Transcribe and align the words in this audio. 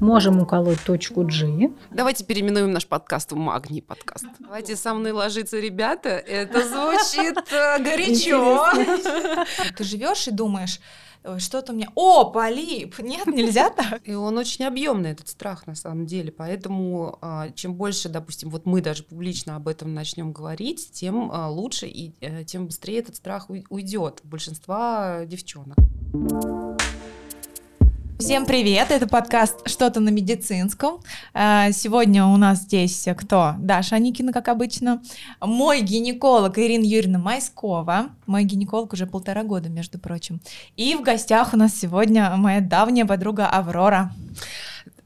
Можем 0.00 0.40
уколоть 0.40 0.80
точку 0.84 1.22
G. 1.22 1.70
Давайте 1.92 2.24
переименуем 2.24 2.72
наш 2.72 2.88
подкаст 2.88 3.30
в 3.30 3.36
Магний 3.36 3.80
подкаст. 3.80 4.26
Давайте 4.40 4.74
со 4.74 4.94
мной 4.94 5.12
ложиться, 5.12 5.60
ребята. 5.60 6.08
Это 6.08 6.66
звучит 6.66 7.38
э, 7.52 7.78
горячо. 7.78 8.66
Ты 9.76 9.84
живешь 9.84 10.26
и 10.26 10.32
думаешь, 10.32 10.80
что-то 11.38 11.72
у 11.72 11.76
меня, 11.76 11.88
о, 11.94 12.24
полип, 12.24 12.98
нет, 12.98 13.28
нельзя 13.28 13.70
так. 13.70 14.00
И 14.04 14.14
он 14.14 14.36
очень 14.36 14.64
объемный, 14.64 15.12
этот 15.12 15.28
страх, 15.28 15.68
на 15.68 15.76
самом 15.76 16.06
деле. 16.06 16.32
Поэтому 16.32 17.18
а, 17.20 17.50
чем 17.50 17.74
больше, 17.74 18.08
допустим, 18.08 18.50
вот 18.50 18.66
мы 18.66 18.80
даже 18.80 19.04
публично 19.04 19.54
об 19.54 19.68
этом 19.68 19.94
начнем 19.94 20.32
говорить, 20.32 20.90
тем 20.92 21.30
а, 21.32 21.48
лучше 21.48 21.86
и 21.86 22.12
э, 22.20 22.42
тем 22.42 22.66
быстрее 22.66 22.98
этот 22.98 23.14
страх 23.14 23.48
уйдет. 23.70 24.20
Большинства 24.24 25.24
девчонок. 25.26 25.78
Всем 28.22 28.46
привет, 28.46 28.92
это 28.92 29.08
подкаст 29.08 29.68
«Что-то 29.68 29.98
на 29.98 30.10
медицинском». 30.10 31.00
Э, 31.34 31.72
сегодня 31.72 32.24
у 32.24 32.36
нас 32.36 32.60
здесь 32.60 33.08
кто? 33.16 33.56
Даша 33.58 33.96
Аникина, 33.96 34.32
как 34.32 34.46
обычно. 34.46 35.02
Мой 35.40 35.80
гинеколог 35.80 36.56
Ирина 36.56 36.84
Юрьевна 36.84 37.18
Майскова. 37.18 38.10
Мой 38.26 38.44
гинеколог 38.44 38.92
уже 38.92 39.08
полтора 39.08 39.42
года, 39.42 39.68
между 39.70 39.98
прочим. 39.98 40.40
И 40.76 40.94
в 40.94 41.02
гостях 41.02 41.52
у 41.52 41.56
нас 41.56 41.74
сегодня 41.74 42.32
моя 42.36 42.60
давняя 42.60 43.06
подруга 43.06 43.48
Аврора. 43.48 44.12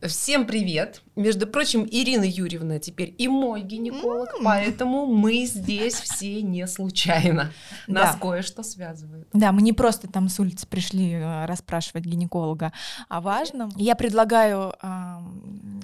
Всем 0.09 0.47
привет! 0.47 1.03
Между 1.17 1.47
прочим, 1.47 1.87
Ирина 1.91 2.25
Юрьевна 2.25 2.79
теперь 2.79 3.15
и 3.19 3.29
мой 3.29 3.63
гинеколог, 3.63 4.29
mm. 4.39 4.43
поэтому 4.45 5.07
мы 5.07 5.45
здесь 5.47 5.95
все 5.95 6.43
не 6.43 6.67
случайно. 6.67 7.53
Нас 7.87 8.15
да. 8.15 8.21
кое-что 8.21 8.63
связывает. 8.63 9.27
Да, 9.33 9.53
мы 9.53 9.63
не 9.63 9.73
просто 9.73 10.09
там 10.09 10.29
с 10.29 10.39
улицы 10.39 10.67
пришли 10.67 11.13
э, 11.13 11.47
расспрашивать 11.47 12.05
гинеколога 12.05 12.73
о 13.09 13.21
важном. 13.21 13.71
Я 13.77 13.97
предлагаю 13.97 14.75
э, 14.81 15.17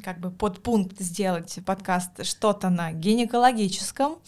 как 0.05 0.21
бы 0.21 0.31
под 0.31 0.63
пункт 0.63 1.01
сделать 1.01 1.59
подкаст 1.65 2.25
что-то 2.25 2.69
на 2.71 2.93
гинекологическом. 2.93 4.19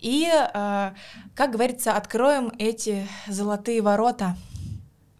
И, 0.00 0.28
э, 0.28 0.92
как 1.34 1.50
говорится, 1.52 1.92
откроем 1.92 2.52
эти 2.58 3.06
золотые 3.28 3.82
ворота 3.82 4.36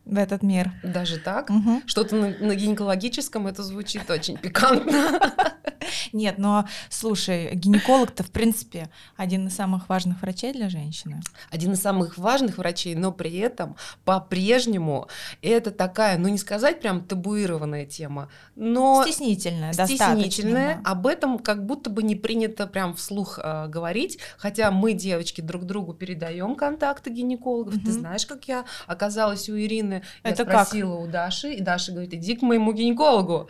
в 0.06 0.16
этот 0.16 0.42
мир. 0.42 0.72
Даже 0.82 1.18
так? 1.18 1.50
Угу. 1.50 1.82
Что-то 1.86 2.14
на, 2.14 2.28
на 2.38 2.54
гинекологическом 2.54 3.46
это 3.48 3.62
звучит 3.62 4.08
очень 4.08 4.38
пикантно. 4.38 5.20
Нет, 6.12 6.38
но 6.38 6.66
слушай, 6.88 7.54
гинеколог-то, 7.54 8.22
в 8.22 8.30
принципе, 8.30 8.88
один 9.16 9.48
из 9.48 9.54
самых 9.54 9.88
важных 9.88 10.22
врачей 10.22 10.52
для 10.52 10.68
женщины. 10.68 11.20
Один 11.50 11.72
из 11.72 11.82
самых 11.82 12.18
важных 12.18 12.58
врачей, 12.58 12.94
но 12.94 13.12
при 13.12 13.36
этом 13.38 13.76
по-прежнему 14.04 15.08
это 15.42 15.70
такая, 15.70 16.18
ну 16.18 16.28
не 16.28 16.38
сказать 16.38 16.80
прям 16.80 17.04
табуированная 17.04 17.86
тема, 17.86 18.28
но... 18.54 19.02
Стеснительная, 19.02 19.72
Стеснительная. 19.72 20.80
Да. 20.82 20.90
Об 20.92 21.06
этом 21.06 21.38
как 21.38 21.66
будто 21.66 21.90
бы 21.90 22.02
не 22.02 22.14
принято 22.14 22.66
прям 22.66 22.94
вслух 22.94 23.38
э, 23.42 23.66
говорить, 23.68 24.18
хотя 24.38 24.70
мы, 24.70 24.92
девочки, 24.92 25.40
друг 25.40 25.64
другу 25.64 25.94
передаем 25.94 26.54
контакты 26.54 27.10
гинекологов. 27.10 27.74
Угу. 27.76 27.84
Ты 27.84 27.92
знаешь, 27.92 28.26
как 28.26 28.46
я 28.46 28.64
оказалась 28.86 29.48
у 29.48 29.56
Ирины? 29.56 29.95
Я 30.24 30.30
это 30.30 30.44
спросила 30.44 30.96
как? 30.96 31.04
у 31.04 31.10
Даши, 31.10 31.52
и 31.54 31.60
Даша 31.60 31.92
говорит, 31.92 32.14
иди 32.14 32.36
к 32.36 32.42
моему 32.42 32.72
гинекологу. 32.72 33.48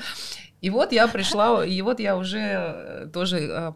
И 0.61 0.70
вот 0.70 0.92
я 0.92 1.06
пришла, 1.08 1.64
и 1.64 1.80
вот 1.83 2.00
я 2.00 2.16
уже 2.16 2.38
э, 2.38 3.08
тоже 3.12 3.38
э, 3.38 3.72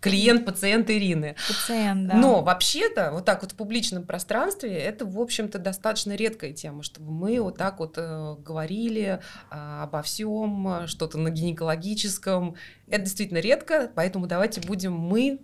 клиент, 0.00 0.44
пациент 0.44 0.90
Ирины. 0.90 1.36
Пациент, 1.48 2.08
да. 2.08 2.14
Но 2.16 2.42
вообще-то 2.42 3.10
вот 3.12 3.24
так 3.24 3.42
вот 3.42 3.52
в 3.52 3.54
публичном 3.56 4.04
пространстве 4.04 4.76
это, 4.76 5.04
в 5.06 5.20
общем-то, 5.20 5.58
достаточно 5.58 6.14
редкая 6.14 6.52
тема, 6.52 6.82
чтобы 6.82 7.10
мы 7.10 7.40
вот 7.40 7.56
так 7.56 7.78
вот 7.78 7.94
э, 7.96 8.36
говорили 8.38 9.20
э, 9.50 9.82
обо 9.82 10.02
всем, 10.02 10.86
что-то 10.86 11.18
на 11.18 11.30
гинекологическом. 11.30 12.56
Это 12.88 13.04
действительно 13.04 13.38
редко, 13.38 13.90
поэтому 13.94 14.26
давайте 14.26 14.60
будем 14.60 14.92
мы 14.92 15.40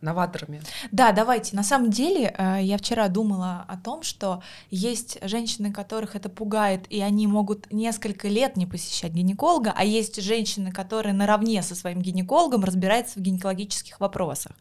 новаторами. 0.00 0.62
Да, 0.92 1.12
давайте. 1.12 1.56
На 1.56 1.62
самом 1.62 1.90
деле, 1.90 2.34
э, 2.36 2.58
я 2.62 2.78
вчера 2.78 3.08
думала 3.08 3.64
о 3.68 3.76
том, 3.76 4.02
что 4.02 4.42
есть 4.70 5.18
женщины, 5.22 5.72
которых 5.72 6.16
это 6.16 6.28
пугает, 6.28 6.86
и 6.90 7.00
они 7.00 7.26
могут 7.26 7.72
несколько 7.72 8.28
лет 8.28 8.56
не 8.56 8.66
посещать 8.66 9.12
гинеколога, 9.12 9.72
а 9.76 9.84
есть 9.84 10.20
женщины, 10.22 10.72
которые 10.72 11.12
наравне 11.12 11.62
со 11.62 11.74
своим 11.74 12.00
гинекологом 12.00 12.64
разбираются 12.64 13.18
в 13.18 13.22
гинекологических 13.22 13.98
вопросах. 14.00 14.52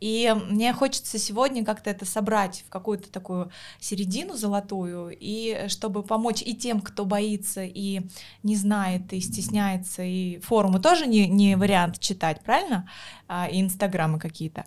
И 0.00 0.34
мне 0.48 0.72
хочется 0.72 1.18
сегодня 1.18 1.64
как-то 1.64 1.90
это 1.90 2.04
собрать 2.04 2.64
в 2.66 2.70
какую-то 2.70 3.10
такую 3.10 3.50
середину 3.80 4.34
золотую, 4.34 5.16
и 5.18 5.66
чтобы 5.68 6.02
помочь 6.02 6.42
и 6.42 6.54
тем, 6.54 6.80
кто 6.80 7.04
боится 7.04 7.62
и 7.62 8.02
не 8.42 8.56
знает, 8.56 9.12
и 9.12 9.20
стесняется, 9.20 10.02
и 10.02 10.38
форумы 10.40 10.80
тоже 10.80 11.06
не, 11.06 11.28
не 11.28 11.56
вариант 11.56 11.98
читать, 12.00 12.40
правильно? 12.42 12.88
А, 13.32 13.46
и 13.46 13.62
инстаграмы 13.62 14.18
какие-то 14.18 14.66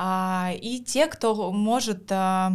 а, 0.00 0.52
и 0.54 0.78
те, 0.80 1.08
кто 1.08 1.50
может 1.50 2.10
а, 2.10 2.52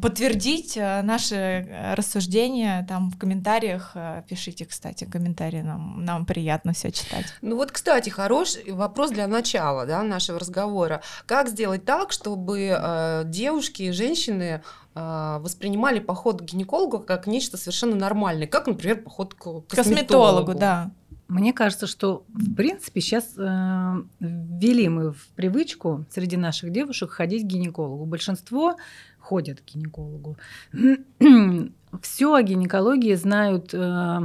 подтвердить 0.00 0.78
а, 0.78 1.02
наши 1.02 1.34
э, 1.34 1.94
рассуждения 1.94 2.86
там 2.88 3.10
в 3.10 3.18
комментариях. 3.18 3.92
А, 3.94 4.22
пишите, 4.22 4.64
кстати, 4.64 5.04
комментарии, 5.04 5.60
нам, 5.60 6.02
нам 6.06 6.24
приятно 6.24 6.72
все 6.72 6.90
читать. 6.90 7.26
Ну 7.42 7.56
вот, 7.56 7.70
кстати, 7.70 8.08
хороший 8.08 8.72
вопрос 8.72 9.10
для 9.10 9.26
начала 9.26 9.84
да, 9.84 10.02
нашего 10.02 10.40
разговора. 10.40 11.02
Как 11.26 11.50
сделать 11.50 11.84
так, 11.84 12.12
чтобы 12.12 12.74
э, 12.74 13.22
девушки 13.26 13.82
и 13.82 13.90
женщины 13.92 14.62
э, 14.94 15.38
воспринимали 15.40 15.98
поход 15.98 16.40
к 16.40 16.44
гинекологу 16.46 17.00
как 17.00 17.26
нечто 17.26 17.58
совершенно 17.58 17.94
нормальное, 17.94 18.46
как, 18.46 18.66
например, 18.66 19.02
поход 19.02 19.34
к 19.34 19.38
косметологу? 19.38 19.66
Косметологу, 19.68 20.54
да. 20.54 20.90
Мне 21.30 21.52
кажется, 21.52 21.86
что 21.86 22.24
в 22.28 22.54
принципе 22.56 23.00
сейчас 23.00 23.34
э, 23.38 24.02
ввели 24.18 24.88
мы 24.88 25.12
в 25.12 25.28
привычку 25.36 26.04
среди 26.10 26.36
наших 26.36 26.72
девушек 26.72 27.10
ходить 27.10 27.44
к 27.44 27.46
гинекологу. 27.46 28.04
Большинство 28.04 28.76
ходят 29.20 29.60
к 29.60 29.64
гинекологу. 29.64 30.36
Все 32.02 32.34
о 32.34 32.42
гинекологии 32.42 33.14
знают 33.14 33.72
э, 33.72 34.20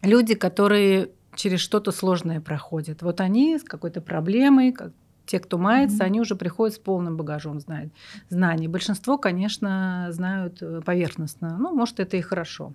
люди, 0.00 0.34
которые 0.34 1.10
через 1.34 1.60
что-то 1.60 1.92
сложное 1.92 2.40
проходят. 2.40 3.02
Вот 3.02 3.20
они 3.20 3.58
с 3.58 3.62
какой-то 3.62 4.00
проблемой, 4.00 4.72
как, 4.72 4.92
те, 5.30 5.38
кто 5.38 5.58
мается, 5.58 5.98
mm-hmm. 5.98 6.06
они 6.06 6.20
уже 6.20 6.34
приходят 6.34 6.74
с 6.74 6.78
полным 6.80 7.16
багажом 7.16 7.60
знает, 7.60 7.92
знаний. 8.30 8.66
Большинство, 8.66 9.16
конечно, 9.16 10.08
знают 10.10 10.60
э, 10.60 10.80
поверхностно. 10.84 11.56
Ну, 11.56 11.72
может, 11.72 12.00
это 12.00 12.16
и 12.16 12.20
хорошо, 12.20 12.74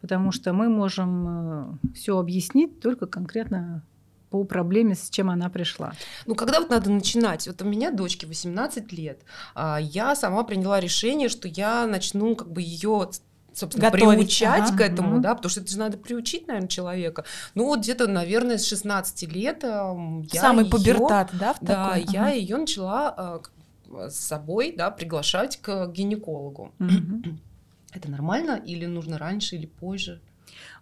потому 0.00 0.32
что 0.32 0.52
мы 0.52 0.68
можем 0.68 1.78
э, 1.84 1.92
все 1.94 2.18
объяснить 2.18 2.80
только 2.80 3.06
конкретно 3.06 3.84
по 4.30 4.42
проблеме, 4.42 4.96
с 4.96 5.10
чем 5.10 5.30
она 5.30 5.48
пришла. 5.48 5.92
Ну, 6.26 6.34
когда 6.34 6.58
вот 6.58 6.70
надо 6.70 6.90
начинать? 6.90 7.46
Вот 7.46 7.62
у 7.62 7.66
меня 7.66 7.92
дочке 7.92 8.26
18 8.26 8.92
лет. 8.92 9.20
А 9.54 9.78
я 9.80 10.16
сама 10.16 10.42
приняла 10.42 10.80
решение, 10.80 11.28
что 11.28 11.46
я 11.46 11.86
начну 11.86 12.34
как 12.34 12.50
бы 12.50 12.62
ее 12.62 13.10
собственно, 13.54 13.90
Готовить. 13.90 14.18
приучать 14.18 14.68
ага. 14.70 14.76
к 14.76 14.80
этому, 14.80 15.14
угу. 15.14 15.22
да, 15.22 15.34
потому 15.34 15.50
что 15.50 15.60
это 15.60 15.70
же 15.70 15.78
надо 15.78 15.98
приучить, 15.98 16.46
наверное, 16.46 16.68
человека. 16.68 17.24
Ну, 17.54 17.66
вот 17.66 17.80
где-то, 17.80 18.06
наверное, 18.06 18.58
с 18.58 18.66
16 18.66 19.32
лет 19.32 19.62
я 19.62 20.40
Самый 20.40 20.64
её, 20.64 20.70
пубертат, 20.70 21.30
да, 21.32 21.54
в 21.54 21.58
Да, 21.60 21.90
такой? 21.90 22.06
я 22.12 22.22
ага. 22.22 22.32
ее 22.32 22.56
начала 22.56 23.42
э, 23.88 24.08
с 24.10 24.16
собой, 24.16 24.74
да, 24.76 24.90
приглашать 24.90 25.60
к 25.60 25.86
гинекологу. 25.88 26.72
Угу. 26.78 27.36
Это 27.92 28.10
нормально 28.10 28.60
или 28.64 28.86
нужно 28.86 29.18
раньше 29.18 29.56
или 29.56 29.66
позже? 29.66 30.20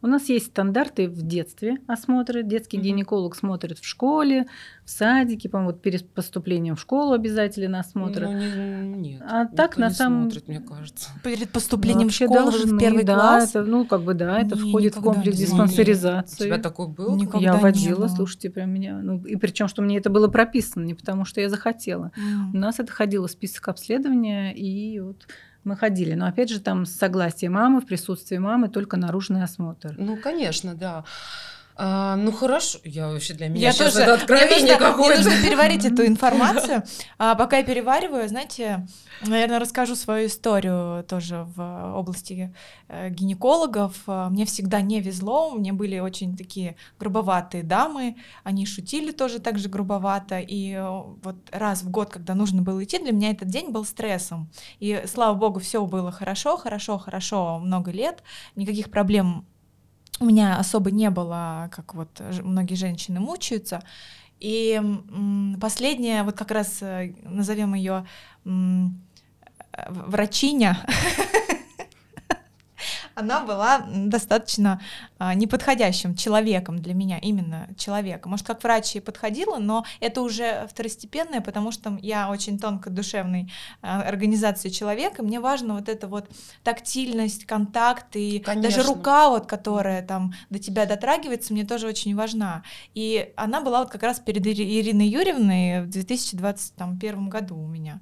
У 0.03 0.07
нас 0.07 0.29
есть 0.29 0.47
стандарты 0.47 1.09
в 1.09 1.23
детстве 1.23 1.79
осмотры. 1.87 2.43
Детский 2.43 2.79
mm-hmm. 2.79 2.83
гинеколог 2.83 3.37
смотрит 3.37 3.79
в 3.79 3.85
школе, 3.85 4.47
в 4.85 4.91
садике, 4.91 5.49
по-моему, 5.49 5.73
вот 5.73 5.83
перед 5.83 6.09
поступлением 6.09 6.77
в 6.77 6.81
школу 6.81 7.13
обязательно 7.13 7.81
осмотры. 7.81 8.27
Ну, 8.29 8.39
не, 8.39 9.11
нет. 9.13 9.23
А 9.29 9.47
так 9.47 9.77
на 9.77 9.91
самом 9.91 10.23
смотрит, 10.23 10.49
мне 10.49 10.61
кажется. 10.61 11.11
Перед 11.23 11.51
поступлением 11.51 12.07
ну, 12.07 12.09
в 12.09 12.15
школу 12.15 12.35
должны, 12.35 12.77
в 12.77 12.79
первый 12.79 13.05
да, 13.05 13.15
класс. 13.15 13.51
Это, 13.51 13.65
ну 13.65 13.85
как 13.85 14.03
бы 14.03 14.15
да, 14.15 14.41
это 14.41 14.57
не, 14.57 14.69
входит 14.69 14.97
в 14.97 15.03
комплекс 15.03 15.37
диспансеризации. 15.37 16.45
У 16.45 16.47
тебя 16.47 16.59
такой 16.59 16.89
был? 16.89 17.17
Никогда 17.17 17.55
я 17.55 17.57
водила, 17.57 18.09
слушайте, 18.09 18.51
прям 18.51 18.71
меня. 18.71 19.01
Ну 19.03 19.23
и 19.25 19.37
причем, 19.37 19.69
что 19.69 19.83
мне 19.83 19.99
это 19.99 20.09
было 20.09 20.29
прописано, 20.29 20.85
не 20.85 20.95
потому 20.95 21.25
что 21.25 21.41
я 21.41 21.49
захотела. 21.49 22.11
Mm. 22.17 22.55
У 22.55 22.57
нас 22.57 22.81
это 22.81 22.91
ходило 22.91 23.29
в 23.29 23.31
список 23.31 23.69
обследования 23.69 24.55
и 24.55 24.99
вот 25.01 25.27
мы 25.65 25.77
ходили. 25.77 26.15
Но 26.15 26.27
опять 26.27 26.51
же, 26.51 26.61
там 26.61 26.87
с 26.87 26.93
согласия 26.93 27.49
мамы, 27.49 27.81
в 27.81 27.87
присутствии 27.87 28.39
мамы 28.39 28.69
только 28.69 28.97
наружный 28.97 29.43
осмотр. 29.43 29.95
Ну, 29.99 30.17
конечно, 30.17 30.75
да. 30.75 31.05
А, 31.83 32.15
ну 32.17 32.31
хорошо, 32.31 32.79
я 32.85 33.09
вообще 33.09 33.33
для 33.33 33.49
меня 33.49 33.69
я 33.69 33.73
сейчас 33.73 33.95
тоже, 33.95 34.03
это 34.03 34.13
откровение 34.13 34.77
какое-то. 34.77 35.23
Мне 35.23 35.31
нужно 35.31 35.49
переварить 35.49 35.87
эту 35.87 36.07
информацию. 36.07 36.83
А 37.19 37.35
пока 37.35 37.59
я 37.59 37.65
перевариваю, 37.65 38.29
знаете, 38.29 38.87
наверное, 39.23 39.59
расскажу 39.59 39.95
свою 39.95 40.27
историю 40.27 41.05
тоже 41.05 41.47
в 41.57 41.95
области 41.97 42.55
э, 42.89 43.09
гинекологов. 43.09 43.95
Мне 44.07 44.45
всегда 44.45 44.83
не 44.83 45.01
везло, 45.01 45.55
меня 45.57 45.73
были 45.73 45.99
очень 46.01 46.37
такие 46.37 46.77
грубоватые 46.99 47.63
дамы, 47.63 48.17
они 48.45 48.67
шутили 48.67 49.11
тоже 49.11 49.39
так 49.39 49.59
же 49.59 49.71
грубовато, 49.71 50.39
и 50.39 50.73
э, 50.73 50.87
вот 51.23 51.37
раз 51.51 51.83
в 51.83 51.91
год, 51.91 52.11
когда 52.11 52.35
нужно 52.35 52.61
было 52.61 52.85
идти, 52.85 52.99
для 52.99 53.13
меня 53.13 53.31
этот 53.31 53.49
день 53.49 53.71
был 53.71 53.87
стрессом. 53.87 54.51
И 54.81 55.03
слава 55.07 55.35
богу, 55.35 55.61
все 55.61 55.85
было 55.87 56.13
хорошо, 56.13 56.59
хорошо, 56.59 56.99
хорошо, 56.99 57.59
много 57.59 57.91
лет, 57.91 58.23
никаких 58.55 58.91
проблем 58.91 59.47
у 60.21 60.25
меня 60.27 60.59
особо 60.59 60.91
не 60.91 61.11
было, 61.11 61.69
как 61.73 61.95
вот 61.95 62.21
многие 62.43 62.75
женщины 62.75 63.21
мучаются. 63.21 63.83
И 64.39 64.81
последняя, 65.61 66.23
вот 66.23 66.37
как 66.37 66.51
раз 66.51 66.79
э, 66.83 67.15
назовем 67.25 67.75
ее 67.75 68.07
врачиня, 69.89 70.79
она 73.21 73.45
была 73.45 73.87
достаточно 73.89 74.81
а, 75.19 75.35
неподходящим 75.35 76.15
человеком 76.15 76.79
для 76.81 76.95
меня, 76.95 77.19
именно 77.19 77.69
человеком. 77.77 78.33
Может, 78.33 78.47
как 78.47 78.63
врач 78.63 78.97
и 78.97 79.01
подходила, 79.01 79.59
но 79.59 79.85
это 80.01 80.23
уже 80.23 80.67
второстепенное, 80.69 81.41
потому 81.41 81.73
что 81.73 81.99
я 82.03 82.31
очень 82.31 82.59
тонко 82.59 82.91
душевной 82.91 83.53
а, 83.83 84.03
организации 84.03 84.71
человека, 84.71 85.23
мне 85.23 85.41
важно 85.41 85.75
вот 85.75 85.89
эта 85.89 86.09
вот 86.09 86.29
тактильность, 86.65 87.47
контакт 87.47 88.17
и 88.17 88.41
Конечно. 88.41 88.69
даже 88.69 88.89
рука, 88.89 89.31
вот, 89.31 89.47
которая 89.47 90.03
там 90.03 90.33
до 90.51 90.59
тебя 90.59 90.87
дотрагивается, 90.87 91.53
мне 91.53 91.65
тоже 91.65 91.87
очень 91.87 92.17
важна. 92.17 92.63
И 92.95 93.33
она 93.37 93.61
была 93.61 93.81
вот 93.81 93.91
как 93.91 94.03
раз 94.03 94.19
перед 94.19 94.47
Ириной 94.47 95.07
Юрьевной 95.07 95.83
в 95.83 95.91
2021 95.91 97.29
году 97.29 97.57
у 97.57 97.67
меня. 97.67 98.01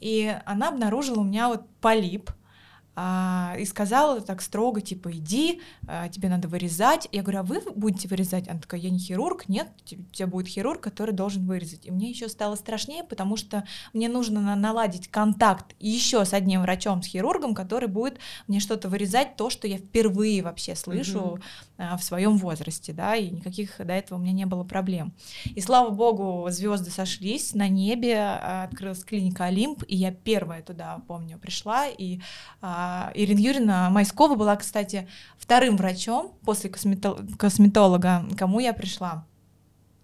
И 0.00 0.34
она 0.46 0.68
обнаружила 0.68 1.20
у 1.20 1.24
меня 1.24 1.48
вот 1.48 1.62
полип, 1.80 2.30
а, 2.94 3.56
и 3.58 3.64
сказала 3.64 4.20
так 4.20 4.42
строго, 4.42 4.80
типа, 4.80 5.12
иди, 5.12 5.60
а, 5.86 6.08
тебе 6.08 6.28
надо 6.28 6.48
вырезать. 6.48 7.08
Я 7.10 7.22
говорю, 7.22 7.40
а 7.40 7.42
вы 7.42 7.60
будете 7.74 8.08
вырезать? 8.08 8.48
Она 8.48 8.60
такая, 8.60 8.80
я 8.80 8.90
не 8.90 8.98
хирург, 8.98 9.48
нет, 9.48 9.68
у 9.90 10.12
тебя 10.12 10.26
будет 10.26 10.48
хирург, 10.48 10.80
который 10.80 11.12
должен 11.12 11.46
вырезать. 11.46 11.86
И 11.86 11.90
мне 11.90 12.10
еще 12.10 12.28
стало 12.28 12.54
страшнее, 12.54 13.02
потому 13.04 13.36
что 13.36 13.64
мне 13.92 14.08
нужно 14.08 14.54
наладить 14.56 15.08
контакт 15.08 15.74
еще 15.80 16.24
с 16.24 16.34
одним 16.34 16.62
врачом, 16.62 17.02
с 17.02 17.06
хирургом, 17.06 17.54
который 17.54 17.88
будет 17.88 18.18
мне 18.46 18.60
что-то 18.60 18.88
вырезать, 18.88 19.36
то, 19.36 19.48
что 19.48 19.66
я 19.66 19.78
впервые 19.78 20.42
вообще 20.42 20.76
слышу 20.76 21.20
угу. 21.20 21.40
А, 21.82 21.96
в 21.96 22.04
своем 22.04 22.38
возрасте, 22.38 22.92
да, 22.92 23.16
и 23.16 23.28
никаких 23.28 23.78
до 23.78 23.92
этого 23.92 24.18
у 24.18 24.22
меня 24.22 24.32
не 24.32 24.46
было 24.46 24.62
проблем. 24.62 25.12
И 25.44 25.60
слава 25.60 25.90
богу, 25.90 26.46
звезды 26.48 26.90
сошлись, 26.90 27.54
на 27.54 27.68
небе 27.68 28.18
а, 28.18 28.64
открылась 28.70 29.02
клиника 29.02 29.46
Олимп, 29.46 29.82
и 29.88 29.96
я 29.96 30.12
первая 30.12 30.62
туда, 30.62 31.00
помню, 31.08 31.38
пришла, 31.38 31.88
и 31.88 32.20
а, 32.60 33.10
Ирина 33.14 33.40
Юрьевна 33.40 33.90
Майскова 33.90 34.36
была, 34.36 34.54
кстати, 34.54 35.08
вторым 35.36 35.76
врачом 35.76 36.34
после 36.44 36.70
косметолога, 36.70 38.24
кому 38.38 38.60
я 38.60 38.72
пришла. 38.72 39.26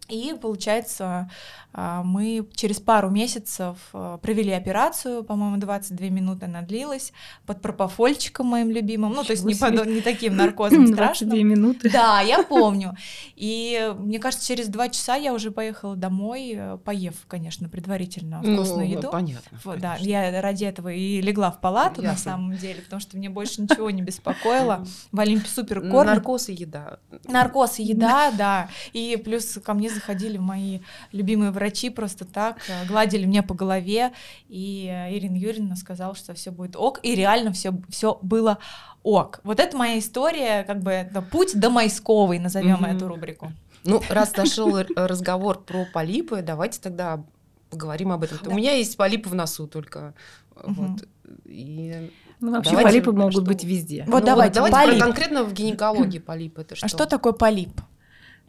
И, 0.08 0.34
получается, 0.40 1.30
а, 1.72 2.02
мы 2.02 2.48
через 2.54 2.80
пару 2.80 3.10
месяцев 3.10 3.76
а, 3.92 4.16
провели 4.18 4.52
операцию, 4.52 5.22
по-моему, 5.22 5.58
22 5.58 6.08
минуты 6.08 6.46
она 6.46 6.62
длилась, 6.62 7.12
под 7.46 7.60
пропофольчиком 7.60 8.46
моим 8.46 8.70
любимым, 8.70 9.12
ну, 9.12 9.22
то 9.22 9.32
есть 9.32 9.44
не, 9.44 9.54
под, 9.54 9.86
не 9.86 10.00
таким 10.00 10.34
наркозом 10.34 10.86
страшным. 10.92 11.28
22 11.30 11.44
минуты. 11.44 11.90
Да, 11.90 12.20
я 12.22 12.42
помню. 12.42 12.96
И 13.36 13.94
мне 13.98 14.18
кажется, 14.18 14.46
через 14.46 14.68
два 14.68 14.88
часа 14.88 15.16
я 15.16 15.34
уже 15.34 15.50
поехала 15.50 15.94
домой, 15.94 16.54
э, 16.56 16.78
поев, 16.82 17.14
конечно, 17.28 17.68
предварительно 17.68 18.40
ну, 18.42 18.56
вкусную 18.56 18.88
ну, 18.88 18.96
еду. 18.96 19.10
Понятно. 19.10 19.58
Вот, 19.62 19.78
да, 19.78 19.96
я 19.96 20.40
ради 20.40 20.64
этого 20.64 20.90
и 20.90 21.20
легла 21.20 21.50
в 21.50 21.60
палату 21.60 22.00
Ясно. 22.00 22.12
на 22.12 22.16
самом 22.16 22.56
деле, 22.56 22.80
потому 22.80 23.00
что 23.00 23.18
мне 23.18 23.28
больше 23.28 23.60
ничего 23.60 23.90
не 23.90 24.02
беспокоило. 24.02 24.86
В 25.12 25.20
Олимпе 25.20 25.48
супер 25.48 25.80
кормят. 25.80 26.06
Наркоз 26.06 26.48
и 26.48 26.54
еда. 26.54 26.98
Наркоз 27.26 27.78
и 27.78 27.82
еда, 27.82 28.30
да. 28.38 28.68
И 28.94 29.20
плюс 29.22 29.58
ко 29.62 29.74
мне 29.74 29.90
заходили 29.98 30.38
мои 30.38 30.80
любимые 31.12 31.50
врачи 31.50 31.90
просто 31.90 32.24
так, 32.24 32.58
э, 32.68 32.86
гладили 32.86 33.24
меня 33.24 33.42
по 33.42 33.54
голове, 33.54 34.12
и 34.48 34.88
э, 34.90 35.16
Ирина 35.16 35.36
Юрьевна 35.36 35.76
сказала, 35.76 36.14
что 36.14 36.34
все 36.34 36.50
будет 36.50 36.76
ок, 36.76 37.00
и 37.02 37.14
реально 37.14 37.52
все, 37.52 37.72
все 37.88 38.18
было 38.22 38.58
ок. 39.02 39.40
Вот 39.44 39.60
это 39.60 39.76
моя 39.76 39.98
история, 39.98 40.64
как 40.64 40.82
бы 40.82 40.90
это 40.90 41.22
путь 41.22 41.58
до 41.58 41.70
Майсковой, 41.70 42.38
назовем 42.38 42.84
mm-hmm. 42.84 42.96
эту 42.96 43.08
рубрику. 43.08 43.52
Ну, 43.84 44.02
раз 44.08 44.32
зашел 44.34 44.78
разговор 44.96 45.62
про 45.62 45.86
полипы, 45.92 46.42
давайте 46.42 46.80
тогда 46.80 47.24
поговорим 47.70 48.12
об 48.12 48.24
этом. 48.24 48.38
У 48.52 48.54
меня 48.54 48.72
есть 48.72 48.96
полипы 48.96 49.28
в 49.28 49.34
носу 49.34 49.66
только. 49.66 50.14
Вот. 50.54 51.06
И 51.44 52.10
ну, 52.40 52.52
вообще 52.52 52.70
давайте, 52.70 52.90
полипы 52.90 53.12
могут 53.12 53.34
что... 53.34 53.42
быть 53.42 53.64
везде. 53.64 54.04
Вот 54.06 54.20
ну, 54.20 54.26
давайте, 54.26 54.60
вот 54.60 54.70
давайте 54.70 54.92
полип. 54.92 55.04
конкретно 55.04 55.44
в 55.44 55.52
гинекологии 55.52 56.18
полип 56.18 56.58
это 56.58 56.76
что? 56.76 56.86
А 56.86 56.88
что 56.88 57.06
такое 57.06 57.32
полип? 57.32 57.80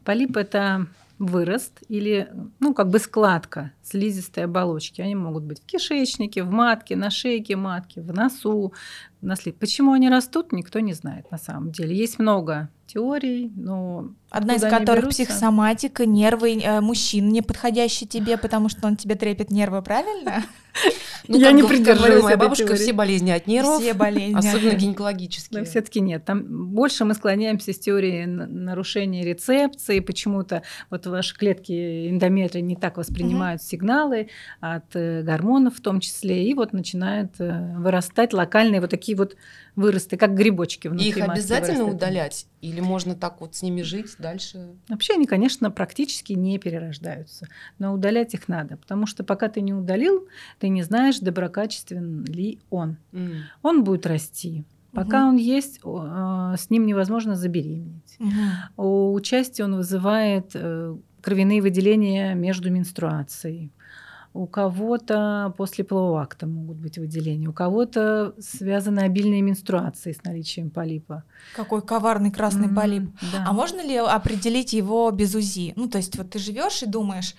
Полип 0.04 0.38
это 0.38 0.88
вырост 1.20 1.82
или, 1.90 2.32
ну, 2.60 2.74
как 2.74 2.90
бы 2.90 2.98
складка 2.98 3.74
слизистой 3.84 4.46
оболочки. 4.46 5.02
Они 5.02 5.16
могут 5.16 5.44
быть 5.44 5.62
в 5.62 5.66
кишечнике, 5.66 6.44
в 6.44 6.50
матке, 6.50 6.96
на 6.96 7.10
шейке 7.12 7.58
матки, 7.58 8.00
в 8.00 8.14
носу, 8.14 8.74
на. 9.22 9.36
Почему 9.60 9.92
они 9.92 10.10
растут, 10.10 10.54
никто 10.54 10.80
не 10.80 10.94
знает 10.94 11.30
на 11.30 11.38
самом 11.38 11.72
деле. 11.72 11.96
Есть 11.96 12.20
много 12.20 12.70
теорий, 12.88 13.52
но 13.56 14.10
Одна 14.30 14.56
из 14.56 14.62
которых 14.62 15.04
берутся? 15.04 15.24
психосоматика, 15.24 16.06
нервы 16.06 16.60
э, 16.60 16.82
мужчин 16.82 17.30
не 17.30 17.42
подходящий 17.42 18.08
тебе, 18.08 18.38
потому 18.38 18.70
что 18.70 18.88
он 18.88 18.96
тебе 18.96 19.16
трепет 19.16 19.52
нервы, 19.52 19.82
правильно? 19.82 20.44
Ну, 21.28 21.38
я 21.38 21.52
не 21.52 21.64
придерживаюсь 21.64 22.24
моя 22.24 22.38
бабушка, 22.38 22.76
все 22.76 22.94
болезни 22.94 23.30
от 23.30 23.46
нервов, 23.46 23.82
все 23.82 23.94
болезни, 23.94 24.36
особенно 24.36 24.74
гинекологические. 24.74 25.60
Но 25.60 25.66
все-таки 25.66 26.00
нет. 26.00 26.26
Там 26.26 26.44
больше 26.74 27.06
мы 27.06 27.14
склоняемся 27.14 27.72
с 27.72 27.80
теорией 27.80 28.26
нарушения 28.26 29.24
рецепции, 29.24 30.00
почему-то 30.00 30.64
вот 30.90 31.06
ваши 31.06 31.36
клетки 31.36 32.10
эндометрия 32.10 32.62
не 32.62 32.76
так 32.76 32.98
воспринимают 32.98 33.62
угу. 33.62 33.68
сигналы 33.68 34.30
от 34.60 34.96
э, 34.96 35.22
гормонов 35.22 35.78
в 35.78 35.82
том 35.82 36.00
числе, 36.00 36.50
и 36.50 36.54
вот 36.54 36.74
начинают 36.74 37.34
э, 37.40 37.76
вырастать 37.78 38.34
локальные 38.34 38.82
вот 38.82 38.90
такие 38.90 39.18
вот 39.18 39.36
выросты, 39.76 40.18
как 40.18 40.34
грибочки 40.34 40.88
внутри 40.88 41.10
Их 41.10 41.18
обязательно 41.18 41.86
вырастают. 41.86 41.96
удалять? 41.96 42.48
Или 42.62 42.82
можно 42.82 43.16
так 43.16 43.40
вот 43.40 43.56
с 43.56 43.62
ними 43.62 43.82
жить 43.82 44.16
дальше? 44.20 44.76
Вообще 44.90 45.14
они, 45.14 45.26
конечно, 45.26 45.72
практически 45.72 46.34
не 46.34 46.60
перерождаются, 46.60 47.48
но 47.78 47.94
удалять 47.94 48.34
их 48.34 48.48
надо, 48.48 48.76
потому 48.76 49.06
что 49.06 49.24
пока 49.24 49.48
ты 49.48 49.62
не 49.62 49.74
удалил, 49.74 50.28
ты 50.60 50.70
не 50.70 50.84
знаешь, 50.84 51.20
доброкачествен 51.20 52.26
ли 52.26 52.60
он. 52.70 52.98
Mm. 53.12 53.38
Он 53.62 53.84
будет 53.84 54.06
расти. 54.06 54.66
Пока 54.92 55.22
угу. 55.22 55.30
он 55.30 55.38
есть, 55.38 55.80
а, 55.86 56.56
с 56.58 56.70
ним 56.70 56.86
невозможно 56.88 57.36
забеременеть. 57.36 58.18
Угу. 58.20 58.84
У 58.84 59.14
участия 59.14 59.64
он 59.64 59.76
вызывает 59.76 60.52
э, 60.56 60.96
кровяные 61.22 61.62
выделения 61.62 62.34
между 62.34 62.72
менструацией. 62.72 63.72
У 64.34 64.46
кого-то 64.46 65.54
после 65.58 65.84
полового 65.84 66.22
акта 66.22 66.46
могут 66.46 66.78
быть 66.78 67.00
выделения, 67.00 67.48
у 67.48 67.54
кого-то 67.54 68.36
связаны 68.40 69.00
обильные 69.00 69.42
менструации 69.42 70.12
с 70.12 70.24
наличием 70.24 70.70
полипа. 70.70 71.24
Какой 71.56 71.82
коварный 71.82 72.32
красный 72.32 72.68
mm-hmm, 72.68 72.76
полип. 72.76 73.10
Да. 73.34 73.46
А 73.48 73.54
можно 73.54 73.82
ли 73.82 73.96
определить 73.98 74.74
его 74.74 75.10
без 75.10 75.34
УЗИ? 75.34 75.74
Ну, 75.76 75.90
то 75.90 75.98
есть 75.98 76.16
вот 76.16 76.30
ты 76.30 76.40
живешь 76.40 76.84
и 76.84 76.86
думаешь, 76.86 77.36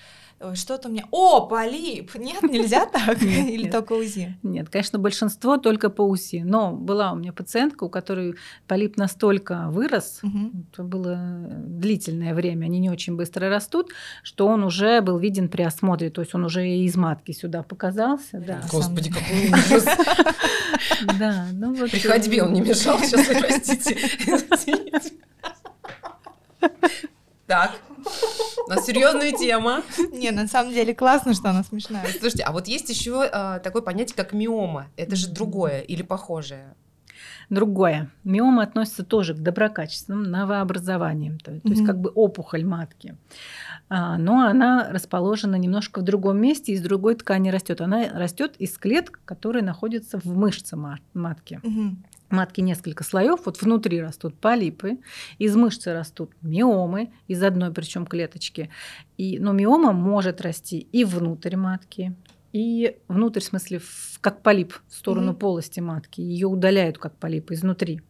что-то 0.54 0.88
у 0.88 0.90
меня, 0.90 1.04
о, 1.11 1.47
полип, 1.47 2.14
нет, 2.18 2.42
нельзя 2.42 2.87
так, 2.92 3.23
или 3.23 3.70
только 3.70 3.92
УЗИ? 3.92 4.38
Нет, 4.42 4.68
конечно, 4.70 4.99
большинство 4.99 5.59
только 5.59 5.90
по 5.90 6.02
УЗИ, 6.02 6.42
но 6.44 6.73
была 6.73 7.12
у 7.12 7.16
меня 7.16 7.32
пациентка, 7.32 7.85
у 7.85 7.88
которой 7.88 8.37
полип 8.66 8.97
настолько 8.97 9.68
вырос, 9.68 10.20
это 10.73 10.82
было 10.82 11.18
длительное 11.66 12.35
время, 12.35 12.66
они 12.66 12.78
не 12.78 12.90
очень 12.90 13.16
быстро 13.16 13.49
растут, 13.49 13.90
что 14.23 14.47
он 14.47 14.64
уже 14.64 15.00
был 15.00 15.18
виден 15.18 15.49
при 15.49 15.62
осмотре, 15.62 16.11
то 16.11 16.23
есть 16.23 16.35
он 16.35 16.44
уже 16.44 16.68
из 16.68 16.97
матки 16.97 17.32
сюда 17.32 17.62
показался. 17.62 18.40
Да, 18.40 18.62
Господи, 18.70 19.11
какой 19.11 19.49
ужас! 19.49 19.85
Да, 21.18 21.47
ну 21.52 21.75
вот. 21.75 21.90
При 21.90 21.99
ходьбе 21.99 22.42
он 22.42 22.52
не 22.52 22.61
мешал, 22.61 22.99
сейчас, 23.00 23.26
простите. 23.26 23.97
Так, 27.50 27.73
на 28.69 28.80
серьезная 28.80 29.33
тема. 29.33 29.83
Не, 30.12 30.30
на 30.30 30.47
самом 30.47 30.73
деле 30.73 30.95
классно, 30.95 31.35
что 31.35 31.50
она 31.50 31.64
смешная. 31.64 32.07
Слушайте, 32.12 32.45
а 32.45 32.52
вот 32.52 32.69
есть 32.69 32.88
еще 32.88 33.25
а, 33.25 33.59
такое 33.59 33.83
понятие, 33.83 34.14
как 34.14 34.33
миома. 34.33 34.87
Это 34.97 35.16
же 35.16 35.26
другое 35.26 35.80
или 35.80 36.02
похожее? 36.02 36.76
Другое. 37.49 38.09
Миома 38.23 38.62
относится 38.62 39.02
тоже 39.02 39.35
к 39.35 39.38
доброкачественным 39.38 40.23
новообразованиям, 40.30 41.40
то, 41.40 41.59
то 41.61 41.69
есть 41.69 41.85
как 41.85 42.00
бы 42.00 42.11
опухоль 42.11 42.64
матки. 42.64 43.16
А, 43.88 44.16
но 44.16 44.47
она 44.47 44.88
расположена 44.92 45.57
немножко 45.57 46.02
в 46.02 46.04
другом 46.04 46.40
месте, 46.40 46.73
из 46.73 46.83
другой 46.83 47.16
ткани 47.16 47.50
растет. 47.50 47.80
Она 47.80 48.11
растет 48.11 48.54
из 48.61 48.78
клеток, 48.78 49.19
которые 49.25 49.64
находятся 49.64 50.21
в 50.21 50.26
мышце 50.26 50.76
матки. 51.14 51.61
Матки 52.30 52.60
несколько 52.60 53.04
слоев, 53.04 53.40
вот 53.44 53.60
внутри 53.60 54.00
растут 54.00 54.38
полипы, 54.38 54.99
из 55.38 55.56
мышцы 55.56 55.92
растут 55.92 56.30
миомы, 56.42 57.12
из 57.28 57.42
одной 57.42 57.72
причем 57.72 58.06
клеточки. 58.06 58.70
И, 59.16 59.38
но 59.38 59.52
миома 59.52 59.92
может 59.92 60.40
расти 60.40 60.78
и 60.78 61.04
внутрь 61.04 61.56
матки, 61.56 62.14
и 62.52 62.96
внутрь, 63.06 63.40
в 63.40 63.44
смысле, 63.44 63.78
в, 63.78 64.18
как 64.20 64.42
полип 64.42 64.75
в 64.88 64.94
сторону 64.94 65.32
mm-hmm. 65.32 65.38
полости 65.38 65.80
матки. 65.80 66.20
Ее 66.20 66.49
удаляют 66.49 66.99
как 66.99 67.16
полип 67.16 67.52
изнутри. 67.52 68.00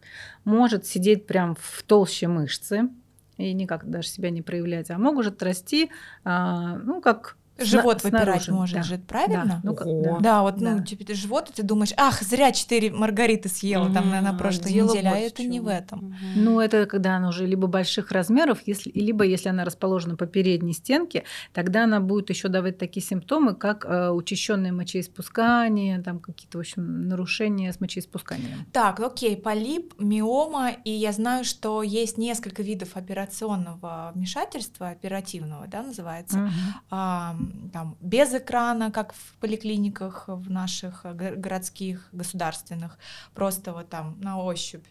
Может 0.45 0.87
сидеть 0.87 1.27
прям 1.27 1.57
в 1.61 1.83
толще 1.83 2.27
мышцы 2.27 2.89
и 3.37 3.53
никак 3.53 3.89
даже 3.89 4.09
себя 4.09 4.31
не 4.31 4.43
проявлять. 4.43 4.91
А 4.91 4.99
может 4.99 5.43
расти, 5.43 5.91
а, 6.25 6.79
ну, 6.79 7.01
как 7.03 7.37
живот 7.65 8.01
Сна- 8.01 8.11
выпирать 8.11 8.45
снаружи, 8.45 8.53
может 8.53 8.77
да. 8.77 8.83
же, 8.83 8.99
правильно? 8.99 9.61
Да, 9.63 9.71
ну, 9.71 10.03
да. 10.03 10.19
да 10.21 10.43
вот, 10.43 10.57
ну, 10.57 10.65
да. 10.65 10.71
ну, 10.77 10.85
типа, 10.85 11.15
живот, 11.15 11.51
и 11.51 11.53
ты 11.53 11.63
думаешь, 11.63 11.93
ах, 11.97 12.23
зря 12.23 12.53
четыре 12.53 12.91
маргариты 12.91 13.49
съела 13.49 13.89
mm-hmm. 13.89 13.95
там 13.95 14.11
на, 14.11 14.21
на 14.21 14.35
прошлой 14.35 14.73
Дело 14.73 14.91
неделе, 14.91 15.11
а 15.11 15.17
это 15.17 15.43
не 15.43 15.61
в 15.61 15.69
этом. 15.69 16.01
Mm-hmm. 16.01 16.33
Ну, 16.37 16.61
это 16.61 16.87
когда 16.87 17.17
она 17.17 17.29
уже 17.29 17.47
либо 17.47 17.67
больших 17.67 18.13
размеров, 18.13 18.61
если, 18.67 18.91
либо 18.91 19.25
если 19.25 19.49
она 19.49 19.65
расположена 19.65 20.17
по 20.17 20.27
передней 20.27 20.73
стенке, 20.73 21.25
тогда 21.53 21.85
она 21.85 22.01
будет 22.01 22.31
еще 22.31 22.49
давать 22.49 22.79
такие 22.79 23.05
симптомы, 23.05 23.55
как 23.55 23.85
э, 23.85 24.11
учащенное 24.11 24.73
мочеиспускание, 24.73 26.01
там 26.01 26.19
какие-то, 26.19 26.59
в 26.59 26.61
общем, 26.61 27.09
нарушения 27.09 27.73
с 27.73 27.81
мочеиспусканием. 27.81 28.67
Так, 28.73 29.01
окей, 29.01 29.37
полип, 29.37 29.95
миома, 29.99 30.71
и 30.85 30.91
я 30.91 31.13
знаю, 31.13 31.45
что 31.45 31.83
есть 31.83 32.19
несколько 32.19 32.63
видов 32.63 32.97
операционного 32.97 34.13
вмешательства, 34.15 34.89
оперативного, 34.89 35.67
да, 35.67 35.83
называется. 35.83 36.39
Mm-hmm. 36.39 37.50
Там, 37.73 37.97
без 38.01 38.35
экрана, 38.35 38.91
как 38.91 39.13
в 39.13 39.37
поликлиниках 39.41 40.25
в 40.29 40.51
наших 40.51 41.01
э, 41.05 41.35
городских, 41.37 42.09
государственных, 42.13 42.99
просто 43.35 43.73
вот 43.73 43.89
там 43.89 44.17
на 44.21 44.39
ощупь 44.43 44.85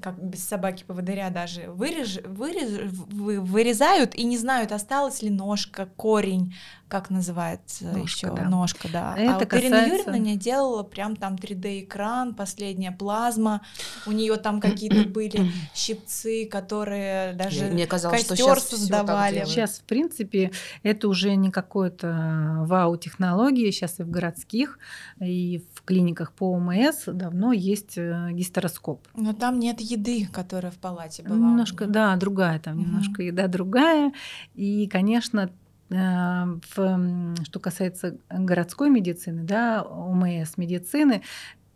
как 0.00 0.22
без 0.22 0.44
собаки 0.44 0.84
поводыря 0.84 1.30
даже 1.30 1.70
вырежь, 1.70 2.18
вырежь, 2.24 2.90
вырезают 2.92 4.14
и 4.14 4.24
не 4.24 4.36
знают, 4.36 4.72
осталась 4.72 5.22
ли 5.22 5.30
ножка, 5.30 5.88
корень, 5.96 6.54
как 6.88 7.10
называется 7.10 7.84
ножка, 7.84 8.00
еще 8.00 8.34
да. 8.34 8.48
ножка, 8.48 8.88
да. 8.92 9.14
Это 9.16 9.36
а 9.36 9.38
вот 9.38 9.48
касается... 9.48 9.68
Ирина 9.68 9.86
Юрьевна 9.86 10.18
не 10.18 10.36
делала 10.36 10.82
прям 10.82 11.16
там 11.16 11.34
3D-экран, 11.34 12.34
последняя 12.34 12.92
плазма, 12.92 13.62
у 14.06 14.12
нее 14.12 14.36
там 14.36 14.60
какие-то 14.60 15.08
были 15.08 15.50
щипцы, 15.74 16.46
которые 16.46 17.32
даже 17.34 17.66
Мне 17.66 17.86
казалось, 17.86 18.26
костер 18.26 18.60
создавали. 18.60 19.44
Сейчас, 19.44 19.78
в 19.78 19.84
принципе, 19.84 20.52
это 20.82 21.08
уже 21.08 21.34
не 21.34 21.50
какое-то 21.50 22.64
вау-технология, 22.66 23.72
сейчас 23.72 23.98
и 23.98 24.02
в 24.02 24.10
городских, 24.10 24.78
и 25.20 25.64
в 25.74 25.82
клиниках 25.82 26.32
по 26.32 26.52
ОМС 26.52 27.04
давно 27.06 27.52
есть 27.52 27.98
э, 27.98 28.30
гистероскоп. 28.32 29.06
Но 29.14 29.32
там 29.32 29.58
нет 29.58 29.80
еды, 29.80 30.28
которая 30.32 30.70
в 30.70 30.76
палате 30.76 31.22
была. 31.22 31.36
Немножко, 31.36 31.86
да, 31.86 32.14
другая 32.16 32.58
там, 32.58 32.74
угу. 32.74 32.82
немножко 32.82 33.22
еда 33.22 33.48
другая. 33.48 34.12
И, 34.54 34.86
конечно, 34.88 35.50
в, 35.88 37.34
что 37.44 37.60
касается 37.60 38.18
городской 38.28 38.90
медицины, 38.90 39.42
да, 39.42 39.82
ОМС 39.82 40.56
медицины, 40.56 41.22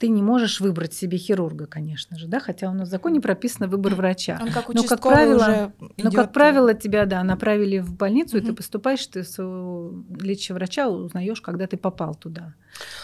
ты 0.01 0.09
не 0.09 0.23
можешь 0.23 0.61
выбрать 0.61 0.95
себе 0.95 1.19
хирурга, 1.19 1.67
конечно 1.67 2.19
же, 2.19 2.27
да, 2.27 2.41
хотя 2.41 2.71
у 2.71 2.73
нас 2.73 2.89
в 2.89 2.91
законе 2.91 3.21
прописано 3.21 3.69
выбор 3.69 3.95
врача. 3.95 4.39
Он 4.41 4.51
как 4.51 4.69
но 4.71 4.83
как 4.83 5.03
правило, 5.03 5.43
уже 5.43 5.73
но 5.99 6.11
как 6.11 6.33
правило 6.33 6.73
тебя, 6.73 7.05
да, 7.05 7.23
направили 7.23 7.81
в 7.81 7.95
больницу, 7.95 8.39
угу. 8.39 8.45
и 8.45 8.49
ты 8.49 8.55
поступаешь, 8.55 9.07
ты 9.07 9.23
своего 9.25 10.03
лечащего 10.19 10.55
врача 10.55 10.89
узнаешь, 10.89 11.43
когда 11.43 11.67
ты 11.67 11.77
попал 11.77 12.15
туда. 12.15 12.55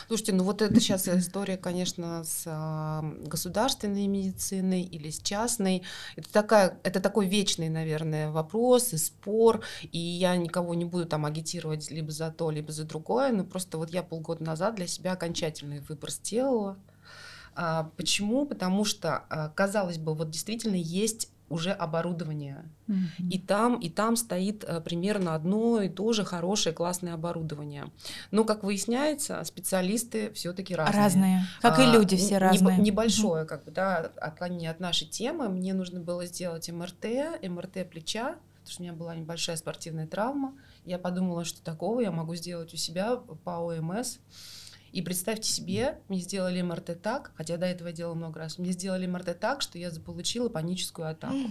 Слушайте, 0.06 0.32
ну 0.32 0.44
вот 0.44 0.62
это 0.62 0.80
сейчас 0.80 1.06
история, 1.08 1.58
конечно, 1.58 2.24
с 2.24 2.44
а, 2.46 3.02
государственной 3.26 4.06
медициной 4.06 4.82
или 4.82 5.10
с 5.10 5.20
частной. 5.20 5.82
Это 6.16 6.32
такая, 6.32 6.78
это 6.82 7.00
такой 7.00 7.26
вечный, 7.26 7.68
наверное, 7.68 8.30
вопрос 8.30 8.94
и 8.94 8.96
спор. 8.96 9.62
И 9.92 9.98
я 9.98 10.36
никого 10.36 10.74
не 10.74 10.84
буду 10.84 11.04
там 11.04 11.26
агитировать 11.26 11.90
либо 11.90 12.10
за 12.10 12.30
то, 12.30 12.50
либо 12.50 12.72
за 12.72 12.84
другое. 12.84 13.32
Но 13.32 13.44
просто 13.44 13.76
вот 13.76 13.90
я 13.90 14.02
полгода 14.02 14.44
назад 14.44 14.76
для 14.76 14.86
себя 14.86 15.12
окончательный 15.12 15.80
выбор 15.80 16.10
сделала. 16.10 16.78
А, 17.56 17.90
почему? 17.96 18.44
Потому 18.44 18.84
что, 18.84 19.24
а, 19.30 19.48
казалось 19.48 19.98
бы, 19.98 20.14
вот 20.14 20.30
действительно 20.30 20.76
есть 20.76 21.30
уже 21.48 21.70
оборудование. 21.70 22.64
Mm-hmm. 22.88 23.28
И 23.30 23.38
там, 23.38 23.78
и 23.78 23.88
там 23.88 24.16
стоит 24.16 24.64
а, 24.64 24.80
примерно 24.80 25.34
одно 25.34 25.80
и 25.80 25.88
то 25.88 26.12
же 26.12 26.24
хорошее, 26.24 26.74
классное 26.74 27.14
оборудование. 27.14 27.90
Но, 28.30 28.44
как 28.44 28.62
выясняется, 28.62 29.42
специалисты 29.44 30.32
все-таки 30.32 30.74
разные. 30.74 31.02
Разные. 31.02 31.46
Как 31.62 31.78
а, 31.78 31.82
и 31.82 31.86
люди 31.86 32.16
все 32.16 32.38
разные. 32.38 32.78
Небольшое, 32.78 33.44
mm-hmm. 33.44 33.48
как 33.48 33.64
бы, 33.64 33.70
да, 33.70 34.10
отклонение 34.16 34.70
от 34.70 34.80
нашей 34.80 35.06
темы. 35.06 35.48
Мне 35.48 35.72
нужно 35.72 36.00
было 36.00 36.26
сделать 36.26 36.68
МРТ, 36.68 37.06
МРТ 37.42 37.88
плеча, 37.88 38.36
потому 38.66 38.72
что 38.72 38.82
у 38.82 38.84
меня 38.84 38.92
была 38.92 39.14
небольшая 39.14 39.56
спортивная 39.56 40.06
травма. 40.06 40.54
Я 40.84 40.98
подумала, 40.98 41.44
что 41.44 41.62
такого 41.62 42.00
я 42.00 42.10
могу 42.10 42.34
сделать 42.34 42.74
у 42.74 42.76
себя 42.76 43.16
по 43.16 43.50
ОМС. 43.50 44.18
И 44.92 45.02
представьте 45.02 45.48
себе, 45.50 45.98
мне 46.08 46.20
сделали 46.20 46.62
МРТ 46.62 47.02
так, 47.02 47.32
хотя 47.36 47.56
до 47.56 47.66
этого 47.66 47.88
я 47.88 47.94
делала 47.94 48.14
много 48.14 48.40
раз, 48.40 48.58
мне 48.58 48.72
сделали 48.72 49.06
МРТ 49.06 49.38
так, 49.38 49.60
что 49.62 49.78
я 49.78 49.90
заполучила 49.90 50.48
паническую 50.48 51.08
атаку. 51.08 51.50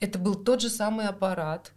Это 0.00 0.18
был 0.18 0.34
тот 0.34 0.60
же 0.60 0.68
самый 0.68 1.06
аппарат. 1.06 1.72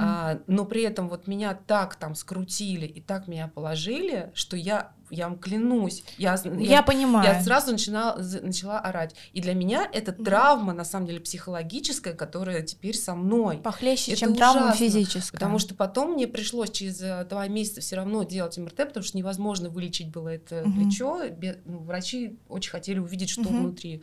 А, 0.00 0.40
но 0.48 0.64
при 0.64 0.82
этом 0.82 1.08
вот 1.08 1.28
меня 1.28 1.54
так 1.54 1.94
там 1.94 2.16
скрутили 2.16 2.86
и 2.86 3.00
так 3.00 3.28
меня 3.28 3.46
положили, 3.46 4.32
что 4.34 4.56
я 4.56 4.92
я 5.10 5.28
вам 5.28 5.38
клянусь, 5.38 6.04
я, 6.18 6.36
я, 6.44 6.52
я 6.54 6.82
понимаю. 6.82 7.26
Я 7.26 7.42
сразу 7.42 7.72
начинала, 7.72 8.20
начала 8.42 8.80
орать. 8.80 9.14
И 9.32 9.40
для 9.40 9.54
меня 9.54 9.88
это 9.92 10.12
травма, 10.12 10.72
на 10.72 10.84
самом 10.84 11.06
деле, 11.06 11.20
психологическая, 11.20 12.14
которая 12.14 12.62
теперь 12.62 12.96
со 12.96 13.14
мной. 13.14 13.58
Похлеще, 13.58 14.12
это 14.12 14.20
чем 14.20 14.32
ужасно, 14.32 14.60
травма 14.60 14.76
физическая. 14.76 15.38
Потому 15.38 15.58
что 15.58 15.74
потом 15.74 16.12
мне 16.12 16.26
пришлось 16.26 16.70
через 16.70 17.00
э, 17.00 17.24
два 17.28 17.46
месяца 17.48 17.80
все 17.80 17.96
равно 17.96 18.24
делать 18.24 18.58
МРТ, 18.58 18.76
потому 18.76 19.04
что 19.04 19.16
невозможно 19.16 19.70
вылечить 19.70 20.08
было 20.08 20.28
это 20.28 20.62
угу. 20.62 20.72
плечо. 20.72 21.22
Ну, 21.64 21.78
врачи 21.78 22.38
очень 22.48 22.70
хотели 22.70 22.98
увидеть, 22.98 23.30
что 23.30 23.42
угу. 23.42 23.50
внутри. 23.50 24.02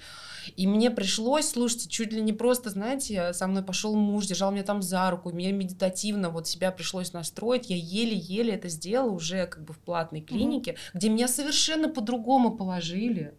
И 0.56 0.68
мне 0.68 0.90
пришлось, 0.90 1.50
слушайте, 1.50 1.90
чуть 1.90 2.14
ли 2.14 2.22
не 2.22 2.34
просто, 2.34 2.70
знаете, 2.70 3.34
со 3.34 3.48
мной 3.48 3.64
пошел 3.64 3.96
муж, 3.96 4.26
держал 4.26 4.52
меня 4.52 4.64
там 4.64 4.82
за 4.82 5.10
руку, 5.10 5.32
мне 5.32 5.52
медитативно 5.52 6.30
вот 6.30 6.48
себя 6.48 6.72
пришлось 6.72 7.14
настроить. 7.14 7.70
Я 7.70 7.76
еле-еле 7.76 8.54
это 8.54 8.70
сделала 8.70 9.12
уже 9.12 9.48
как 9.48 9.64
бы 9.64 9.74
в 9.74 9.80
платной 9.80 10.22
клинике. 10.22 10.72
Угу 10.72 10.93
где 10.94 11.10
меня 11.10 11.28
совершенно 11.28 11.90
по-другому 11.90 12.52
положили. 12.52 13.34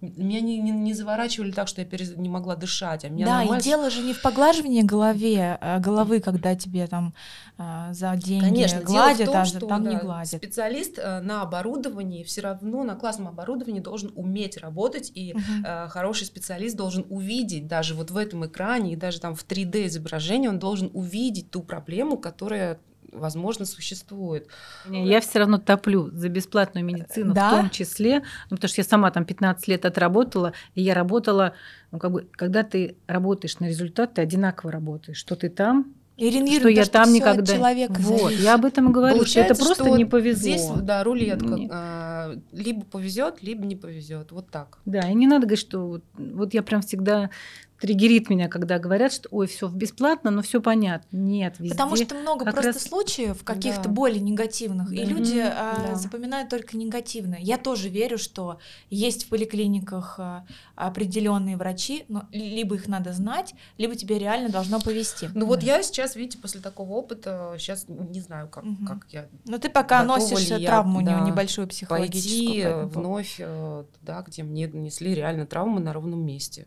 Меня 0.00 0.40
не, 0.40 0.58
не, 0.58 0.70
не 0.70 0.94
заворачивали 0.94 1.52
так, 1.52 1.68
что 1.68 1.82
я 1.82 1.86
перез... 1.86 2.16
не 2.16 2.30
могла 2.30 2.56
дышать. 2.56 3.04
А 3.04 3.10
меня 3.10 3.26
да, 3.26 3.38
нормально... 3.40 3.60
и 3.60 3.62
дело 3.62 3.90
же 3.90 4.00
не 4.00 4.14
в 4.14 4.22
поглаживании 4.22 4.80
голове, 4.80 5.58
а 5.60 5.78
головы, 5.78 6.20
когда 6.20 6.54
тебе 6.54 6.86
там 6.86 7.12
а, 7.58 7.92
за 7.92 8.16
деньги 8.16 8.44
Конечно, 8.44 8.80
гладят, 8.80 9.18
дело 9.18 9.28
в 9.28 9.32
том, 9.32 9.42
а 9.42 9.44
что, 9.44 9.66
там 9.66 9.84
да, 9.84 9.90
не 9.90 9.98
гладят. 9.98 10.40
Специалист 10.40 10.98
а, 10.98 11.20
на 11.20 11.42
оборудовании 11.42 12.24
все 12.24 12.40
равно 12.40 12.82
на 12.82 12.94
классном 12.94 13.28
оборудовании 13.28 13.80
должен 13.80 14.10
уметь 14.14 14.56
работать, 14.56 15.12
и 15.14 15.34
угу. 15.34 15.42
а, 15.66 15.88
хороший 15.88 16.26
специалист 16.26 16.76
должен 16.76 17.04
увидеть 17.10 17.66
даже 17.66 17.94
вот 17.94 18.10
в 18.10 18.16
этом 18.16 18.46
экране, 18.46 18.94
и 18.94 18.96
даже 18.96 19.20
там 19.20 19.34
в 19.34 19.44
3D 19.46 19.86
изображении 19.88 20.48
он 20.48 20.58
должен 20.58 20.90
увидеть 20.94 21.50
ту 21.50 21.60
проблему, 21.60 22.16
которая 22.16 22.78
возможно, 23.12 23.64
существует. 23.64 24.48
Я 24.88 25.20
все 25.20 25.40
равно 25.40 25.58
топлю 25.58 26.10
за 26.12 26.28
бесплатную 26.28 26.84
медицину 26.84 27.34
да? 27.34 27.48
в 27.48 27.50
том 27.52 27.70
числе, 27.70 28.20
ну, 28.50 28.56
потому 28.56 28.68
что 28.68 28.80
я 28.80 28.84
сама 28.84 29.10
там 29.10 29.24
15 29.24 29.68
лет 29.68 29.84
отработала, 29.84 30.52
и 30.74 30.82
я 30.82 30.94
работала, 30.94 31.54
ну, 31.90 31.98
как 31.98 32.12
бы, 32.12 32.28
когда 32.32 32.62
ты 32.62 32.96
работаешь 33.06 33.58
на 33.58 33.66
результат, 33.66 34.14
ты 34.14 34.22
одинаково 34.22 34.72
работаешь, 34.72 35.18
что 35.18 35.36
ты 35.36 35.48
там, 35.48 35.94
Ирина 36.22 36.52
что 36.52 36.68
я 36.68 36.84
там 36.84 37.12
никогда. 37.14 37.54
Человека 37.54 37.94
вот, 38.00 38.32
я 38.32 38.54
об 38.54 38.66
этом 38.66 38.90
и 38.90 38.92
говорю, 38.92 39.16
Получается, 39.16 39.54
что 39.54 39.62
это 39.62 39.64
просто 39.64 39.84
что 39.84 39.96
не 39.96 40.04
повезло. 40.04 40.42
Здесь, 40.42 40.68
да, 40.82 41.02
рулетка. 41.02 41.56
А, 41.70 42.34
либо 42.52 42.84
повезет, 42.84 43.42
либо 43.42 43.64
не 43.64 43.74
повезет. 43.74 44.30
Вот 44.30 44.50
так. 44.50 44.78
Да, 44.84 45.00
и 45.08 45.14
не 45.14 45.26
надо 45.26 45.46
говорить, 45.46 45.60
что 45.60 45.86
вот, 45.86 46.04
вот 46.18 46.52
я 46.52 46.62
прям 46.62 46.82
всегда 46.82 47.30
триггерит 47.80 48.28
меня, 48.28 48.48
когда 48.48 48.78
говорят, 48.78 49.12
что 49.12 49.28
ой, 49.30 49.46
все 49.46 49.68
бесплатно, 49.68 50.30
но 50.30 50.42
все 50.42 50.60
понятно. 50.60 51.16
Нет, 51.16 51.56
везде. 51.58 51.74
Потому 51.74 51.96
что 51.96 52.14
много 52.14 52.44
просто 52.44 52.72
раз... 52.72 52.82
случаев 52.82 53.42
каких-то 53.42 53.84
да. 53.84 53.90
более 53.90 54.20
негативных, 54.20 54.92
и 54.92 55.02
люди 55.04 55.38
mm-hmm. 55.38 55.96
запоминают 55.96 56.50
только 56.50 56.76
негативное. 56.76 57.38
Я 57.40 57.56
тоже 57.56 57.88
верю, 57.88 58.18
что 58.18 58.58
есть 58.90 59.24
в 59.24 59.28
поликлиниках 59.28 60.16
а, 60.18 60.44
определенные 60.76 61.56
врачи, 61.56 62.04
но 62.08 62.28
либо 62.32 62.74
их 62.74 62.86
надо 62.86 63.12
знать, 63.12 63.54
либо 63.78 63.96
тебе 63.96 64.18
реально 64.18 64.50
должно 64.50 64.80
повести. 64.80 65.30
Ну 65.34 65.46
вот 65.46 65.62
я 65.62 65.82
сейчас, 65.82 66.16
видите, 66.16 66.38
после 66.38 66.60
такого 66.60 66.92
опыта, 66.92 67.54
сейчас 67.58 67.86
не 67.88 68.20
знаю, 68.20 68.48
как, 68.48 68.64
mm-hmm. 68.64 68.86
как 68.86 69.06
я. 69.10 69.28
Но 69.46 69.58
ты 69.58 69.70
пока 69.70 70.02
носишь 70.04 70.48
травму 70.64 71.00
я, 71.00 71.06
да, 71.06 71.20
небольшую 71.20 71.66
психологическую. 71.66 72.84
Пойти 72.84 72.94
вновь 72.94 73.36
э, 73.38 73.84
туда, 73.98 74.22
где 74.22 74.42
мне 74.42 74.68
нанесли 74.68 75.14
реально 75.14 75.46
травму 75.46 75.80
на 75.80 75.94
ровном 75.94 76.24
месте. 76.24 76.66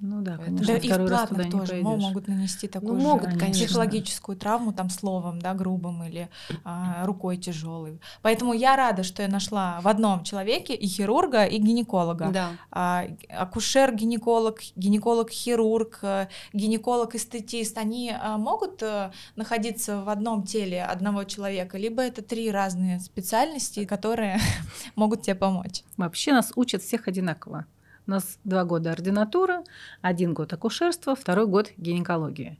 Ну 0.00 0.22
да, 0.22 0.36
конечно. 0.36 0.66
Да, 0.66 0.76
и 0.76 0.92
в 0.92 1.06
платных 1.08 1.50
тоже 1.50 1.82
могут 1.82 2.28
нанести 2.28 2.68
такую 2.68 2.94
ну, 2.94 3.00
могут, 3.00 3.32
же 3.32 3.38
конечно. 3.38 3.64
психологическую 3.64 4.38
травму 4.38 4.72
там 4.72 4.90
словом, 4.90 5.40
да, 5.40 5.54
грубым 5.54 6.04
или 6.04 6.28
а, 6.64 7.04
рукой 7.04 7.36
тяжелой. 7.36 8.00
Поэтому 8.22 8.52
я 8.52 8.76
рада, 8.76 9.02
что 9.02 9.22
я 9.22 9.28
нашла 9.28 9.80
в 9.80 9.88
одном 9.88 10.22
человеке 10.22 10.74
и 10.74 10.86
хирурга, 10.86 11.44
и 11.44 11.58
гинеколога. 11.58 12.30
Да. 12.32 12.50
А, 12.70 13.06
акушер-гинеколог, 13.28 14.60
гинеколог-хирург, 14.76 16.00
гинеколог-эстетист, 16.52 17.76
они 17.76 18.14
а, 18.14 18.38
могут 18.38 18.82
а, 18.84 19.10
находиться 19.34 20.02
в 20.02 20.08
одном 20.08 20.44
теле 20.44 20.84
одного 20.84 21.24
человека, 21.24 21.76
либо 21.76 22.02
это 22.02 22.22
три 22.22 22.52
разные 22.52 23.00
специальности, 23.00 23.84
которые 23.84 24.38
могут 24.94 25.22
тебе 25.22 25.34
помочь. 25.34 25.82
Вообще 25.96 26.32
нас 26.32 26.52
учат 26.54 26.82
всех 26.82 27.08
одинаково. 27.08 27.66
У 28.08 28.10
нас 28.10 28.38
два 28.42 28.64
года 28.64 28.90
ординатура, 28.92 29.64
один 30.00 30.32
год 30.32 30.50
акушерства, 30.54 31.14
второй 31.14 31.46
год 31.46 31.72
гинекология. 31.76 32.56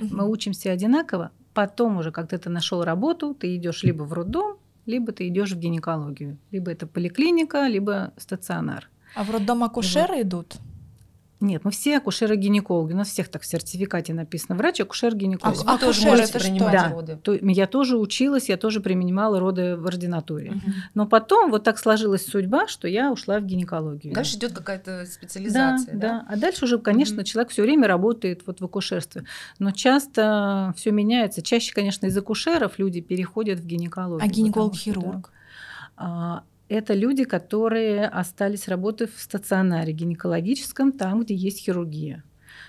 Угу. 0.00 0.08
Мы 0.10 0.28
учимся 0.28 0.72
одинаково, 0.72 1.30
потом 1.54 1.98
уже, 1.98 2.10
когда 2.10 2.36
ты 2.36 2.50
нашел 2.50 2.82
работу, 2.82 3.32
ты 3.32 3.54
идешь 3.54 3.84
либо 3.84 4.02
в 4.02 4.12
роддом, 4.12 4.58
либо 4.86 5.12
ты 5.12 5.28
идешь 5.28 5.52
в 5.52 5.58
гинекологию. 5.58 6.36
Либо 6.50 6.72
это 6.72 6.88
поликлиника, 6.88 7.68
либо 7.68 8.12
стационар. 8.16 8.90
А 9.14 9.22
в 9.22 9.30
роддом 9.30 9.62
акушеры 9.62 10.16
вот. 10.16 10.22
идут? 10.22 10.56
Нет, 11.40 11.64
мы 11.64 11.70
все 11.70 11.98
акушеры-гинекологи. 11.98 12.92
У 12.92 12.96
нас 12.96 13.08
всех 13.08 13.28
так 13.28 13.42
в 13.42 13.46
сертификате 13.46 14.12
написано. 14.12 14.56
Врач, 14.56 14.80
акушер-гинеколог. 14.80 15.62
А, 15.66 15.74
вы 15.74 15.78
тоже 15.78 16.06
можете 16.06 16.38
принимать 16.38 16.72
да, 16.72 16.90
роды? 16.90 17.16
То, 17.22 17.32
я 17.34 17.66
тоже 17.68 17.96
училась, 17.96 18.48
я 18.48 18.56
тоже 18.56 18.80
принимала 18.80 19.38
роды 19.38 19.76
в 19.76 19.86
ординатуре. 19.86 20.50
Угу. 20.50 20.72
Но 20.94 21.06
потом 21.06 21.50
вот 21.50 21.62
так 21.62 21.78
сложилась 21.78 22.26
судьба, 22.26 22.66
что 22.66 22.88
я 22.88 23.12
ушла 23.12 23.38
в 23.38 23.44
гинекологию. 23.44 24.14
Дальше 24.14 24.36
идет 24.36 24.52
какая-то 24.52 25.06
специализация, 25.06 25.94
да? 25.94 26.08
Да, 26.08 26.26
а 26.28 26.36
дальше 26.36 26.64
уже, 26.64 26.78
конечно, 26.78 27.18
угу. 27.18 27.24
человек 27.24 27.52
все 27.52 27.62
время 27.62 27.86
работает 27.86 28.42
вот 28.46 28.60
в 28.60 28.64
акушерстве. 28.64 29.24
Но 29.60 29.70
часто 29.70 30.74
все 30.76 30.90
меняется. 30.90 31.40
Чаще, 31.40 31.72
конечно, 31.72 32.06
из 32.06 32.16
акушеров 32.16 32.78
люди 32.78 33.00
переходят 33.00 33.60
в 33.60 33.66
гинекологию. 33.66 34.28
А 34.28 34.28
гинеколог-хирург? 34.28 35.30
Да, 35.96 36.42
это 36.68 36.94
люди, 36.94 37.24
которые 37.24 38.06
остались 38.06 38.68
работать 38.68 39.14
в 39.14 39.20
стационаре 39.20 39.92
гинекологическом, 39.92 40.92
там, 40.92 41.22
где 41.22 41.34
есть 41.34 41.60
хирургия. 41.60 42.22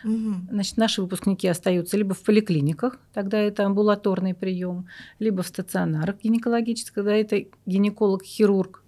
Угу. 0.03 0.33
Значит, 0.51 0.77
наши 0.77 1.01
выпускники 1.01 1.47
остаются 1.47 1.97
либо 1.97 2.13
в 2.13 2.21
поликлиниках, 2.23 2.97
тогда 3.13 3.37
это 3.37 3.65
амбулаторный 3.65 4.33
прием, 4.33 4.87
либо 5.19 5.43
в 5.43 5.47
стационарах 5.47 6.15
гинекологических, 6.23 6.93
когда 6.93 7.13
это 7.13 7.43
гинеколог-хирург, 7.65 8.83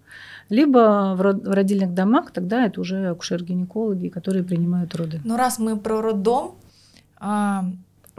либо 0.48 1.14
в 1.16 1.52
родильных 1.52 1.94
домах, 1.94 2.30
тогда 2.32 2.66
это 2.66 2.80
уже 2.80 3.08
акушер-гинекологи, 3.08 4.08
которые 4.08 4.44
принимают 4.44 4.94
роды. 4.94 5.20
Ну, 5.24 5.36
раз 5.36 5.58
мы 5.58 5.78
про 5.78 6.00
роддом, 6.00 6.56
а, 7.16 7.64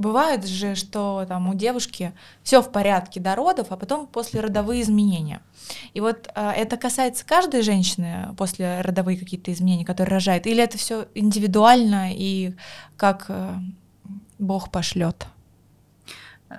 бывает 0.04 0.46
же, 0.46 0.76
что 0.76 1.26
там 1.28 1.50
у 1.50 1.56
девушки 1.56 2.14
все 2.44 2.62
в 2.62 2.72
порядке 2.72 3.20
до 3.20 3.36
родов, 3.36 3.68
а 3.70 3.78
потом 3.78 4.06
после 4.06 4.42
родовые 4.42 4.82
изменения. 4.84 5.42
И 5.94 6.02
вот 6.02 6.30
э, 6.36 6.52
это 6.52 6.78
касается 6.78 7.26
каждой 7.26 7.64
женщины 7.64 8.36
после 8.38 8.82
родовые 8.82 9.18
какие-то 9.18 9.52
изменения, 9.52 9.86
которые 9.86 10.14
рожает, 10.14 10.46
или 10.46 10.62
это 10.62 10.78
все 10.78 11.08
индивидуально 11.16 12.14
и 12.14 12.54
как 12.98 13.26
э, 13.30 13.56
Бог 14.38 14.70
пошлет? 14.70 15.26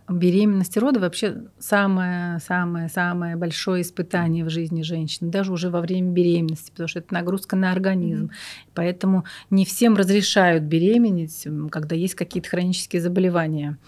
Беременность 0.08 0.76
и 0.76 0.80
роды 0.80 1.00
вообще 1.00 1.44
самое-самое-самое 1.58 3.36
большое 3.36 3.82
испытание 3.82 4.44
в 4.44 4.50
жизни 4.50 4.82
женщины, 4.82 5.30
даже 5.30 5.52
уже 5.52 5.70
во 5.70 5.80
время 5.80 6.10
беременности, 6.10 6.70
потому 6.70 6.88
что 6.88 7.00
это 7.00 7.12
нагрузка 7.14 7.56
на 7.56 7.72
организм. 7.72 8.26
Mm-hmm. 8.26 8.70
Поэтому 8.74 9.24
не 9.50 9.64
всем 9.64 9.96
разрешают 9.96 10.64
беременеть, 10.64 11.46
когда 11.70 11.94
есть 11.94 12.14
какие-то 12.14 12.48
хронические 12.48 13.02
заболевания. 13.02 13.78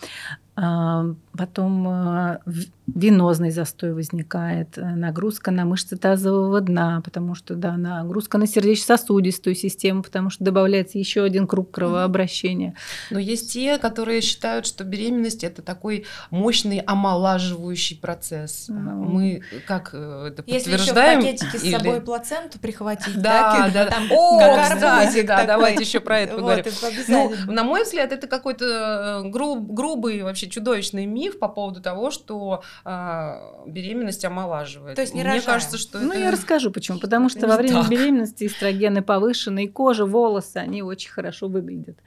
А, 0.57 1.05
потом 1.33 1.87
а, 1.87 2.41
венозный 2.87 3.51
застой 3.51 3.93
возникает, 3.93 4.79
э, 4.79 4.83
нагрузка 4.83 5.51
на 5.51 5.65
мышцы 5.65 5.97
тазового 5.97 6.61
дна, 6.61 7.03
потому 7.05 7.35
что 7.35 7.55
да, 7.55 7.77
нагрузка 7.77 8.39
на 8.39 8.47
сердечно-сосудистую 8.47 9.55
систему, 9.55 10.03
потому 10.03 10.31
что 10.31 10.45
добавляется 10.45 10.99
еще 10.99 11.23
один 11.23 11.47
круг 11.47 11.73
кровообращения. 11.73 12.75
Но 13.11 13.19
есть 13.19 13.53
те, 13.53 13.79
которые 13.79 14.21
считают, 14.21 14.67
что 14.67 14.85
беременность 14.85 15.45
это 15.45 15.63
такой 15.63 16.07
мощный 16.31 16.79
омолаживающий 16.79 17.99
процесс. 17.99 18.67
Ну, 18.69 19.05
Мы 19.05 19.43
как 19.67 19.91
э, 19.93 20.29
это 20.29 20.45
Если 20.47 20.71
подтверждаем? 20.71 21.21
Если 21.21 21.33
еще 21.33 21.43
в 21.43 21.51
пакетике 21.51 21.67
или... 21.67 21.75
с 21.75 21.79
собой 21.79 22.01
плаценту 22.01 22.59
прихватить, 22.59 23.21
да, 23.21 23.69
да, 23.73 23.85
да. 23.85 23.91
Там, 23.91 24.05
О, 24.11 24.39
да, 24.39 25.45
давайте 25.45 25.83
еще 25.83 26.01
про 26.01 26.21
это 26.21 26.37
поговорим. 26.37 26.65
Ну, 27.09 27.35
на 27.47 27.65
мой 27.65 27.83
взгляд, 27.83 28.13
это 28.13 28.27
какой-то 28.27 29.23
э, 29.25 29.29
груб, 29.29 29.73
грубый 29.73 30.23
вообще 30.23 30.37
вообще 30.37 30.49
чудовищный 30.49 31.07
миф 31.07 31.39
по 31.39 31.49
поводу 31.49 31.81
того, 31.81 32.11
что 32.11 32.63
э, 32.85 33.35
беременность 33.67 34.25
омолаживает. 34.25 34.97
То 34.97 35.03
есть 35.03 35.15
не 35.15 35.25
Мне 35.25 35.41
кажется, 35.41 35.79
что 35.79 35.99
ну, 35.99 36.13
это... 36.13 36.21
я 36.21 36.31
расскажу 36.31 36.71
почему. 36.71 36.99
Потому 36.99 37.29
что 37.29 37.47
во 37.47 37.57
время 37.57 37.83
так. 37.83 37.91
беременности 37.91 38.47
эстрогены 38.47 39.03
повышены, 39.03 39.65
и 39.65 39.69
кожа, 39.69 40.05
волосы, 40.05 40.59
они 40.59 40.83
очень 40.83 41.11
хорошо 41.11 41.49
выглядят. 41.49 41.99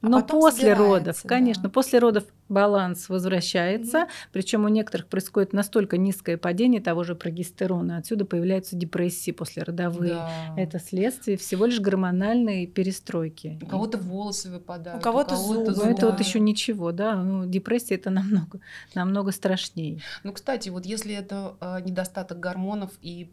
А 0.00 0.08
Но 0.08 0.22
после 0.22 0.74
родов, 0.74 1.22
конечно, 1.26 1.64
да. 1.64 1.68
после 1.70 1.98
родов 1.98 2.24
баланс 2.48 3.08
возвращается, 3.08 4.02
угу. 4.02 4.08
причем 4.32 4.64
у 4.64 4.68
некоторых 4.68 5.08
происходит 5.08 5.52
настолько 5.52 5.98
низкое 5.98 6.38
падение 6.38 6.80
того 6.80 7.02
же 7.02 7.16
прогестерона, 7.16 7.98
отсюда 7.98 8.24
появляются 8.24 8.76
депрессии 8.76 9.32
послеродовые. 9.32 10.14
Да. 10.14 10.54
Это 10.56 10.78
следствие 10.78 11.36
всего 11.36 11.66
лишь 11.66 11.80
гормональной 11.80 12.66
перестройки. 12.66 13.58
У 13.60 13.66
кого-то 13.66 13.98
волосы 13.98 14.50
выпадают, 14.50 15.00
у 15.00 15.02
кого-то, 15.02 15.34
у 15.34 15.38
кого-то 15.38 15.74
зубы. 15.74 15.90
Ну, 15.90 15.96
это 15.96 16.06
вот 16.10 16.20
еще 16.20 16.38
ничего, 16.38 16.92
да. 16.92 17.16
Ну, 17.16 17.46
депрессия 17.46 17.96
это 17.96 18.10
намного, 18.10 18.60
намного 18.94 19.32
страшнее. 19.32 20.00
Ну, 20.22 20.32
кстати, 20.32 20.68
вот 20.68 20.86
если 20.86 21.14
это 21.14 21.56
э, 21.60 21.80
недостаток 21.82 22.38
гормонов 22.38 22.92
и 23.02 23.30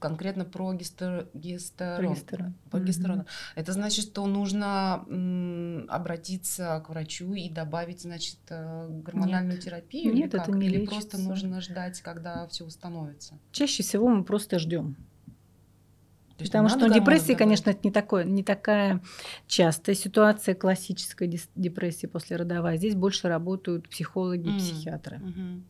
конкретно 0.00 0.44
прогестерон, 0.44 1.28
прогестерон, 1.32 2.54
прогестерон 2.70 3.18
угу. 3.20 3.26
это 3.54 3.72
значит, 3.72 4.06
что 4.06 4.26
нужно 4.26 5.04
м, 5.08 5.86
обратиться 5.88 6.82
к 6.84 6.88
врачу 6.88 7.34
и 7.34 7.48
добавить, 7.48 8.02
значит, 8.02 8.38
э, 8.48 8.88
гормональную 8.88 9.56
Нет. 9.56 9.64
терапию? 9.64 10.14
Нет, 10.14 10.34
или 10.34 10.42
это 10.42 10.50
не 10.50 10.66
Или 10.66 10.78
лечится. 10.78 10.94
просто 10.94 11.18
нужно 11.18 11.60
ждать, 11.60 12.00
когда 12.00 12.46
все 12.48 12.64
установится? 12.64 13.38
Чаще 13.52 13.82
всего 13.82 14.08
мы 14.08 14.24
просто 14.24 14.58
ждем. 14.58 14.96
Потому 16.38 16.70
что 16.70 16.88
ну, 16.88 16.94
депрессия, 16.94 17.36
конечно, 17.36 17.68
это 17.68 17.80
не, 17.84 17.90
такое, 17.90 18.24
не 18.24 18.42
такая 18.42 19.02
частая 19.46 19.94
ситуация 19.94 20.54
классической 20.54 21.28
депрессии 21.54 22.06
после 22.06 22.36
родовой. 22.36 22.78
Здесь 22.78 22.94
больше 22.94 23.28
работают 23.28 23.88
психологи 23.90 24.48
и 24.48 24.52
mm. 24.52 24.58
психиатры. 24.58 25.18
Mm-hmm. 25.18 25.62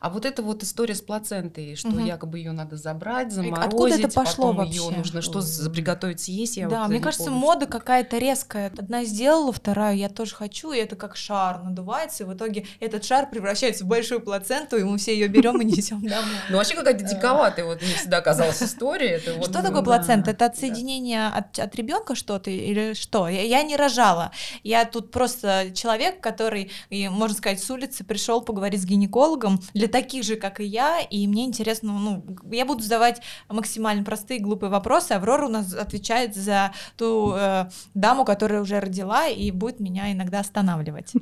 А 0.00 0.10
вот 0.10 0.24
эта 0.24 0.42
вот 0.42 0.62
история 0.62 0.94
с 0.94 1.00
плацентой, 1.00 1.76
что 1.76 1.88
угу. 1.88 2.00
якобы 2.00 2.38
ее 2.38 2.52
надо 2.52 2.76
забрать, 2.76 3.32
заморозить, 3.32 3.66
Откуда 3.66 3.94
это 3.94 4.08
пошло 4.08 4.48
потом 4.48 4.56
вообще? 4.56 4.78
ее 4.78 4.96
нужно 4.96 5.22
что 5.22 5.42
приготовить 5.70 6.20
съесть. 6.20 6.56
Я 6.56 6.68
да, 6.68 6.82
вот 6.82 6.90
мне 6.90 7.00
кажется, 7.00 7.26
полностью... 7.26 7.48
мода 7.48 7.66
какая-то 7.66 8.18
резкая. 8.18 8.72
Одна 8.76 9.04
сделала, 9.04 9.52
вторая 9.52 9.94
я 9.94 10.08
тоже 10.08 10.34
хочу, 10.34 10.72
и 10.72 10.78
это 10.78 10.96
как 10.96 11.16
шар 11.16 11.62
надувается, 11.62 12.24
и 12.24 12.26
в 12.26 12.34
итоге 12.34 12.66
этот 12.80 13.04
шар 13.04 13.28
превращается 13.28 13.84
в 13.84 13.88
большую 13.88 14.20
плаценту, 14.20 14.76
и 14.76 14.84
мы 14.84 14.98
все 14.98 15.14
ее 15.14 15.28
берем 15.28 15.60
и 15.60 15.64
несем 15.76 16.00
домой. 16.06 16.36
Ну 16.50 16.56
вообще 16.56 16.74
какая-то 16.74 17.04
диковатая 17.04 17.64
вот 17.64 17.82
мне 17.82 17.94
всегда 17.94 18.20
казалась 18.20 18.62
история. 18.62 19.18
Что 19.18 19.62
такое 19.62 19.82
плацента? 19.82 20.30
Это 20.30 20.46
отсоединение 20.46 21.28
от 21.28 21.74
ребенка 21.74 22.14
что-то 22.14 22.50
или 22.50 22.94
что? 22.94 23.28
Я 23.28 23.62
не 23.62 23.76
рожала. 23.76 24.32
Я 24.62 24.84
тут 24.84 25.10
просто 25.10 25.70
человек, 25.74 26.20
который, 26.20 26.70
можно 26.90 27.36
сказать, 27.36 27.62
с 27.62 27.70
улицы 27.70 28.04
пришел 28.04 28.42
поговорить 28.42 28.82
с 28.82 28.84
гинекологом 28.84 29.60
для 29.74 29.85
таких 29.88 30.24
же, 30.24 30.36
как 30.36 30.60
и 30.60 30.64
я, 30.64 31.00
и 31.00 31.26
мне 31.26 31.44
интересно, 31.44 31.92
ну, 31.92 32.24
я 32.50 32.64
буду 32.64 32.82
задавать 32.82 33.22
максимально 33.48 34.04
простые, 34.04 34.40
глупые 34.40 34.70
вопросы. 34.70 35.12
Аврора 35.12 35.46
у 35.46 35.50
нас 35.50 35.74
отвечает 35.74 36.34
за 36.34 36.72
ту 36.96 37.34
э, 37.34 37.68
даму, 37.94 38.24
которая 38.24 38.62
уже 38.62 38.80
родила, 38.80 39.28
и 39.28 39.50
будет 39.50 39.80
меня 39.80 40.12
иногда 40.12 40.40
останавливать. 40.40 41.12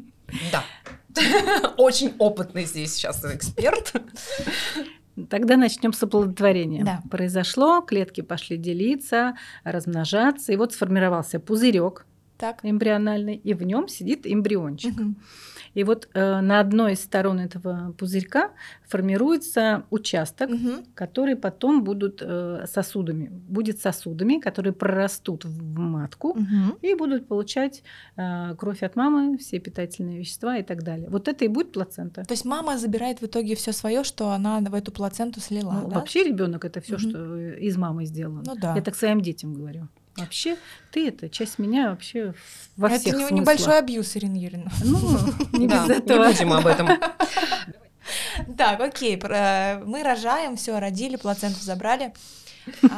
Да. 0.52 0.64
Очень 1.76 2.14
опытный 2.18 2.64
здесь 2.64 2.94
сейчас 2.94 3.24
эксперт. 3.24 3.92
Тогда 5.30 5.56
начнем 5.56 5.92
с 5.92 6.02
оплодотворения. 6.02 6.84
Да. 6.84 7.02
Произошло, 7.08 7.80
клетки 7.82 8.20
пошли 8.20 8.56
делиться, 8.56 9.36
размножаться, 9.62 10.52
и 10.52 10.56
вот 10.56 10.72
сформировался 10.72 11.38
пузырек 11.38 12.04
эмбриональный, 12.62 13.36
и 13.36 13.54
в 13.54 13.62
нем 13.62 13.88
сидит 13.88 14.26
эмбриончик. 14.26 14.94
Угу. 14.98 15.14
И 15.74 15.84
вот 15.84 16.08
э, 16.14 16.40
на 16.40 16.60
одной 16.60 16.92
из 16.92 17.02
сторон 17.02 17.40
этого 17.40 17.94
пузырька 17.98 18.50
формируется 18.86 19.84
участок, 19.90 20.50
угу. 20.50 20.84
который 20.94 21.36
потом 21.36 21.84
будут 21.84 22.22
э, 22.22 22.64
сосудами, 22.66 23.28
будет 23.30 23.80
сосудами, 23.80 24.38
которые 24.38 24.72
прорастут 24.72 25.44
в 25.44 25.78
матку 25.78 26.30
угу. 26.30 26.78
и 26.80 26.94
будут 26.94 27.28
получать 27.28 27.82
э, 28.16 28.54
кровь 28.56 28.82
от 28.82 28.96
мамы, 28.96 29.36
все 29.38 29.58
питательные 29.58 30.18
вещества 30.18 30.56
и 30.56 30.62
так 30.62 30.82
далее. 30.82 31.08
Вот 31.10 31.28
это 31.28 31.44
и 31.44 31.48
будет 31.48 31.72
плацента. 31.72 32.24
То 32.24 32.32
есть 32.32 32.44
мама 32.44 32.78
забирает 32.78 33.20
в 33.20 33.26
итоге 33.26 33.54
все 33.54 33.72
свое, 33.72 34.04
что 34.04 34.30
она 34.30 34.60
в 34.60 34.74
эту 34.74 34.92
плаценту 34.92 35.40
слила. 35.40 35.72
Ну, 35.82 35.88
да? 35.88 35.96
Вообще 35.96 36.24
ребенок 36.24 36.64
это 36.64 36.80
все, 36.80 36.94
угу. 36.94 37.00
что 37.00 37.36
из 37.56 37.76
мамы 37.76 38.06
сделано. 38.06 38.42
Ну, 38.46 38.54
да. 38.56 38.74
Я 38.74 38.82
так 38.82 38.94
своим 38.94 39.20
детям 39.20 39.54
говорю. 39.54 39.88
Вообще, 40.16 40.56
ты 40.92 41.08
это 41.08 41.28
часть 41.28 41.58
меня 41.58 41.90
вообще 41.90 42.34
во 42.76 42.88
это 42.88 43.00
всех 43.00 43.14
Это 43.14 43.28
смыслах. 43.28 43.40
небольшой 43.40 43.78
абьюз, 43.78 44.16
Ирина 44.16 44.36
Юрьевна. 44.36 44.70
Ну, 44.84 45.18
не 45.52 45.66
без 45.68 45.90
этого. 45.90 46.26
Не 46.26 46.32
будем 46.32 46.52
об 46.52 46.66
этом. 46.66 46.88
Так, 48.56 48.80
окей, 48.80 49.16
мы 49.16 50.02
рожаем, 50.02 50.56
все, 50.56 50.78
родили, 50.78 51.16
плаценту 51.16 51.60
забрали. 51.60 52.12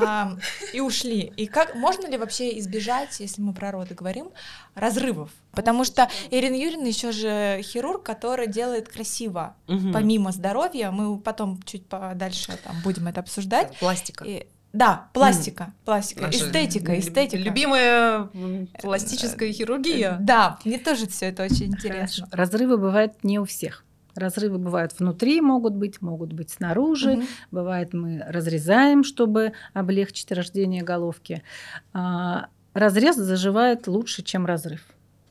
А, 0.00 0.36
и 0.72 0.80
ушли. 0.80 1.32
И 1.36 1.46
как 1.46 1.74
можно 1.74 2.06
ли 2.06 2.16
вообще 2.16 2.58
избежать, 2.58 3.18
если 3.20 3.40
мы 3.42 3.52
про 3.52 3.72
роды 3.72 3.94
говорим, 3.94 4.30
разрывов? 4.74 5.30
Потому 5.52 5.84
что 5.84 6.08
Ирина 6.30 6.54
Юрьевна 6.54 6.86
еще 6.86 7.12
же 7.12 7.60
хирург, 7.62 8.02
который 8.02 8.46
делает 8.46 8.88
красиво, 8.88 9.56
угу. 9.66 9.92
помимо 9.92 10.32
здоровья. 10.32 10.90
Мы 10.90 11.18
потом 11.18 11.62
чуть 11.64 11.86
подальше 11.86 12.56
там 12.62 12.76
будем 12.82 13.08
это 13.08 13.20
обсуждать. 13.20 13.76
Пластика. 13.78 14.24
И, 14.24 14.46
да, 14.76 15.08
пластика, 15.14 15.64
mm. 15.64 15.84
пластика, 15.84 16.22
Наша 16.22 16.38
эстетика, 16.38 16.98
эстетика. 16.98 17.42
Любимая 17.42 18.28
пластическая 18.80 19.52
хирургия. 19.52 20.18
Да, 20.20 20.58
мне 20.64 20.78
тоже 20.78 21.06
все 21.06 21.26
это 21.26 21.44
очень 21.44 21.66
интересно. 21.66 22.28
Разрывы 22.30 22.76
бывают 22.76 23.24
не 23.24 23.38
у 23.38 23.44
всех. 23.44 23.84
Разрывы 24.14 24.58
бывают 24.58 24.98
внутри, 24.98 25.40
могут 25.40 25.74
быть, 25.74 26.00
могут 26.00 26.32
быть 26.32 26.50
снаружи. 26.50 27.12
Угу. 27.12 27.22
Бывает, 27.50 27.92
мы 27.92 28.24
разрезаем, 28.26 29.04
чтобы 29.04 29.52
облегчить 29.74 30.32
рождение 30.32 30.82
головки. 30.82 31.42
А, 31.92 32.48
разрез 32.72 33.16
заживает 33.16 33.86
лучше, 33.86 34.22
чем 34.22 34.46
разрыв. 34.46 34.82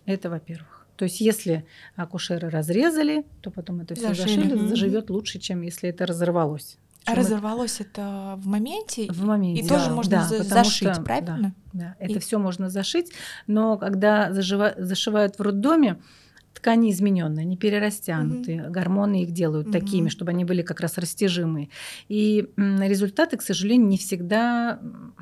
Это 0.06 0.30
во-первых. 0.30 0.86
То 0.98 1.06
есть, 1.06 1.20
если 1.20 1.66
акушеры 1.96 2.50
разрезали, 2.50 3.26
то 3.42 3.52
потом 3.52 3.82
это 3.82 3.96
все 3.96 4.14
зашили, 4.14 4.50
зашили 4.50 4.68
заживет 4.68 5.10
лучше, 5.10 5.40
чем 5.40 5.62
если 5.62 5.90
это 5.90 6.06
разорвалось. 6.06 6.78
А 7.06 7.16
разорвалось 7.16 7.82
это 7.82 8.36
в 8.38 8.48
моменте? 8.48 9.08
В 9.12 9.24
моменте. 9.24 9.62
И 9.62 9.68
да, 9.68 9.76
тоже 9.76 9.92
можно 9.92 10.12
да, 10.12 10.24
за- 10.24 10.44
зашить, 10.44 10.94
что, 10.94 11.02
правильно? 11.02 11.54
Да, 11.72 11.80
да. 11.80 11.96
это 12.00 12.14
и... 12.14 12.20
все 12.20 12.40
можно 12.40 12.70
зашить, 12.70 13.12
но 13.48 13.78
когда 13.78 14.34
зажива... 14.34 14.74
зашивают 14.78 15.38
в 15.38 15.42
роддоме, 15.42 15.98
ткани 16.56 16.90
измененные, 16.92 17.46
не 17.46 17.58
перерастянутые, 17.58 18.64
угу. 18.64 18.72
гормоны 18.72 19.24
их 19.24 19.32
делают 19.32 19.68
угу. 19.68 19.74
такими, 19.74 20.10
чтобы 20.10 20.32
они 20.32 20.46
были 20.46 20.64
как 20.64 20.80
раз 20.80 20.98
растяжимые. 20.98 21.70
И 22.08 22.50
результаты, 22.58 23.38
к 23.38 23.42
сожалению, 23.42 23.88
не 23.88 23.98
всегда 23.98 24.80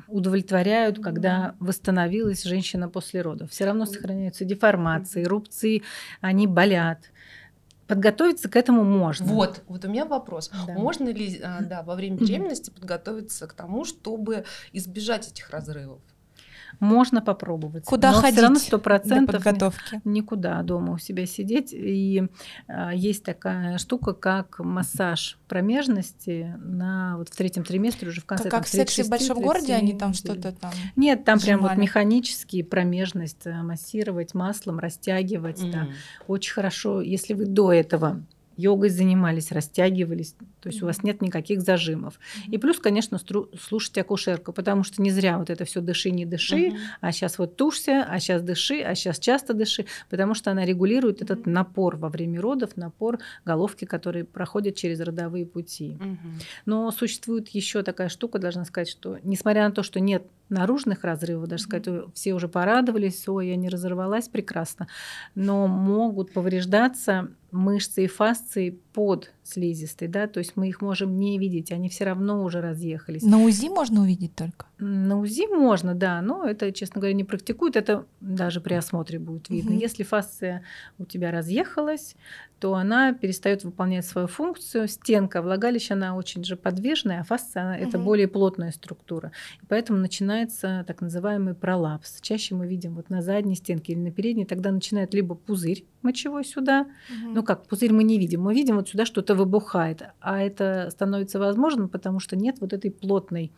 удовлетворяют, 0.08 1.00
когда 1.00 1.54
восстановилась 1.58 2.44
женщина 2.44 2.88
после 2.88 3.20
родов. 3.20 3.50
Все 3.50 3.66
равно 3.66 3.84
сохраняются 3.84 4.44
деформации, 4.44 5.24
рубцы, 5.24 5.82
они 6.20 6.46
болят 6.46 7.10
подготовиться 7.86 8.48
к 8.48 8.56
этому 8.56 8.84
можно. 8.84 9.26
Вот, 9.26 9.62
вот 9.66 9.84
у 9.84 9.88
меня 9.88 10.04
вопрос. 10.04 10.50
Да. 10.66 10.74
Можно 10.74 11.10
ли 11.10 11.40
а, 11.42 11.62
да, 11.62 11.82
во 11.82 11.94
время 11.94 12.16
беременности 12.16 12.70
подготовиться 12.70 13.46
к 13.46 13.52
тому, 13.52 13.84
чтобы 13.84 14.44
избежать 14.72 15.28
этих 15.28 15.50
разрывов? 15.50 16.00
Можно 16.80 17.20
попробовать. 17.20 17.84
Куда 17.84 18.12
но 18.12 18.20
ходить? 18.20 18.36
Все 18.36 18.42
равно 18.42 18.58
сто 18.58 18.78
процентов 18.78 19.42
подготовки. 19.42 20.00
Никуда 20.04 20.62
дома 20.62 20.94
у 20.94 20.98
себя 20.98 21.26
сидеть. 21.26 21.72
И 21.72 22.24
а, 22.66 22.92
есть 22.94 23.24
такая 23.24 23.78
штука, 23.78 24.12
как 24.12 24.58
массаж 24.58 25.38
промежности 25.48 26.54
на 26.58 27.16
вот 27.18 27.28
в 27.28 27.36
третьем 27.36 27.64
триместре 27.64 28.08
уже 28.08 28.20
в 28.20 28.24
конце. 28.26 28.44
Как, 28.44 28.50
там, 28.52 28.60
как 28.60 28.68
в 28.68 28.72
сексе 28.72 29.04
в 29.04 29.08
большом 29.08 29.40
городе 29.40 29.74
они 29.74 29.94
там 29.94 30.14
что-то 30.14 30.52
там. 30.52 30.72
Нет, 30.96 31.24
там 31.24 31.38
сжимали. 31.38 31.60
прям 31.60 31.70
вот 31.70 31.82
механически 31.82 32.62
промежность 32.62 33.46
э, 33.46 33.62
массировать 33.62 34.34
маслом, 34.34 34.78
растягивать. 34.78 35.60
Mm. 35.60 35.72
Да. 35.72 35.88
Очень 36.26 36.52
хорошо, 36.52 37.00
если 37.00 37.34
вы 37.34 37.46
до 37.46 37.72
этого 37.72 38.22
йогой 38.56 38.88
занимались, 38.88 39.52
растягивались, 39.52 40.34
то 40.60 40.68
есть 40.68 40.82
у 40.82 40.86
вас 40.86 41.02
нет 41.02 41.22
никаких 41.22 41.60
зажимов. 41.60 42.18
И 42.48 42.58
плюс, 42.58 42.78
конечно, 42.78 43.18
слушать 43.18 43.98
акушерку, 43.98 44.52
потому 44.52 44.84
что 44.84 45.02
не 45.02 45.10
зря 45.10 45.38
вот 45.38 45.50
это 45.50 45.64
все 45.64 45.80
дыши, 45.80 46.10
не 46.10 46.26
дыши, 46.26 46.68
uh-huh. 46.68 46.78
а 47.00 47.12
сейчас 47.12 47.38
вот 47.38 47.56
тушься, 47.56 48.06
а 48.08 48.18
сейчас 48.20 48.42
дыши, 48.42 48.80
а 48.80 48.94
сейчас 48.94 49.18
часто 49.18 49.54
дыши, 49.54 49.86
потому 50.10 50.34
что 50.34 50.50
она 50.50 50.64
регулирует 50.64 51.20
uh-huh. 51.20 51.24
этот 51.24 51.46
напор 51.46 51.96
во 51.96 52.08
время 52.08 52.40
родов, 52.40 52.76
напор 52.76 53.18
головки, 53.44 53.84
которые 53.84 54.24
проходят 54.24 54.76
через 54.76 55.00
родовые 55.00 55.46
пути. 55.46 55.96
Uh-huh. 56.00 56.16
Но 56.66 56.90
существует 56.90 57.48
еще 57.48 57.82
такая 57.82 58.08
штука, 58.08 58.38
должна 58.38 58.64
сказать, 58.64 58.88
что 58.88 59.18
несмотря 59.22 59.68
на 59.68 59.74
то, 59.74 59.82
что 59.82 60.00
нет 60.00 60.24
наружных 60.48 61.04
разрывов, 61.04 61.48
даже 61.48 61.64
сказать, 61.64 61.86
все 62.14 62.34
уже 62.34 62.48
порадовались, 62.48 63.26
ой, 63.28 63.48
я 63.48 63.56
не 63.56 63.68
разорвалась, 63.68 64.28
прекрасно, 64.28 64.88
но 65.34 65.66
могут 65.66 66.32
повреждаться 66.32 67.30
мышцы 67.50 68.04
и 68.04 68.08
фасции 68.08 68.80
под 68.92 69.32
слизистой, 69.44 70.08
да, 70.08 70.26
то 70.26 70.38
есть 70.38 70.52
мы 70.56 70.68
их 70.68 70.80
можем 70.80 71.16
не 71.18 71.38
видеть, 71.38 71.70
они 71.70 71.88
все 71.88 72.04
равно 72.04 72.42
уже 72.42 72.60
разъехались. 72.60 73.22
На 73.22 73.38
УЗИ 73.38 73.68
можно 73.68 74.00
увидеть 74.00 74.34
только? 74.34 74.66
На 74.78 75.20
УЗИ 75.20 75.46
можно, 75.54 75.94
да, 75.94 76.20
но 76.22 76.44
это, 76.44 76.72
честно 76.72 77.00
говоря, 77.00 77.14
не 77.14 77.24
практикуют, 77.24 77.76
это 77.76 78.06
даже 78.20 78.60
при 78.60 78.74
осмотре 78.74 79.18
будет 79.18 79.50
видно. 79.50 79.72
Угу. 79.72 79.80
Если 79.80 80.02
фасция 80.02 80.62
у 80.98 81.04
тебя 81.04 81.30
разъехалась, 81.30 82.16
то 82.58 82.74
она 82.74 83.12
перестает 83.12 83.62
выполнять 83.62 84.06
свою 84.06 84.26
функцию. 84.26 84.88
Стенка 84.88 85.42
влагалища, 85.42 85.92
она 85.92 86.16
очень 86.16 86.42
же 86.44 86.56
подвижная, 86.56 87.20
а 87.20 87.24
фасция 87.24 87.76
угу. 87.76 87.84
это 87.84 87.98
более 87.98 88.26
плотная 88.26 88.72
структура. 88.72 89.32
И 89.62 89.66
поэтому 89.66 89.98
начинается 89.98 90.82
так 90.86 91.02
называемый 91.02 91.54
пролапс. 91.54 92.20
Чаще 92.22 92.54
мы 92.54 92.66
видим 92.66 92.94
вот 92.94 93.10
на 93.10 93.20
задней 93.20 93.54
стенке 93.54 93.92
или 93.92 94.00
на 94.00 94.10
передней, 94.10 94.46
тогда 94.46 94.70
начинает 94.70 95.12
либо 95.12 95.34
пузырь 95.34 95.84
мочевой 96.00 96.44
сюда, 96.44 96.82
угу. 97.10 97.34
ну 97.34 97.42
как, 97.42 97.66
пузырь 97.66 97.92
мы 97.92 98.02
не 98.02 98.18
видим, 98.18 98.42
мы 98.42 98.54
видим 98.54 98.76
вот 98.76 98.88
сюда 98.88 99.04
что-то 99.04 99.33
выбухает, 99.34 100.02
а 100.20 100.40
это 100.40 100.88
становится 100.90 101.38
возможным, 101.38 101.88
потому 101.88 102.20
что 102.20 102.36
нет 102.36 102.56
вот 102.60 102.72
этой 102.72 102.90
плотной 102.90 103.52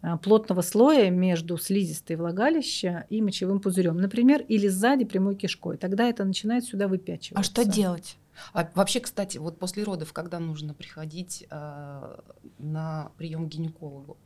а, 0.00 0.16
плотного 0.16 0.62
слоя 0.62 1.10
между 1.10 1.58
слизистой 1.58 2.16
влагалища 2.16 3.06
и 3.10 3.20
мочевым 3.20 3.60
пузырем, 3.60 3.96
например, 3.96 4.42
или 4.42 4.68
сзади 4.68 5.04
прямой 5.04 5.34
кишкой. 5.34 5.76
Тогда 5.76 6.08
это 6.08 6.24
начинает 6.24 6.64
сюда 6.64 6.86
выпячиваться. 6.86 7.40
А 7.40 7.42
что 7.42 7.64
делать? 7.64 8.16
А 8.52 8.70
вообще, 8.74 9.00
кстати, 9.00 9.38
вот 9.38 9.58
после 9.58 9.82
родов, 9.82 10.12
когда 10.12 10.38
нужно 10.38 10.72
приходить 10.72 11.44
э, 11.50 12.16
на 12.58 13.10
прием 13.16 13.48
к 13.48 13.52
гинекологу? 13.52 14.16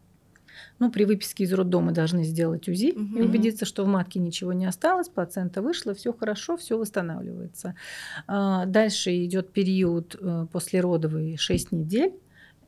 Ну, 0.79 0.91
при 0.91 1.05
выписке 1.05 1.45
из 1.45 1.53
роддома 1.53 1.93
должны 1.93 2.25
сделать 2.25 2.69
УЗИ 2.69 2.93
угу. 2.93 3.19
и 3.19 3.23
убедиться, 3.23 3.65
что 3.65 3.85
в 3.85 3.89
матке 3.89 4.19
ничего 4.19 4.53
не 4.53 4.67
осталось, 4.67 5.09
плацента 5.09 5.63
вышла, 5.63 5.95
все 5.95 6.13
хорошо, 6.13 6.57
все 6.57 6.79
восстанавливается. 6.79 7.75
А, 8.27 8.67
дальше 8.67 9.25
идет 9.25 9.53
период 9.53 10.17
э, 10.21 10.47
послеродовый 10.53 11.37
6 11.37 11.73
недель. 11.73 12.15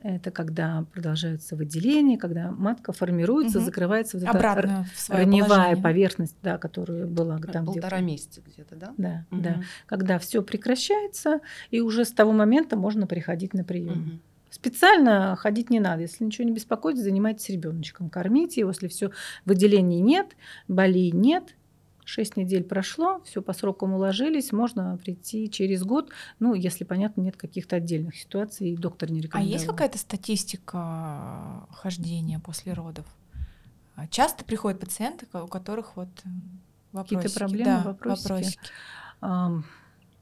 Это 0.01 0.29
когда 0.29 0.85
продолжаются 0.93 1.55
выделения, 1.55 2.19
когда 2.19 2.51
матка 2.51 2.93
формируется, 2.93 3.57
угу. 3.57 3.65
закрывается 3.65 4.19
вот 4.19 4.29
эта 4.29 4.85
раневая 5.09 5.75
поверхность, 5.77 6.37
да, 6.43 6.59
которая 6.59 7.07
была 7.07 7.39
там 7.39 7.65
полтора 7.65 7.97
где 7.97 8.05
месяца 8.05 8.41
где-то, 8.45 8.75
да? 8.75 8.93
Да, 8.97 9.25
угу. 9.31 9.41
да. 9.41 9.61
Когда 9.87 10.19
все 10.19 10.43
прекращается, 10.43 11.39
и 11.71 11.81
уже 11.81 12.05
с 12.05 12.11
того 12.11 12.33
момента 12.33 12.77
можно 12.77 13.07
приходить 13.07 13.55
на 13.55 13.63
прием. 13.63 14.01
Угу. 14.01 14.19
Специально 14.55 15.35
ходить 15.35 15.69
не 15.69 15.81
надо. 15.81 16.03
Если 16.03 16.23
ничего 16.23 16.47
не 16.47 16.53
беспокоит, 16.53 16.97
занимайтесь 16.97 17.49
ребеночком, 17.49 18.09
кормите 18.09 18.61
его. 18.61 18.69
Если 18.69 18.87
все 18.87 19.11
выделений 19.43 19.99
нет, 19.99 20.37
болей 20.69 21.11
нет, 21.11 21.55
Шесть 22.07 22.37
недель 22.37 22.63
прошло, 22.63 23.19
все 23.25 23.41
по 23.41 23.51
срокам 23.51 23.93
уложились, 23.93 24.51
можно 24.51 24.95
прийти 24.95 25.49
через 25.49 25.83
год, 25.83 26.11
ну, 26.37 26.53
если, 26.53 26.83
понятно, 26.83 27.21
нет 27.21 27.35
каких-то 27.35 27.77
отдельных 27.77 28.15
ситуаций, 28.15 28.69
и 28.69 28.77
доктор 28.77 29.09
не 29.09 29.21
рекомендует. 29.21 29.55
А 29.55 29.57
есть 29.57 29.65
какая-то 29.65 29.97
статистика 29.97 31.67
хождения 31.71 32.39
после 32.39 32.73
родов? 32.73 33.07
Часто 34.11 34.45
приходят 34.45 34.79
пациенты, 34.79 35.25
у 35.33 35.47
которых 35.47 35.95
вот 35.95 36.09
вопросики. 36.91 37.15
Какие-то 37.15 37.39
проблемы, 37.39 37.65
да, 37.65 37.81
вопросики. 37.83 38.59
вопросики. 39.21 39.65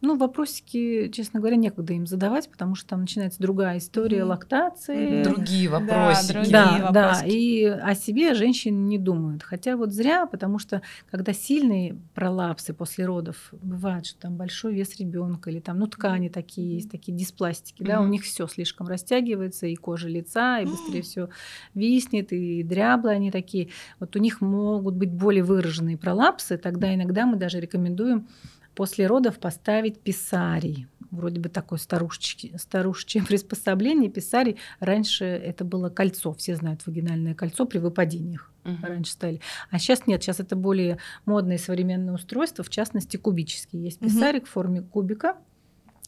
Ну, 0.06 0.18
вопросики, 0.18 1.08
честно 1.13 1.39
говоря, 1.39 1.56
некогда 1.56 1.94
им 1.94 2.06
задавать, 2.06 2.52
потому 2.52 2.76
что 2.76 2.89
там 2.89 3.00
начинается 3.00 3.42
другая 3.42 3.78
история 3.78 4.20
mm-hmm. 4.20 4.26
лактации. 4.26 5.24
Другие 5.24 5.70
вопросы. 5.70 6.28
Да, 6.28 6.34
другие 6.34 6.52
да, 6.52 6.92
да, 6.92 7.22
и 7.26 7.63
о 7.63 7.96
себе 7.96 8.34
женщины 8.34 8.76
не 8.76 8.98
думают. 8.98 9.44
Хотя 9.44 9.78
вот 9.78 9.94
зря, 9.94 10.26
потому 10.26 10.60
что 10.60 10.82
когда 11.10 11.32
сильные 11.32 11.96
пролапсы 12.13 12.74
после 12.74 13.06
родов 13.06 13.54
бывают, 13.54 14.06
что 14.06 14.20
там 14.20 14.36
большой 14.36 14.74
вес 14.74 15.00
ребенка 15.00 15.50
или 15.50 15.62
там, 15.62 15.80
ну, 15.80 15.88
ткани 15.88 16.28
такие 16.28 16.76
есть, 16.76 16.92
такие 16.92 17.18
диспластики, 17.18 17.82
mm-hmm. 17.82 17.88
да, 17.88 18.02
у 18.02 18.08
них 18.08 18.24
все 18.24 18.46
слишком 18.48 18.88
растягивается, 18.88 19.68
и 19.68 19.76
кожа 19.76 20.10
лица, 20.10 20.60
и 20.60 20.66
быстрее 20.66 21.00
mm-hmm. 21.00 21.02
все 21.04 21.30
виснет, 21.76 22.34
и 22.34 22.62
дряблые 22.63 23.16
они 23.16 23.32
такие. 23.32 23.70
Вот 24.02 24.18
у 24.18 24.20
них 24.20 24.42
могут 24.42 24.96
быть 24.96 25.13
более 25.13 25.46
выраженные 25.46 25.98
пролапсы, 25.98 26.58
тогда 26.58 26.94
иногда 26.94 27.26
мы 27.26 27.38
даже 27.38 27.62
рекомендуем 27.62 28.28
после 28.76 29.08
родов 29.08 29.40
поставить 29.40 30.00
писарий. 30.00 30.88
Вроде 31.12 31.40
бы 31.40 31.50
такое 31.50 31.78
старушечье, 31.78 32.58
старушечье 32.58 33.24
приспособление. 33.28 34.10
Писарий 34.10 34.58
раньше 34.80 35.26
это 35.26 35.64
было 35.64 35.90
кольцо. 35.90 36.34
Все 36.34 36.56
знают 36.56 36.86
вагинальное 36.88 37.36
кольцо 37.36 37.66
при 37.66 37.78
выпадениях. 37.78 38.52
Угу. 38.66 38.78
Раньше 38.82 39.12
ставили. 39.12 39.42
А 39.70 39.78
сейчас 39.78 40.08
нет. 40.08 40.24
Сейчас 40.24 40.40
это 40.40 40.56
более 40.56 40.98
модное 41.26 41.58
современное 41.58 42.16
устройство, 42.16 42.64
в 42.64 42.70
частности 42.70 43.18
кубический. 43.18 43.80
Есть 43.80 44.00
писарик 44.00 44.44
угу. 44.44 44.50
в 44.50 44.52
форме 44.54 44.82
кубика. 44.82 45.38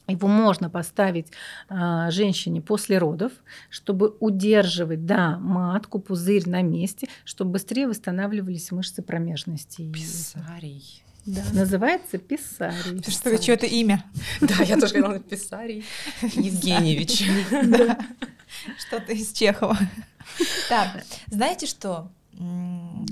Его 0.07 0.27
можно 0.27 0.69
поставить 0.69 1.27
а, 1.67 2.11
женщине 2.11 2.61
после 2.61 2.97
родов, 2.97 3.31
чтобы 3.69 4.15
удерживать, 4.19 5.05
да, 5.05 5.39
матку, 5.39 5.99
пузырь 5.99 6.47
на 6.47 6.61
месте, 6.61 7.07
чтобы 7.23 7.53
быстрее 7.53 7.87
восстанавливались 7.87 8.71
мышцы 8.71 9.01
промежности. 9.01 9.91
Писарий. 9.91 11.04
Да, 11.25 11.41
называется 11.53 12.19
Писарий. 12.19 13.01
Что 13.09 13.29
это 13.29 13.43
чье-то 13.43 13.65
имя? 13.65 14.05
Да, 14.41 14.63
я 14.63 14.79
тоже 14.79 14.95
говорила 14.95 15.19
Писарий 15.19 15.83
Евгеньевич. 16.21 17.23
Что-то 18.77 19.11
из 19.11 19.31
Чехова. 19.33 19.77
Так, 20.69 21.03
знаете 21.27 21.65
что? 21.65 22.11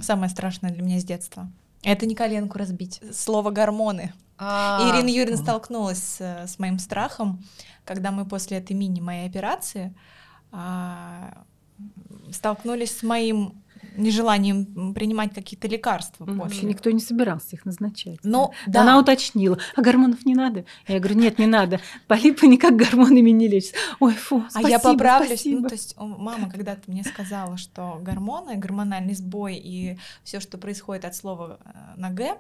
Самое 0.02 0.30
страшное 0.30 0.72
для 0.72 0.84
меня 0.84 1.00
с 1.00 1.04
детства. 1.04 1.52
Это 1.82 2.06
не 2.06 2.14
коленку 2.14 2.58
разбить. 2.60 3.02
Слово 3.14 3.50
гормоны. 3.50 4.14
А. 4.38 4.80
Ирина 4.90 5.10
Юрьевна 5.10 5.38
столкнулась 5.38 6.20
с 6.20 6.60
моим 6.60 6.78
страхом, 6.78 7.44
когда 7.84 8.12
мы 8.12 8.26
после 8.26 8.58
этой 8.58 8.74
мини 8.74 9.02
моей 9.02 9.28
операции 9.28 9.94
а, 10.52 11.44
столкнулись 12.32 12.98
с 12.98 13.04
моим 13.04 13.63
нежеланием 13.98 14.94
принимать 14.94 15.34
какие-то 15.34 15.68
лекарства 15.68 16.26
mm-hmm. 16.26 16.40
после. 16.40 16.70
Никто 16.70 16.92
не 16.92 17.00
собирался 17.00 17.56
их 17.56 17.66
назначать. 17.66 18.20
Но, 18.24 18.54
да. 18.68 18.82
Она 18.82 19.00
уточнила, 19.00 19.58
а 19.76 19.82
гормонов 19.82 20.26
не 20.26 20.36
надо? 20.36 20.66
Я 20.88 21.00
говорю, 21.00 21.20
нет, 21.20 21.40
не 21.40 21.48
надо. 21.48 21.80
Полипы 22.08 22.48
никак 22.48 22.76
гормонами 22.76 23.30
не 23.30 23.48
лечатся. 23.48 23.76
Ой, 24.00 24.14
фу, 24.14 24.44
спасибо, 24.50 24.68
А 24.68 24.70
я 24.70 24.80
поправлюсь. 24.80 25.30
Ну, 25.30 25.36
спасибо. 25.36 25.62
Ну, 25.62 25.68
то 25.68 25.76
есть 25.76 25.96
мама 25.98 26.50
когда-то 26.50 26.82
мне 26.88 27.04
сказала, 27.04 27.58
что 27.58 28.00
гормоны, 28.02 28.56
гормональный 28.56 29.16
сбой 29.16 29.56
и 29.56 29.98
все, 30.24 30.40
что 30.40 30.58
происходит 30.58 31.06
от 31.06 31.16
слова 31.16 31.60
э, 31.64 32.00
на 32.00 32.10
«г», 32.10 32.38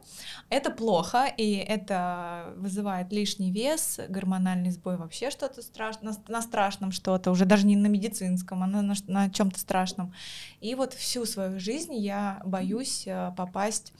это 0.49 0.71
плохо, 0.71 1.25
и 1.37 1.53
это 1.53 2.53
вызывает 2.57 3.11
лишний 3.11 3.51
вес, 3.51 3.99
гормональный 4.09 4.71
сбой 4.71 4.97
вообще 4.97 5.29
что-то 5.31 5.61
страшное, 5.61 6.15
на 6.27 6.41
страшном 6.41 6.91
что-то, 6.91 7.31
уже 7.31 7.45
даже 7.45 7.65
не 7.65 7.75
на 7.75 7.87
медицинском, 7.87 8.63
а 8.63 8.67
на, 8.67 8.81
на, 8.81 8.93
на 9.07 9.29
чем-то 9.29 9.59
страшном. 9.59 10.13
И 10.61 10.75
вот 10.75 10.93
всю 10.93 11.25
свою 11.25 11.42
жизнь 11.57 11.95
я 11.95 12.41
боюсь 12.45 13.03
э, 13.05 13.31
попасть 13.35 13.93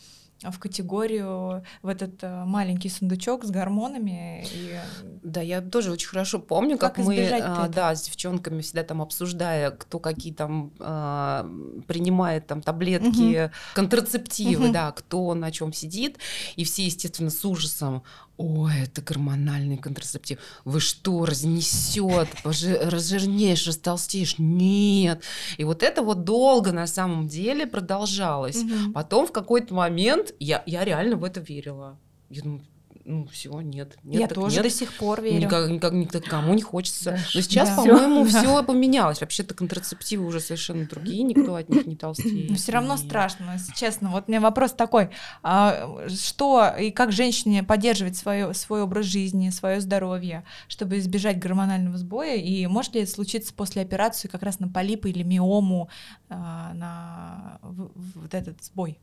в 0.52 0.60
категорию, 0.60 1.64
в 1.82 1.88
этот 1.88 2.22
э, 2.24 2.44
маленький 2.46 2.90
сундучок 2.90 3.46
с 3.46 3.50
гормонами. 3.50 4.46
И... 4.54 4.78
Да, 5.24 5.42
я 5.42 5.62
тоже 5.62 5.92
очень 5.92 6.10
хорошо 6.10 6.40
помню, 6.40 6.78
как, 6.78 6.96
как 6.96 7.06
мы, 7.06 7.18
а, 7.30 7.68
да, 7.70 7.96
с 7.96 8.04
девчонками 8.04 8.62
всегда 8.62 8.84
там 8.84 9.02
обсуждая, 9.02 9.72
кто 9.72 10.00
какие 10.00 10.34
там 10.34 10.74
а, 10.80 11.50
принимает 11.88 12.48
там 12.48 12.62
таблетки, 12.62 13.46
угу. 13.46 13.54
контрацептивы, 13.74 14.66
угу. 14.66 14.74
да, 14.74 14.92
кто 14.92 15.34
на 15.34 15.52
чем 15.52 15.72
сидит, 15.72 16.18
и 16.56 16.64
все, 16.64 16.84
естественно, 16.84 17.30
с 17.30 17.46
ужасом, 17.46 18.04
Ой, 18.38 18.82
это 18.84 19.02
гормональный 19.02 19.78
контрацептив. 19.78 20.40
Вы 20.66 20.80
что, 20.80 21.26
разнесет, 21.26 22.28
разжирнеешь, 22.44 23.68
растолстеешь? 23.68 24.36
Нет. 24.40 25.24
И 25.58 25.64
вот 25.64 25.84
это 25.84 26.02
вот 26.02 26.24
долго 26.24 26.72
на 26.72 26.88
самом 26.88 27.28
деле 27.28 27.68
продолжалось. 27.68 28.58
Угу. 28.58 28.94
Потом 28.94 29.28
в 29.28 29.32
какой-то 29.32 29.74
момент 29.76 30.34
я, 30.40 30.64
я 30.66 30.84
реально 30.84 31.16
в 31.16 31.24
это 31.24 31.42
верила. 31.42 32.00
Я 32.30 32.42
думаю, 32.42 32.64
ну 33.06 33.28
все, 33.28 33.60
нет, 33.60 33.98
нет. 34.04 34.22
Я 34.22 34.28
тоже 34.30 34.56
нет. 34.56 34.64
до 34.64 34.70
сих 34.70 34.94
пор 34.94 35.22
верю. 35.22 35.40
Никак, 35.46 35.70
никак, 35.70 35.92
никому 35.92 36.54
не 36.54 36.62
хочется. 36.62 37.12
Да. 37.12 37.18
Но 37.36 37.42
сейчас, 37.42 37.70
да. 37.70 37.76
по-моему, 37.76 38.24
все 38.24 38.64
поменялось. 38.64 39.20
Вообще-то 39.20 39.54
контрацептивы 39.54 40.26
уже 40.26 40.40
совершенно 40.40 40.86
другие, 40.86 41.24
никто 41.24 41.56
от 41.56 41.68
них 41.68 41.86
не 41.86 41.98
толстеет. 41.98 42.50
Но 42.50 42.56
все 42.56 42.72
равно 42.72 42.96
страшно, 42.96 43.54
если 43.54 43.74
честно. 43.74 44.10
Вот 44.10 44.26
у 44.28 44.32
меня 44.32 44.40
вопрос 44.40 44.72
такой: 44.72 45.10
а 45.42 45.98
что 46.08 46.74
и 46.80 46.92
как 46.92 47.12
женщине 47.12 47.62
поддерживать 47.64 48.16
свое, 48.16 48.54
свой 48.54 48.84
образ 48.84 49.06
жизни, 49.06 49.50
свое 49.50 49.82
здоровье, 49.82 50.46
чтобы 50.70 50.98
избежать 51.00 51.40
гормонального 51.40 51.98
сбоя? 51.98 52.36
И 52.36 52.66
может 52.68 52.96
ли 52.96 53.02
это 53.02 53.12
случиться 53.12 53.54
после 53.54 53.82
операции 53.82 54.30
как 54.30 54.44
раз 54.44 54.60
на 54.60 54.70
полипы 54.70 55.10
или 55.10 55.24
миому, 55.24 55.90
а, 56.30 56.74
на 56.74 57.60
вот 57.62 58.34
этот 58.34 58.64
сбой? 58.64 58.98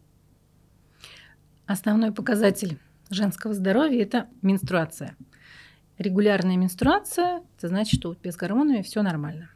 Основной 1.66 2.12
показатель 2.12 2.78
женского 3.10 3.54
здоровья– 3.54 4.02
это 4.04 4.28
менструация. 4.42 5.16
Регулярная 5.98 6.56
менструация– 6.56 7.42
это 7.58 7.68
значит, 7.68 8.00
что 8.00 8.16
без 8.22 8.36
гормонами 8.36 8.82
все 8.82 9.02
нормально. 9.02 9.50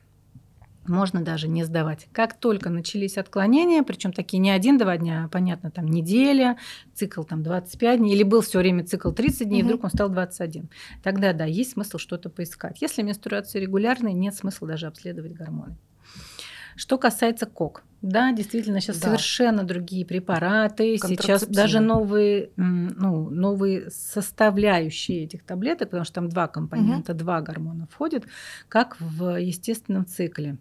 Можно 0.86 1.22
даже 1.22 1.48
не 1.48 1.64
сдавать. 1.64 2.08
Как 2.12 2.38
только 2.38 2.68
начались 2.68 3.16
отклонения, 3.16 3.82
причем 3.82 4.12
такие 4.12 4.38
не 4.38 4.50
один-два 4.50 4.98
дня, 4.98 5.24
а, 5.24 5.28
понятно, 5.28 5.70
там 5.70 5.86
неделя, 5.86 6.58
цикл 6.92 7.22
там 7.22 7.42
25 7.42 7.98
дней, 8.00 8.14
или 8.14 8.22
был 8.22 8.42
все 8.42 8.58
время 8.58 8.84
цикл 8.84 9.10
30 9.10 9.48
дней, 9.48 9.62
угу. 9.62 9.68
вдруг 9.68 9.84
он 9.84 9.90
стал 9.90 10.10
21. 10.10 10.68
Тогда, 11.02 11.32
да, 11.32 11.46
есть 11.46 11.72
смысл 11.72 11.96
что-то 11.96 12.28
поискать. 12.28 12.82
Если 12.82 13.00
менструация 13.00 13.62
регулярная, 13.62 14.12
нет 14.12 14.34
смысла 14.34 14.68
даже 14.68 14.86
обследовать 14.86 15.32
гормоны. 15.32 15.78
Что 16.76 16.98
касается 16.98 17.46
КОК, 17.46 17.84
да, 18.04 18.32
действительно, 18.32 18.80
сейчас 18.80 18.98
да. 18.98 19.06
совершенно 19.08 19.64
другие 19.64 20.04
препараты, 20.04 20.98
сейчас 20.98 21.46
даже 21.46 21.80
новые, 21.80 22.50
ну, 22.56 23.30
новые 23.30 23.90
составляющие 23.90 25.24
этих 25.24 25.42
таблеток, 25.42 25.88
потому 25.88 26.04
что 26.04 26.14
там 26.14 26.28
два 26.28 26.46
компонента, 26.46 27.12
угу. 27.12 27.20
два 27.20 27.40
гормона 27.40 27.88
входят, 27.90 28.24
как 28.68 28.98
в 29.00 29.40
естественном 29.40 30.04
цикле. 30.04 30.58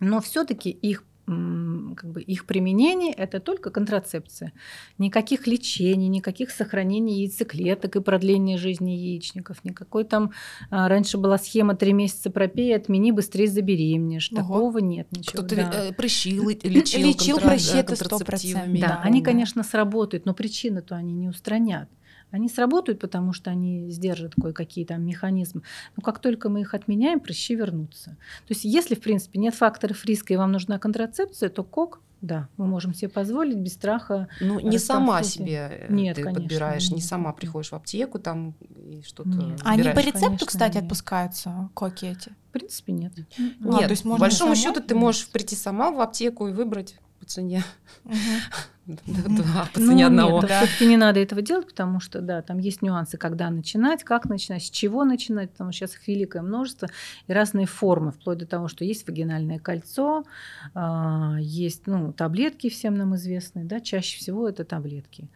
Но 0.00 0.20
все-таки 0.20 0.70
их 0.70 1.04
как 1.26 2.10
бы 2.10 2.20
их 2.20 2.44
применение 2.46 3.12
это 3.12 3.40
только 3.40 3.70
контрацепция. 3.70 4.52
Никаких 4.98 5.46
лечений, 5.46 6.08
никаких 6.08 6.50
сохранений 6.50 7.22
яйцеклеток 7.22 7.96
и 7.96 8.00
продления 8.00 8.58
жизни 8.58 8.90
яичников. 8.90 9.64
Никакой 9.64 10.04
там 10.04 10.32
а, 10.70 10.88
раньше 10.88 11.16
была 11.16 11.38
схема 11.38 11.74
три 11.76 11.92
месяца 11.92 12.30
пропей, 12.30 12.76
отмени, 12.76 13.12
быстрее 13.12 13.48
забеременеешь. 13.48 14.30
Ого. 14.32 14.42
Такого 14.42 14.78
нет 14.78 15.08
ничего. 15.12 15.42
Кто-то 15.42 15.56
да. 15.56 15.88
Э, 15.88 15.92
прыщи 15.92 16.30
лечил, 16.30 17.00
лечил 17.00 17.38
прыщи, 17.38 17.76
это 17.76 17.96
сто 17.96 18.18
процентов. 18.18 18.80
Да, 18.80 18.88
да, 18.88 19.00
они, 19.02 19.22
конечно, 19.22 19.62
сработают, 19.62 20.26
но 20.26 20.34
причины-то 20.34 20.94
они 20.94 21.14
не 21.14 21.28
устранят. 21.28 21.88
Они 22.34 22.48
сработают, 22.48 22.98
потому 22.98 23.32
что 23.32 23.50
они 23.50 23.88
сдержат 23.90 24.34
кое-какие 24.34 24.84
там 24.84 25.06
механизмы. 25.06 25.62
Но 25.96 26.02
как 26.02 26.18
только 26.18 26.48
мы 26.48 26.62
их 26.62 26.74
отменяем, 26.74 27.20
прыщи 27.20 27.54
вернутся. 27.54 28.16
То 28.48 28.54
есть 28.54 28.64
если, 28.64 28.96
в 28.96 29.00
принципе, 29.00 29.38
нет 29.38 29.54
факторов 29.54 30.04
риска 30.04 30.34
и 30.34 30.36
вам 30.36 30.50
нужна 30.50 30.80
контрацепция, 30.80 31.48
то 31.48 31.62
КОК 31.62 32.00
да, 32.20 32.48
мы 32.56 32.66
можем 32.66 32.92
себе 32.92 33.10
позволить 33.10 33.58
без 33.58 33.74
страха. 33.74 34.28
Ну, 34.40 34.58
не 34.58 34.78
сама 34.78 35.22
себе 35.22 35.86
э, 35.88 35.92
Нет, 35.92 36.16
ты 36.16 36.22
конечно, 36.22 36.40
подбираешь, 36.40 36.90
не 36.90 37.02
сама 37.02 37.32
приходишь 37.32 37.70
в 37.70 37.74
аптеку 37.74 38.18
там 38.18 38.54
и 38.76 39.02
что-то. 39.06 39.28
Нет. 39.28 39.60
Они 39.62 39.90
по 39.90 39.98
рецепту, 39.98 40.24
конечно, 40.24 40.46
кстати, 40.46 40.74
нет. 40.76 40.84
отпускаются 40.84 41.68
коки 41.74 42.06
эти? 42.06 42.30
В 42.48 42.52
принципе, 42.52 42.92
нет. 42.94 43.12
Нет, 43.16 43.56
а, 43.62 43.78
то 43.84 43.90
есть 43.90 44.04
можно 44.04 44.16
по 44.16 44.20
большому 44.22 44.56
счету 44.56 44.80
ты 44.80 44.94
можешь 44.94 45.28
прийти 45.28 45.54
сама 45.54 45.90
в 45.90 46.00
аптеку 46.00 46.48
и 46.48 46.52
выбрать 46.52 46.96
по 47.24 47.30
цене. 47.30 47.62
Два 48.86 49.66
по 49.72 49.80
цене 49.80 50.06
одного. 50.06 50.42
Все-таки 50.42 50.86
не 50.86 50.96
надо 50.96 51.20
этого 51.20 51.40
делать, 51.40 51.66
потому 51.66 52.00
что, 52.00 52.20
да, 52.20 52.42
там 52.42 52.58
есть 52.58 52.82
нюансы, 52.82 53.16
когда 53.16 53.48
начинать, 53.50 54.04
как 54.04 54.26
начинать, 54.26 54.62
с 54.62 54.70
чего 54.70 55.04
начинать, 55.04 55.50
потому 55.50 55.72
что 55.72 55.86
сейчас 55.86 55.96
их 55.96 56.06
великое 56.06 56.42
множество 56.42 56.88
и 57.26 57.32
разные 57.32 57.66
формы, 57.66 58.12
вплоть 58.12 58.38
до 58.38 58.46
того, 58.46 58.68
что 58.68 58.84
есть 58.84 59.08
вагинальное 59.08 59.58
кольцо, 59.58 60.24
а, 60.74 61.36
есть, 61.40 61.86
ну, 61.86 62.12
таблетки 62.12 62.68
всем 62.68 62.94
нам 62.94 63.16
известные, 63.16 63.64
да, 63.64 63.80
чаще 63.80 64.18
всего 64.18 64.48
это 64.48 64.64
таблетки. 64.64 65.28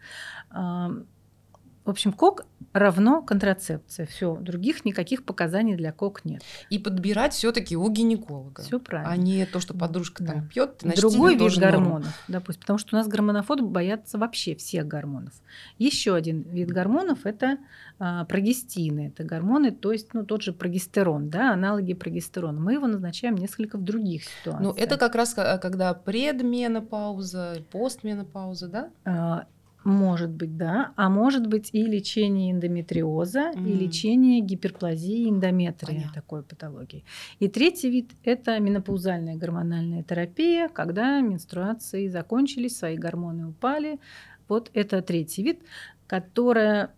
В 1.85 1.89
общем, 1.89 2.13
КОК 2.13 2.45
равно 2.73 3.21
контрацепция. 3.21 4.05
Все, 4.05 4.35
других 4.35 4.85
никаких 4.85 5.25
показаний 5.25 5.75
для 5.75 5.91
КОК 5.91 6.23
нет. 6.23 6.43
И 6.69 6.77
подбирать 6.77 7.33
все-таки 7.33 7.75
у 7.75 7.89
гинеколога. 7.89 8.61
Все 8.61 8.79
правильно. 8.79 9.11
А 9.11 9.17
не 9.17 9.45
то, 9.45 9.59
что 9.59 9.73
подружка 9.73 10.23
да. 10.23 10.33
там 10.33 10.47
пьет, 10.47 10.79
значит, 10.81 11.01
Другой 11.01 11.35
вид 11.35 11.57
гормонов, 11.57 12.03
норм. 12.03 12.13
допустим, 12.27 12.61
потому 12.61 12.79
что 12.79 12.95
у 12.95 12.99
нас 12.99 13.07
гормонофобы 13.07 13.67
боятся 13.67 14.17
вообще 14.17 14.55
всех 14.55 14.87
гормонов. 14.87 15.33
Еще 15.77 16.13
один 16.13 16.41
вид 16.43 16.69
гормонов 16.69 17.25
это 17.25 17.57
а, 17.97 18.25
прогестины. 18.25 19.07
Это 19.07 19.23
гормоны, 19.23 19.71
то 19.71 19.91
есть 19.91 20.13
ну, 20.13 20.25
тот 20.25 20.43
же 20.43 20.53
прогестерон, 20.53 21.29
да, 21.29 21.53
аналоги 21.53 21.93
прогестерона. 21.93 22.59
Мы 22.59 22.73
его 22.73 22.87
назначаем 22.87 23.35
несколько 23.35 23.77
в 23.77 23.83
других 23.83 24.25
ситуациях. 24.25 24.59
Ну, 24.61 24.71
это 24.73 24.97
как 24.97 25.15
раз 25.15 25.33
когда 25.33 25.93
предменопауза, 25.93 27.63
постменопауза, 27.71 28.67
да? 28.67 28.89
А, 29.05 29.45
может 29.83 30.29
быть, 30.29 30.57
да. 30.57 30.91
А 30.95 31.09
может 31.09 31.47
быть 31.47 31.69
и 31.71 31.83
лечение 31.83 32.51
эндометриоза, 32.51 33.51
mm. 33.51 33.67
и 33.67 33.73
лечение 33.73 34.41
гиперплазии 34.41 35.29
эндометрия, 35.29 35.95
Понятно. 35.95 36.13
такой 36.13 36.43
патологии. 36.43 37.05
И 37.39 37.47
третий 37.47 37.89
вид– 37.89 38.11
это 38.23 38.59
менопаузальная 38.59 39.35
гормональная 39.35 40.03
терапия, 40.03 40.67
когда 40.67 41.21
менструации 41.21 42.07
закончились, 42.07 42.77
свои 42.77 42.97
гормоны 42.97 43.47
упали. 43.47 43.99
Вот 44.47 44.69
это 44.73 45.01
третий 45.01 45.43
вид, 45.43 45.61
которая 46.07 46.91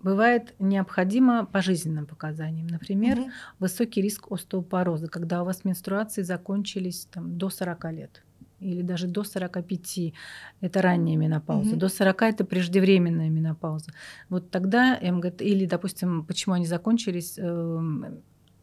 бывает 0.00 0.54
необходимо 0.58 1.46
по 1.46 1.62
жизненным 1.62 2.06
показаниям. 2.06 2.66
Например, 2.66 3.20
угу. 3.20 3.30
высокий 3.60 4.02
риск 4.02 4.30
остеопороза, 4.30 5.06
когда 5.06 5.42
у 5.42 5.44
вас 5.46 5.64
менструации 5.64 6.22
закончились 6.22 7.06
там, 7.10 7.38
до 7.38 7.48
40 7.48 7.92
лет 7.92 8.22
или 8.62 8.82
даже 8.82 9.06
до 9.06 9.24
45 9.24 10.12
это 10.60 10.82
ранняя 10.82 11.16
менопауза, 11.16 11.70
угу. 11.70 11.80
до 11.80 11.88
40 11.88 12.22
это 12.22 12.44
преждевременная 12.44 13.28
менопауза. 13.28 13.92
Вот 14.28 14.50
тогда 14.50 14.98
МГТ, 15.00 15.42
или, 15.42 15.66
допустим, 15.66 16.24
почему 16.24 16.54
они 16.54 16.66
закончились, 16.66 17.38
эм, 17.38 18.22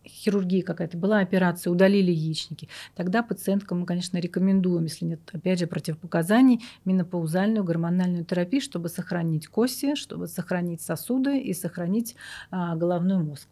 хирургия 0.09 0.63
какая-то 0.63 0.97
была, 0.97 1.19
операция, 1.19 1.71
удалили 1.71 2.11
яичники, 2.11 2.69
тогда 2.95 3.23
пациенткам 3.23 3.81
мы, 3.81 3.85
конечно, 3.85 4.17
рекомендуем, 4.17 4.83
если 4.83 5.05
нет, 5.05 5.19
опять 5.31 5.59
же, 5.59 5.67
противопоказаний, 5.67 6.63
менопаузальную 6.85 7.63
гормональную 7.63 8.25
терапию, 8.25 8.61
чтобы 8.61 8.89
сохранить 8.89 9.47
кости, 9.47 9.95
чтобы 9.95 10.27
сохранить 10.27 10.81
сосуды 10.81 11.39
и 11.39 11.53
сохранить 11.53 12.15
а, 12.51 12.75
головной 12.75 13.23
мозг. 13.23 13.47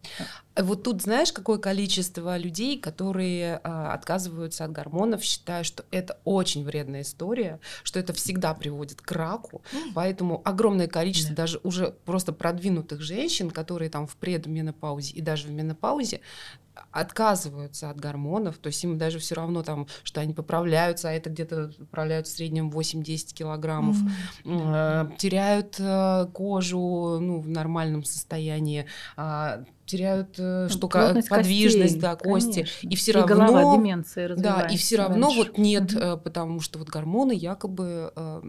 Вот 0.55 0.83
тут 0.83 1.01
знаешь, 1.03 1.31
какое 1.31 1.59
количество 1.59 2.35
людей, 2.37 2.79
которые 2.79 3.59
а, 3.63 3.93
отказываются 3.93 4.65
от 4.65 4.71
гормонов, 4.71 5.23
считая, 5.23 5.63
что 5.63 5.85
это 5.91 6.19
очень 6.23 6.63
вредная 6.63 7.01
история, 7.01 7.59
что 7.83 7.99
это 7.99 8.13
всегда 8.13 8.53
приводит 8.53 9.01
к 9.01 9.11
раку. 9.11 9.61
Mm. 9.71 9.91
Поэтому 9.93 10.41
огромное 10.43 10.87
количество 10.87 11.35
да. 11.35 11.43
даже 11.43 11.59
уже 11.63 11.91
просто 12.05 12.33
продвинутых 12.33 13.01
женщин, 13.01 13.51
которые 13.51 13.89
там 13.89 14.07
в 14.07 14.15
предменопаузе 14.15 15.13
и 15.13 15.21
даже 15.21 15.47
в 15.47 15.51
менопаузе, 15.51 16.21
отказываются 16.91 17.89
от 17.89 17.99
гормонов, 17.99 18.57
то 18.57 18.67
есть 18.67 18.83
им 18.83 18.97
даже 18.97 19.19
все 19.19 19.36
равно 19.36 19.63
там, 19.63 19.88
что 20.03 20.21
они 20.21 20.33
поправляются, 20.33 21.10
а 21.10 21.12
это 21.12 21.29
где-то 21.29 21.71
поправляют 21.79 22.27
в 22.27 22.31
среднем 22.31 22.69
8-10 22.69 23.33
килограммов, 23.33 23.97
mm-hmm. 24.43 25.12
э, 25.13 25.17
теряют 25.17 25.75
э, 25.79 26.27
кожу 26.33 27.19
ну, 27.19 27.39
в 27.39 27.49
нормальном 27.49 28.03
состоянии, 28.03 28.86
э, 29.15 29.63
теряют 29.86 30.36
э, 30.39 30.67
Плотность 30.79 31.29
подвижность, 31.29 31.93
костей, 31.93 32.01
да, 32.01 32.15
кости, 32.15 32.53
конечно. 32.53 32.89
и 32.89 32.95
все 32.95 33.12
равно 33.12 33.36
голова, 33.36 33.77
деменция 33.77 34.36
да, 34.36 34.62
и 34.62 34.77
все 34.77 34.97
равно 34.97 35.27
раньше. 35.27 35.38
вот 35.38 35.57
нет, 35.57 35.91
mm-hmm. 35.91 36.21
потому 36.21 36.62
что 36.62 36.79
вот 36.79 36.89
гормоны 36.89 37.33
якобы 37.33 38.12
э, 38.15 38.41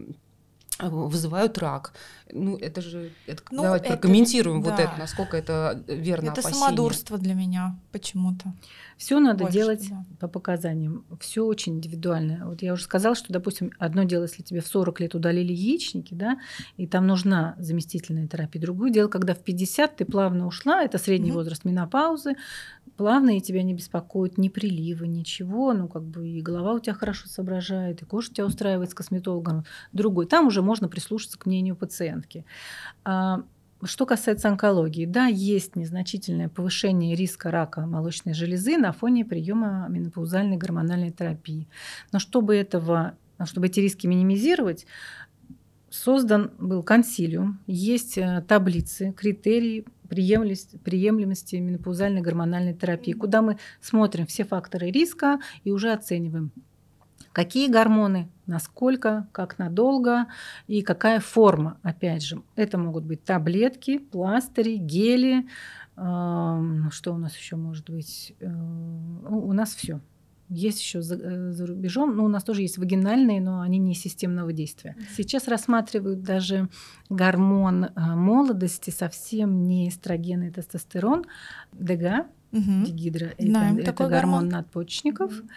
вызывают 0.79 1.57
рак. 1.57 1.93
Ну, 2.31 2.57
это 2.57 2.81
же... 2.81 3.11
Это, 3.27 3.41
ну, 3.51 3.63
давайте 3.63 3.87
это, 3.87 3.97
прокомментируем 3.97 4.61
да. 4.61 4.69
вот 4.69 4.79
это, 4.79 4.91
насколько 4.97 5.35
это 5.35 5.83
верно 5.87 6.29
Это 6.29 6.41
опасение. 6.41 6.59
самодурство 6.59 7.17
для 7.17 7.33
меня 7.33 7.75
почему-то. 7.91 8.53
Все 8.97 9.19
надо 9.19 9.45
Больше, 9.45 9.57
делать 9.57 9.89
да. 9.89 10.05
по 10.19 10.27
показаниям. 10.27 11.05
Все 11.19 11.45
очень 11.45 11.77
индивидуально. 11.77 12.47
Вот 12.47 12.61
я 12.61 12.73
уже 12.73 12.83
сказала, 12.83 13.15
что, 13.15 13.33
допустим, 13.33 13.71
одно 13.79 14.03
дело, 14.03 14.23
если 14.23 14.43
тебе 14.43 14.61
в 14.61 14.67
40 14.67 14.99
лет 14.99 15.15
удалили 15.15 15.53
яичники, 15.53 16.13
да, 16.13 16.37
и 16.77 16.85
там 16.85 17.07
нужна 17.07 17.55
заместительная 17.57 18.27
терапия. 18.27 18.61
Другое 18.61 18.91
дело, 18.91 19.07
когда 19.07 19.33
в 19.33 19.39
50 19.39 19.95
ты 19.95 20.05
плавно 20.05 20.45
ушла, 20.45 20.83
это 20.83 20.97
средний 20.97 21.31
mm-hmm. 21.31 21.33
возраст 21.33 21.65
менопаузы, 21.65 22.35
плавно 22.99 23.37
и 23.37 23.39
тебя 23.39 23.63
не 23.63 23.73
беспокоят 23.73 24.37
ни 24.37 24.49
приливы, 24.49 25.07
ничего, 25.07 25.71
ну, 25.71 25.87
как 25.87 26.03
бы 26.03 26.27
и 26.27 26.41
голова 26.41 26.73
у 26.73 26.79
тебя 26.79 26.93
хорошо 26.93 27.29
соображает, 27.29 28.01
и 28.01 28.05
кожа 28.05 28.29
тебя 28.33 28.45
устраивает 28.45 28.91
с 28.91 28.93
косметологом. 28.93 29.63
Другой. 29.93 30.25
Там 30.25 30.47
уже 30.47 30.61
можно 30.61 30.89
прислушаться 30.89 31.39
к 31.39 31.45
мнению 31.45 31.77
пациентки. 31.77 32.43
А, 33.05 33.43
что 33.83 34.05
касается 34.05 34.49
онкологии, 34.49 35.05
да, 35.05 35.27
есть 35.27 35.77
незначительное 35.77 36.49
повышение 36.49 37.15
риска 37.15 37.51
рака 37.51 37.85
молочной 37.85 38.33
железы 38.33 38.77
на 38.77 38.91
фоне 38.91 39.23
приема 39.23 39.87
менопаузальной 39.87 40.57
гормональной 40.57 41.11
терапии. 41.11 41.69
Но 42.11 42.19
чтобы 42.19 42.57
этого, 42.57 43.13
чтобы 43.45 43.67
эти 43.67 43.79
риски 43.79 44.07
минимизировать, 44.07 44.85
создан 45.91 46.51
был 46.57 46.83
консилиум, 46.83 47.59
есть 47.67 48.17
э, 48.17 48.43
таблицы, 48.47 49.11
критерии 49.13 49.85
приемлемости, 50.09 50.77
приемлемости 50.77 51.55
менопаузальной 51.57 52.21
гормональной 52.21 52.73
терапии, 52.73 53.13
куда 53.13 53.41
мы 53.41 53.57
смотрим 53.79 54.25
все 54.25 54.43
факторы 54.43 54.91
риска 54.91 55.39
и 55.63 55.71
уже 55.71 55.91
оцениваем, 55.91 56.51
какие 57.31 57.69
гормоны, 57.69 58.29
насколько, 58.45 59.27
как 59.31 59.59
надолго 59.59 60.25
и 60.67 60.81
какая 60.81 61.19
форма. 61.19 61.77
Опять 61.83 62.23
же, 62.23 62.41
это 62.55 62.77
могут 62.77 63.05
быть 63.05 63.23
таблетки, 63.23 63.99
пластыри, 63.99 64.77
гели. 64.77 65.47
Что 65.95 67.13
у 67.13 67.17
нас 67.17 67.35
еще 67.37 67.55
может 67.55 67.89
быть? 67.89 68.33
Э, 68.39 68.47
у 68.47 69.53
нас 69.53 69.75
все. 69.75 69.99
Есть 70.49 70.81
еще 70.81 71.01
за, 71.01 71.15
э, 71.15 71.51
за 71.51 71.67
рубежом, 71.67 72.15
но 72.15 72.25
у 72.25 72.27
нас 72.27 72.43
тоже 72.43 72.63
есть 72.63 72.77
вагинальные, 72.77 73.39
но 73.39 73.61
они 73.61 73.77
не 73.77 73.93
системного 73.93 74.51
действия. 74.51 74.95
Сейчас 75.15 75.47
рассматривают 75.47 76.23
даже 76.23 76.69
гормон 77.09 77.85
э, 77.85 77.89
молодости, 77.95 78.89
совсем 78.89 79.63
не 79.63 79.89
эстроген 79.89 80.43
и 80.43 80.49
тестостерон, 80.49 81.25
ДГА, 81.71 82.25
угу. 82.51 82.85
дигидро, 82.85 83.29
Знаем 83.37 83.77
это, 83.77 83.91
это 83.91 84.03
гормон, 84.03 84.11
гормон 84.11 84.49
надпочечников, 84.49 85.39
угу 85.39 85.49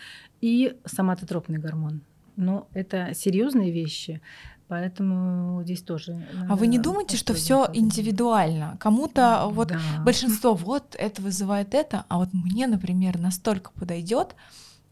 и 0.42 0.76
соматотропный 0.85 1.59
гормон. 1.59 2.02
Но 2.37 2.68
это 2.74 3.14
серьезные 3.14 3.70
вещи. 3.70 4.20
Поэтому 4.68 5.62
здесь 5.64 5.83
тоже. 5.83 6.26
А 6.48 6.57
вы 6.57 6.66
не 6.66 6.78
думаете, 6.78 7.16
что 7.16 7.35
все 7.35 7.68
индивидуально? 7.72 8.76
Кому-то 8.81 9.48
вот 9.50 9.68
да. 9.68 9.78
большинство 10.05 10.55
вот 10.55 10.96
это 10.98 11.20
вызывает 11.20 11.74
это, 11.74 12.05
а 12.09 12.18
вот 12.18 12.31
мне, 12.33 12.66
например, 12.66 13.18
настолько 13.18 13.70
подойдет, 13.72 14.35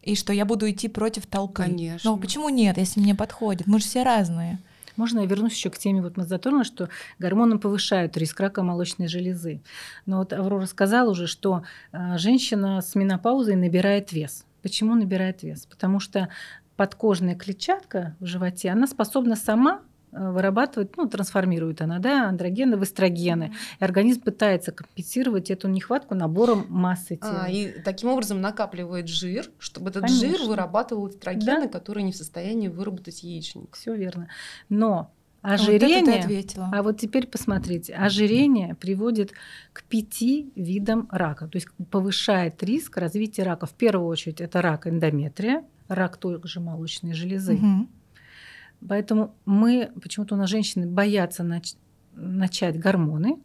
и 0.03 0.15
что 0.15 0.33
я 0.33 0.45
буду 0.45 0.69
идти 0.69 0.87
против 0.87 1.27
толпы. 1.27 1.63
Конечно. 1.63 2.11
Но 2.11 2.17
почему 2.17 2.49
нет, 2.49 2.77
если 2.77 2.99
мне 2.99 3.15
подходит? 3.15 3.67
Мы 3.67 3.79
же 3.79 3.85
все 3.85 4.03
разные. 4.03 4.59
Можно 4.97 5.21
я 5.21 5.25
вернусь 5.25 5.53
еще 5.53 5.69
к 5.69 5.77
теме, 5.77 6.01
вот 6.01 6.17
мы 6.17 6.25
затронули, 6.25 6.63
что 6.63 6.89
гормоны 7.17 7.57
повышают 7.59 8.17
риск 8.17 8.39
рака 8.39 8.61
молочной 8.61 9.07
железы. 9.07 9.61
Но 10.05 10.17
вот 10.17 10.33
Аврора 10.33 10.65
сказала 10.65 11.11
уже, 11.11 11.27
что 11.27 11.63
а, 11.91 12.17
женщина 12.17 12.81
с 12.81 12.95
менопаузой 12.95 13.55
набирает 13.55 14.11
вес. 14.11 14.45
Почему 14.61 14.95
набирает 14.95 15.43
вес? 15.43 15.65
Потому 15.65 15.99
что 15.99 16.29
подкожная 16.75 17.35
клетчатка 17.35 18.15
в 18.19 18.25
животе, 18.25 18.69
она 18.69 18.87
способна 18.87 19.35
сама 19.35 19.81
э, 20.11 20.31
вырабатывать, 20.31 20.97
ну, 20.97 21.07
трансформирует 21.07 21.81
она, 21.81 21.99
да, 21.99 22.27
андрогены 22.27 22.77
в 22.77 22.83
эстрогены. 22.83 23.53
И 23.79 23.83
организм 23.83 24.21
пытается 24.21 24.71
компенсировать 24.71 25.51
эту 25.51 25.67
нехватку 25.67 26.15
набором 26.15 26.65
массы 26.69 27.17
тела. 27.17 27.43
А, 27.45 27.49
и 27.49 27.79
таким 27.81 28.09
образом 28.09 28.41
накапливает 28.41 29.07
жир, 29.07 29.49
чтобы 29.57 29.89
этот 29.89 30.03
Конечно. 30.03 30.29
жир 30.29 30.47
вырабатывал 30.47 31.09
эстрогены, 31.09 31.63
да? 31.63 31.67
которые 31.67 32.03
не 32.03 32.11
в 32.11 32.15
состоянии 32.15 32.67
выработать 32.67 33.23
яичник. 33.23 33.75
Все 33.75 33.95
верно. 33.95 34.27
Но 34.69 35.11
Ожирение, 35.41 36.23
вот 36.27 36.69
а 36.71 36.83
вот 36.83 36.99
теперь 36.99 37.25
посмотрите, 37.25 37.95
ожирение 37.95 38.75
приводит 38.75 39.33
к 39.73 39.83
пяти 39.83 40.51
видам 40.55 41.07
рака, 41.11 41.47
то 41.47 41.55
есть 41.55 41.67
повышает 41.89 42.61
риск 42.61 42.97
развития 42.97 43.41
рака. 43.41 43.65
В 43.65 43.73
первую 43.73 44.07
очередь 44.07 44.39
это 44.39 44.61
рак 44.61 44.85
эндометрия, 44.85 45.63
рак 45.87 46.17
той 46.17 46.39
же 46.43 46.59
молочной 46.59 47.13
железы. 47.13 47.55
Угу. 47.55 47.87
Поэтому 48.87 49.35
мы, 49.45 49.91
почему-то 50.01 50.35
у 50.35 50.37
нас 50.37 50.49
женщины 50.49 50.87
боятся 50.87 51.43
нач- 51.43 51.77
начать 52.13 52.79
гормоны, 52.79 53.39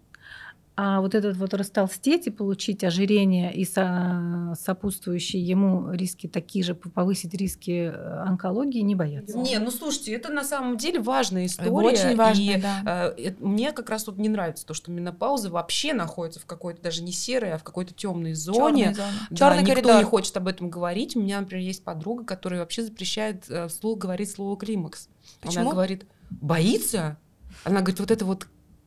а 0.79 1.01
вот 1.01 1.15
этот 1.15 1.39
вот 1.39 1.55
растолстеть 1.55 2.27
и 2.27 2.31
получить 2.31 2.85
ожирение 2.85 3.55
и 3.55 3.65
со, 3.65 4.55
сопутствующие 4.61 5.43
ему 5.43 5.91
риски 5.91 6.27
такие 6.27 6.63
же, 6.63 6.75
повысить 6.75 7.33
риски 7.33 7.91
э, 7.91 8.23
онкологии, 8.27 8.81
не 8.81 8.95
боятся. 8.95 9.39
Не, 9.39 9.59
ну 9.59 9.71
слушайте, 9.71 10.13
это 10.13 10.31
на 10.31 10.45
самом 10.45 10.77
деле 10.77 11.01
важная 11.01 11.47
история. 11.47 11.71
Очень 11.71 12.17
важная, 12.17 12.59
и, 12.59 12.61
да. 12.61 13.15
Э, 13.17 13.35
мне 13.39 13.73
как 13.73 13.89
раз 13.89 14.05
тут 14.05 14.19
не 14.19 14.29
нравится 14.29 14.67
то, 14.67 14.75
что 14.75 14.91
менопауза 14.91 15.49
вообще 15.49 15.95
находится 15.95 16.41
в 16.41 16.45
какой-то 16.45 16.83
даже 16.83 17.03
не 17.03 17.13
серой, 17.13 17.55
а 17.55 17.59
в 17.59 17.65
какой-то 17.65 17.95
темной 17.95 18.35
зоне. 18.35 18.93
зоне. 18.93 18.97
Да, 19.31 19.35
Черный 19.35 19.63
никто 19.63 19.73
коридор. 19.77 19.97
не 19.97 20.05
хочет 20.05 20.37
об 20.37 20.47
этом 20.47 20.69
говорить. 20.69 21.17
У 21.17 21.21
меня, 21.21 21.41
например, 21.41 21.65
есть 21.65 21.85
подруга, 21.85 22.25
которая 22.25 22.61
вообще 22.61 22.83
запрещает 22.83 23.49
э, 23.49 23.69
вслух 23.69 23.97
говорить 23.97 24.31
слово 24.31 24.59
климакс. 24.59 25.09
Почему? 25.41 25.63
Она 25.63 25.73
говорит, 25.73 26.05
боится? 26.29 27.17
Она 27.65 27.81
говорит, 27.81 28.01
вот 28.01 28.11
это 28.11 28.27
вот 28.27 28.47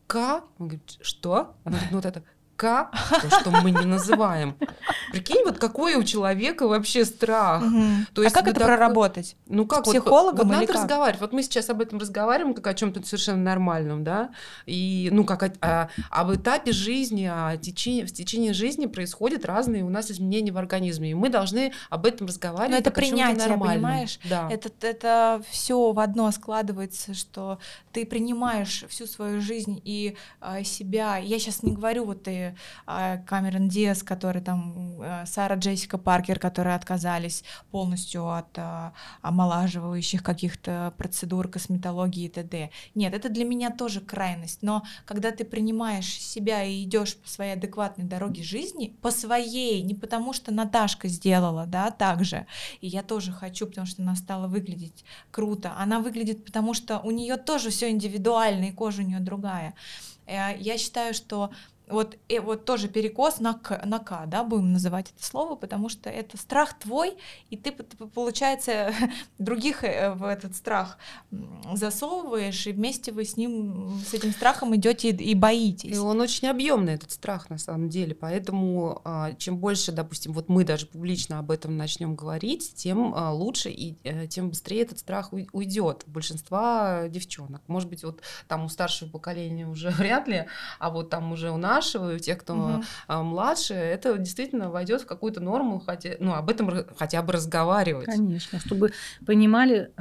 к, 0.10 0.43
он 0.58 0.67
говорит, 0.69 0.98
что? 1.02 1.56
Она 1.63 1.78
говорит, 1.78 1.91
ну 1.91 1.98
вот 1.98 2.06
это 2.06 2.24
К, 2.60 2.91
то, 3.22 3.39
что 3.39 3.52
мы 3.52 3.72
не 3.72 3.86
называем. 3.86 4.58
Прикинь, 5.13 5.45
вот 5.45 5.60
какой 5.60 5.95
у 5.95 6.04
человека 6.04 6.67
вообще 6.67 7.06
страх. 7.06 7.63
Угу. 7.63 7.84
То 8.13 8.22
есть, 8.22 8.36
а 8.36 8.39
как 8.39 8.50
это 8.50 8.60
такой... 8.60 8.76
проработать? 8.76 9.38
Ну 9.48 9.65
как 9.65 9.86
С 9.86 9.89
психологом 9.89 10.39
вот, 10.39 10.48
вот 10.48 10.52
или 10.52 10.62
надо 10.62 10.74
как? 10.74 10.76
разговаривать. 10.82 11.22
Вот 11.22 11.32
мы 11.32 11.41
сейчас 11.41 11.69
об 11.69 11.80
этом 11.80 12.00
разговариваем 12.00 12.54
как 12.54 12.67
о 12.67 12.74
чем-то 12.74 13.02
совершенно 13.06 13.41
нормальном, 13.41 14.04
да, 14.04 14.32
и 14.65 15.08
ну 15.10 15.24
как 15.24 15.43
о, 15.43 15.54
о, 15.62 15.89
об 16.10 16.36
этапе 16.36 16.74
жизни, 16.74 17.32
о 17.32 17.56
течении, 17.56 18.04
в 18.04 18.12
течение 18.12 18.52
жизни 18.52 18.88
происходят 18.88 19.45
разные 19.45 19.86
у 19.86 19.89
нас 19.89 20.12
изменения 20.12 20.52
в 20.52 20.58
организме, 20.58 21.12
и 21.12 21.13
мы 21.13 21.30
должны 21.30 21.72
об 21.89 22.06
этом 22.06 22.28
разговаривать. 22.28 22.72
Но 22.72 22.78
это 22.78 22.91
принятие, 22.91 23.58
понимаешь? 23.58 24.19
Да. 24.26 24.50
Это 24.52 24.69
это 24.86 25.41
все 25.50 25.93
в 25.93 26.00
одно 26.00 26.30
складывается, 26.32 27.13
что 27.13 27.60
ты 27.93 28.06
принимаешь 28.06 28.84
всю 28.89 29.06
свою 29.08 29.39
жизнь 29.39 29.82
и 29.86 30.17
э, 30.41 30.63
себя. 30.65 31.15
Я 31.17 31.39
сейчас 31.39 31.63
не 31.63 31.72
говорю 31.72 32.04
вот 32.04 32.28
и 32.28 32.48
Камерон 32.85 33.67
Диас, 33.69 34.03
который 34.03 34.41
там 34.41 35.01
э, 35.01 35.25
Сара 35.25 35.55
Джессика 35.55 35.97
Паркер, 35.97 36.39
которые 36.39 36.75
отказались 36.75 37.43
полностью 37.71 38.29
от 38.29 38.57
э, 38.57 38.91
омолаживающих 39.21 40.23
каких-то 40.23 40.93
процедур, 40.97 41.47
косметологии 41.47 42.25
и 42.25 42.29
т.д. 42.29 42.69
Нет, 42.95 43.13
это 43.13 43.29
для 43.29 43.45
меня 43.45 43.69
тоже 43.69 44.01
крайность. 44.01 44.62
Но 44.62 44.83
когда 45.05 45.31
ты 45.31 45.45
принимаешь 45.45 46.19
себя 46.19 46.63
и 46.63 46.83
идешь 46.83 47.15
по 47.17 47.29
своей 47.29 47.53
адекватной 47.53 48.05
дороге 48.05 48.43
жизни, 48.43 48.95
по 49.01 49.12
своей, 49.12 49.81
не 49.81 49.95
потому 49.95 50.33
что 50.33 50.53
Наташка 50.53 51.07
сделала, 51.07 51.65
да, 51.65 51.91
так 51.91 52.23
же, 52.23 52.45
и 52.81 52.88
я 52.88 53.03
тоже 53.03 53.31
хочу, 53.31 53.67
потому 53.67 53.88
что 53.88 54.01
она 54.01 54.15
стала 54.15 54.47
выглядеть 54.47 55.05
круто. 55.31 55.73
Она 55.77 55.99
выглядит, 55.99 56.45
потому 56.45 56.73
что 56.73 56.99
у 56.99 57.12
нее 57.12 57.38
тоже 57.38 57.69
все 57.69 57.89
индивидуально, 57.89 58.65
и 58.65 58.71
кожа 58.71 59.01
у 59.01 59.05
нее 59.05 59.19
другая. 59.19 59.73
Э, 60.25 60.55
я 60.57 60.77
считаю, 60.77 61.13
что 61.13 61.51
вот, 61.89 62.17
и 62.28 62.39
вот 62.39 62.65
тоже 62.65 62.88
перекос 62.88 63.39
на 63.39 63.56
к, 63.56 63.86
на 63.86 63.99
к, 63.99 64.25
да, 64.28 64.43
будем 64.43 64.73
называть 64.73 65.12
это 65.15 65.25
слово, 65.25 65.56
потому 65.56 65.89
что 65.89 66.10
это 66.10 66.38
страх 66.38 66.78
твой, 66.78 67.17
и 67.49 67.58
ты, 67.58 67.71
получается, 67.71 68.93
других 69.39 69.84
э, 69.84 70.13
в 70.13 70.24
этот 70.24 70.55
страх 70.55 70.97
засовываешь, 71.74 72.68
и 72.68 72.72
вместе 72.72 73.11
вы 73.11 73.26
с 73.26 73.38
ним, 73.38 73.99
с 74.07 74.13
этим 74.13 74.32
страхом 74.32 74.76
идете 74.76 75.09
и, 75.09 75.32
и 75.32 75.36
боитесь. 75.36 75.95
И 75.95 75.97
он 75.97 76.22
очень 76.22 76.47
объемный, 76.47 76.93
этот 76.93 77.11
страх, 77.11 77.49
на 77.49 77.57
самом 77.57 77.89
деле, 77.89 78.13
поэтому 78.13 79.01
а, 79.03 79.34
чем 79.34 79.57
больше, 79.57 79.91
допустим, 79.91 80.34
вот 80.34 80.49
мы 80.49 80.63
даже 80.63 80.86
публично 80.86 81.39
об 81.39 81.51
этом 81.51 81.76
начнем 81.76 82.16
говорить, 82.16 82.76
тем 82.76 83.13
а, 83.16 83.34
лучше 83.34 83.70
и 83.70 83.97
а, 84.03 84.28
тем 84.28 84.49
быстрее 84.49 84.84
этот 84.84 84.99
страх 84.99 85.34
уйдет. 85.34 86.03
У 86.07 86.11
большинства 86.11 87.07
девчонок. 87.07 87.61
Может 87.68 87.89
быть, 87.89 88.03
вот 88.03 88.22
там 88.47 88.66
у 88.66 88.70
старшего 88.70 89.09
поколения 89.09 89.68
уже 89.68 89.89
вряд 89.97 90.28
ли, 90.28 90.45
а 90.78 90.89
вот 90.89 91.09
там 91.09 91.32
уже 91.32 91.49
у 91.49 91.57
нас 91.57 91.78
нашего, 91.80 92.11
и 92.11 92.15
у 92.15 92.19
тех, 92.19 92.38
кто 92.38 92.53
угу. 92.53 92.84
младше, 93.23 93.73
это 93.73 94.17
действительно 94.17 94.69
войдет 94.69 95.01
в 95.01 95.05
какую-то 95.05 95.39
норму, 95.39 95.80
хотя, 95.80 96.11
ну, 96.19 96.34
об 96.34 96.49
этом 96.49 96.69
хотя 96.97 97.21
бы 97.21 97.34
разговаривать. 97.34 98.05
Конечно, 98.05 98.59
чтобы 98.59 98.91
понимали, 99.25 99.91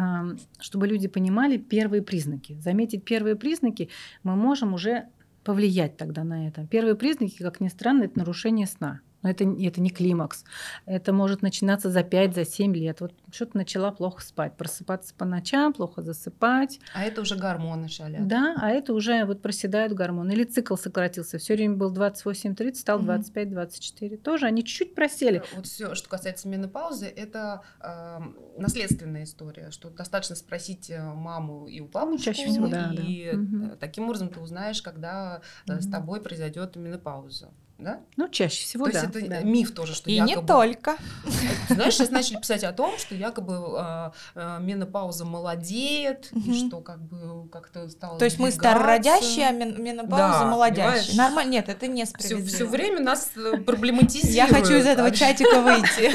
чтобы 0.61 0.89
люди 0.89 1.09
понимали 1.09 1.57
первые 1.57 2.03
признаки. 2.03 2.59
Заметить 2.61 3.05
первые 3.05 3.37
признаки 3.37 3.89
мы 4.25 4.35
можем 4.37 4.75
уже 4.75 5.07
повлиять 5.45 5.97
тогда 5.97 6.25
на 6.25 6.49
это. 6.49 6.67
Первые 6.67 6.95
признаки, 6.95 7.43
как 7.43 7.61
ни 7.61 7.69
странно, 7.69 8.05
это 8.05 8.19
нарушение 8.19 8.67
сна. 8.67 9.01
Но 9.23 9.31
это, 9.31 9.45
это 9.45 9.81
не 9.81 9.91
климакс. 9.91 10.45
Это 10.87 11.13
может 11.13 11.43
начинаться 11.43 11.91
за 11.91 12.01
5-7 12.01 12.35
за 12.35 12.45
7 12.45 12.75
лет. 12.75 13.01
Вот 13.01 13.13
что-то 13.33 13.57
начала 13.57 13.91
плохо 13.91 14.23
спать, 14.23 14.57
просыпаться 14.57 15.15
по 15.15 15.25
ночам, 15.25 15.73
плохо 15.73 16.03
засыпать. 16.03 16.79
А 16.95 17.05
это 17.05 17.23
уже 17.23 17.37
гормоны 17.37 17.89
шалят. 17.89 18.27
Да, 18.29 18.57
а 18.61 18.71
это 18.71 18.93
уже 18.95 19.25
вот 19.25 19.43
проседают 19.43 19.93
гормоны. 19.93 20.33
Или 20.33 20.45
цикл 20.45 20.77
сократился. 20.77 21.39
Все 21.39 21.55
время 21.55 21.77
был 21.77 21.93
28-30, 21.93 22.75
стал 22.75 23.01
25-24. 23.01 24.19
Тоже 24.19 24.47
они 24.47 24.65
чуть-чуть 24.65 24.95
просели. 24.95 25.43
Вот 25.55 25.67
все, 25.67 25.95
что 25.95 26.09
касается 26.09 26.49
менопаузы, 26.49 27.07
это 27.07 27.63
э, 27.81 28.21
наследственная 28.57 29.25
история, 29.25 29.71
что 29.71 29.91
достаточно 29.91 30.37
спросить 30.37 30.91
э, 30.91 31.03
маму 31.03 31.67
и 31.67 31.81
у 31.81 31.87
бабушки. 31.87 32.27
Чаще 32.27 32.47
всего, 32.47 32.69
да. 32.69 32.93
И 32.93 33.31
да. 33.33 33.39
Угу. 33.39 33.77
таким 33.81 34.05
образом 34.05 34.29
ты 34.29 34.39
узнаешь, 34.41 34.81
когда 34.81 35.43
угу. 35.69 35.81
с 35.81 35.91
тобой 35.91 36.21
произойдет 36.21 36.77
менопауза 36.77 37.51
да? 37.79 38.01
Ну, 38.17 38.29
чаще 38.29 38.65
всего, 38.65 38.87
То 38.87 38.93
да. 38.93 39.03
есть 39.03 39.17
это 39.17 39.29
да. 39.29 39.41
миф 39.43 39.73
тоже, 39.73 39.95
что 39.95 40.11
И 40.11 40.15
якобы... 40.15 40.41
не 40.41 40.47
только. 40.47 40.97
Знаешь, 41.69 41.95
сейчас 41.95 42.11
начали 42.11 42.39
писать 42.39 42.65
о 42.65 42.73
том, 42.73 42.99
что 42.99 43.15
якобы 43.15 43.55
э, 43.55 44.11
э, 44.35 44.59
менопауза 44.61 45.25
молодеет, 45.25 46.29
угу. 46.33 46.51
и 46.51 46.67
что 46.67 46.81
как 46.81 47.01
бы 47.01 47.49
как-то 47.49 47.89
стало 47.89 48.19
То 48.19 48.25
есть 48.25 48.41
мы 48.41 48.51
старородящие, 48.51 49.47
а 49.47 49.53
менопауза 49.53 50.41
да, 50.41 50.47
молодящие. 50.47 51.17
Нормально? 51.17 51.53
Нет, 51.53 51.69
это 51.69 51.87
не 51.87 52.05
справедливо. 52.05 52.47
Все 52.49 52.67
время 52.67 53.01
нас 53.01 53.31
э, 53.37 53.59
проблематизируют. 53.59 54.35
Я 54.35 54.47
хочу 54.49 54.75
из 54.75 54.87
этого 54.87 55.13
чатика 55.13 55.61
выйти. 55.61 56.11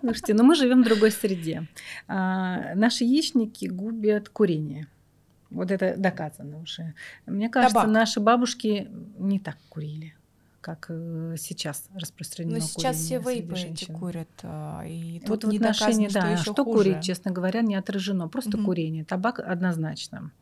Слушайте, 0.00 0.32
но 0.32 0.44
мы 0.44 0.54
живем 0.54 0.80
в 0.82 0.84
другой 0.86 1.10
среде. 1.10 1.68
А, 2.08 2.74
наши 2.74 3.04
яичники 3.04 3.66
губят 3.66 4.30
курение. 4.30 4.88
Вот 5.50 5.70
это 5.70 5.94
доказано 5.98 6.58
уже. 6.62 6.94
Мне 7.26 7.50
кажется, 7.50 7.80
Табак. 7.80 7.92
наши 7.92 8.20
бабушки 8.20 8.88
не 9.18 9.38
так 9.38 9.58
курили 9.68 10.14
как 10.60 10.86
э, 10.88 11.36
сейчас 11.38 11.84
распространено. 11.94 12.54
Но 12.54 12.60
сейчас 12.60 12.96
все 12.96 13.18
вейпы 13.18 13.54
эти 13.58 13.86
курят. 13.86 14.28
А, 14.42 14.82
и 14.86 15.20
тут 15.20 15.44
вот 15.44 15.52
в 15.52 15.56
отношении, 15.56 16.08
доказано, 16.08 16.36
да, 16.36 16.42
что, 16.42 16.52
что 16.52 16.64
хуже. 16.64 16.78
курить, 16.78 17.04
честно 17.04 17.30
говоря, 17.30 17.62
не 17.62 17.74
отражено. 17.74 18.28
Просто 18.28 18.56
угу. 18.56 18.66
курение. 18.66 19.04
Табак 19.04 19.40
однозначно. 19.40 20.32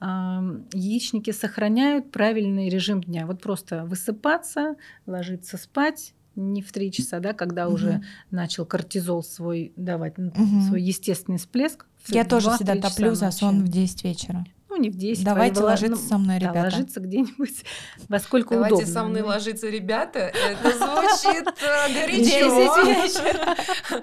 Яичники 0.00 1.30
сохраняют 1.30 2.10
правильный 2.10 2.68
режим 2.68 3.02
дня. 3.02 3.26
Вот 3.26 3.40
просто 3.40 3.84
высыпаться, 3.84 4.76
ложиться 5.06 5.56
спать, 5.56 6.14
не 6.34 6.62
в 6.62 6.72
три 6.72 6.90
часа, 6.90 7.20
да, 7.20 7.32
когда 7.32 7.66
угу. 7.66 7.74
уже 7.74 8.02
начал 8.30 8.64
кортизол 8.64 9.22
свой 9.22 9.72
давать, 9.76 10.18
угу. 10.18 10.62
свой 10.68 10.82
естественный 10.82 11.38
всплеск. 11.38 11.86
Я 12.08 12.24
тоже 12.24 12.50
всегда 12.50 12.76
топлю 12.76 13.14
за 13.14 13.30
сон 13.30 13.64
в 13.64 13.68
10 13.68 14.04
вечера. 14.04 14.44
Ну, 14.72 14.78
не 14.78 14.88
в 14.88 14.96
10. 14.96 15.22
Давайте 15.22 15.60
а 15.60 15.64
ложиться 15.64 16.02
ну, 16.02 16.08
со 16.08 16.16
мной, 16.16 16.38
ребята. 16.38 16.54
Да, 16.54 16.62
ложиться 16.62 17.00
где-нибудь 17.00 17.64
во 18.08 18.18
сколько 18.18 18.54
Давайте 18.54 18.76
удобно. 18.76 18.92
со 18.92 19.04
мной 19.04 19.20
ложиться, 19.20 19.68
ребята. 19.68 20.18
Это 20.18 20.70
звучит 20.78 21.46
э, 21.62 21.92
горячо. 21.92 23.54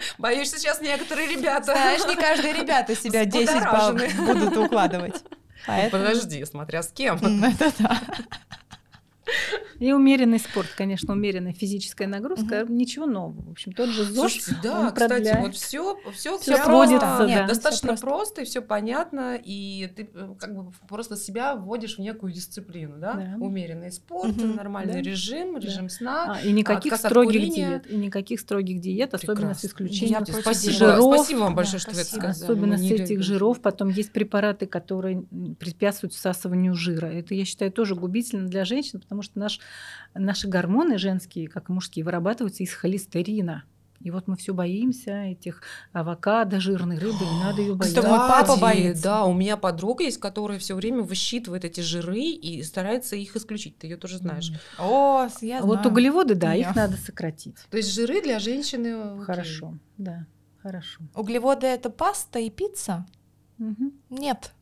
Боюсь, 0.19 0.47
что 0.49 0.59
сейчас 0.59 0.79
некоторые 0.79 1.27
ребята... 1.27 1.73
Знаешь, 1.73 2.05
не 2.05 2.15
каждые 2.15 2.53
ребята 2.53 2.95
себя 2.95 3.25
10 3.25 4.17
будут 4.27 4.57
укладывать. 4.57 5.23
Подожди, 5.91 6.45
смотря 6.45 6.83
с 6.83 6.89
кем. 6.89 7.17
Это 7.43 7.73
да. 7.79 8.01
И 9.79 9.93
умеренный 9.93 10.39
спорт, 10.39 10.67
конечно, 10.75 11.13
умеренная 11.13 11.53
физическая 11.53 12.07
нагрузка, 12.07 12.63
угу. 12.63 12.73
ничего 12.73 13.05
нового. 13.05 13.41
В 13.41 13.51
общем, 13.51 13.71
тот 13.71 13.89
же 13.89 14.03
ЗОЖ. 14.03 14.15
Слушайте, 14.15 14.55
да, 14.61 14.91
кстати, 14.91 15.13
продляет. 15.13 15.39
вот 15.39 15.55
все, 15.55 15.97
все, 16.13 16.37
все 16.37 16.63
сводится, 16.63 17.25
Нет, 17.25 17.41
да. 17.41 17.47
достаточно 17.47 17.95
все 17.95 18.05
просто 18.05 18.41
и 18.41 18.45
все 18.45 18.61
понятно, 18.61 19.39
и 19.41 19.89
ты 19.95 20.09
э, 20.13 20.35
как 20.37 20.53
бы 20.53 20.71
просто 20.87 21.15
себя 21.15 21.55
вводишь 21.55 21.95
в 21.95 21.99
некую 21.99 22.33
дисциплину, 22.33 22.97
да? 22.97 23.13
да. 23.13 23.35
Умеренный 23.39 23.91
спорт, 23.91 24.37
угу. 24.37 24.47
нормальный 24.47 24.93
да. 24.93 25.01
режим, 25.01 25.57
режим 25.57 25.87
да. 25.87 25.93
сна, 25.93 26.37
а, 26.37 26.45
и 26.45 26.51
никаких 26.51 26.95
строгих 26.95 27.53
диет, 27.53 27.89
и 27.89 27.95
никаких 27.95 28.41
строгих 28.41 28.81
диет, 28.81 29.11
Прекрасно. 29.11 29.33
особенно 29.33 29.53
с 29.53 29.65
исключением 29.65 30.25
Я 30.27 30.41
спасибо. 30.41 30.73
жиров. 30.73 31.15
Спасибо 31.15 31.39
вам 31.39 31.55
большое, 31.55 31.77
да, 31.77 31.79
что 31.79 31.91
спасибо. 31.93 32.21
вы 32.21 32.27
это 32.27 32.33
сказали. 32.33 32.51
Особенно 32.51 32.77
Мы 32.77 32.87
с 32.87 32.91
этих 32.91 33.23
жиров, 33.23 33.61
потом 33.61 33.89
есть 33.89 34.11
препараты, 34.11 34.67
которые 34.67 35.23
препятствуют 35.57 36.13
всасыванию 36.13 36.73
жира. 36.73 37.07
Это 37.07 37.33
я 37.33 37.45
считаю 37.45 37.71
тоже 37.71 37.95
губительно 37.95 38.47
для 38.47 38.65
женщин, 38.65 38.99
потому 38.99 39.21
что 39.21 39.39
наш 39.39 39.59
наши 40.13 40.47
гормоны 40.47 40.97
женские, 40.97 41.47
как 41.47 41.69
и 41.69 41.73
мужские, 41.73 42.05
вырабатываются 42.05 42.63
из 42.63 42.73
холестерина. 42.73 43.63
И 44.01 44.11
вот 44.11 44.27
мы 44.27 44.37
все 44.37 44.53
боимся 44.53 45.11
этих 45.23 45.61
авокадо, 45.91 46.61
жирной 46.61 46.97
рыбы, 46.97 47.25
не 47.25 47.43
надо 47.43 47.61
ее 47.61 47.75
бояться. 47.75 47.99
Что 48.01 48.09
мой 48.09 48.17
папа 48.19 48.55
боится. 48.55 49.03
Да, 49.03 49.25
у 49.25 49.33
меня 49.33 49.57
подруга 49.57 50.05
есть, 50.05 50.19
которая 50.19 50.57
все 50.57 50.73
время 50.75 51.01
высчитывает 51.01 51.65
эти 51.65 51.81
жиры 51.81 52.21
и 52.21 52.63
старается 52.63 53.17
их 53.17 53.35
исключить. 53.35 53.77
Ты 53.77 53.87
ее 53.87 53.97
тоже 53.97 54.17
знаешь. 54.19 54.51
Mm. 54.51 54.55
О, 54.79 55.27
я 55.41 55.61
Вот 55.61 55.79
знаю. 55.79 55.91
углеводы, 55.91 56.35
да, 56.35 56.53
я. 56.53 56.69
их 56.69 56.75
надо 56.75 56.95
сократить. 56.95 57.57
То 57.69 57.75
есть 57.75 57.93
жиры 57.93 58.21
для 58.21 58.39
женщины 58.39 59.21
хорошо, 59.25 59.77
да, 59.97 60.25
хорошо. 60.63 61.01
Углеводы 61.13 61.67
это 61.67 61.89
паста 61.89 62.39
и 62.39 62.49
пицца? 62.49 63.05
Угу. 63.59 63.91
Нет. 64.11 64.53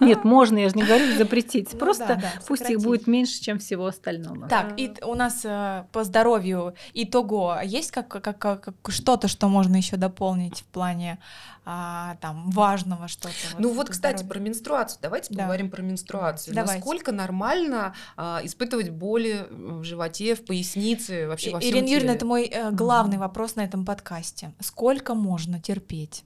Нет, 0.00 0.24
можно, 0.24 0.58
я 0.58 0.68
же 0.68 0.76
не 0.76 0.84
говорю 0.84 1.16
запретить. 1.16 1.72
Ну, 1.72 1.78
Просто 1.78 2.06
да, 2.08 2.14
да, 2.16 2.32
пусть 2.46 2.62
сократить. 2.62 2.78
их 2.78 2.84
будет 2.84 3.06
меньше, 3.06 3.40
чем 3.40 3.58
всего 3.58 3.86
остального. 3.86 4.48
Так, 4.48 4.78
и 4.78 4.92
у 5.02 5.14
нас 5.14 5.40
э, 5.44 5.84
по 5.92 6.04
здоровью 6.04 6.74
итого 6.94 7.58
есть 7.64 7.90
как, 7.90 8.08
как, 8.08 8.38
как 8.38 8.74
что-то, 8.88 9.28
что 9.28 9.48
можно 9.48 9.76
еще 9.76 9.96
дополнить 9.96 10.60
в 10.60 10.64
плане 10.64 11.18
а, 11.64 12.16
там 12.20 12.50
важного 12.50 13.08
что-то? 13.08 13.34
Ну 13.58 13.72
вот, 13.72 13.88
кстати, 13.88 14.24
про 14.24 14.38
менструацию. 14.38 15.00
Давайте 15.02 15.34
да. 15.34 15.40
поговорим 15.40 15.70
про 15.70 15.82
менструацию. 15.82 16.54
Давайте. 16.54 16.76
Насколько 16.76 17.12
нормально 17.12 17.94
а, 18.16 18.40
испытывать 18.44 18.90
боли 18.90 19.46
в 19.50 19.82
животе, 19.84 20.34
в 20.34 20.44
пояснице, 20.44 21.26
вообще 21.26 21.50
во 21.50 21.60
всем 21.60 21.72
Ирина? 21.72 21.86
Юрьевна, 21.86 22.14
это 22.14 22.26
мой 22.26 22.44
э, 22.44 22.70
главный 22.70 23.16
mm-hmm. 23.16 23.20
вопрос 23.20 23.56
на 23.56 23.62
этом 23.62 23.84
подкасте. 23.84 24.52
Сколько 24.60 25.14
можно 25.14 25.60
терпеть? 25.60 26.24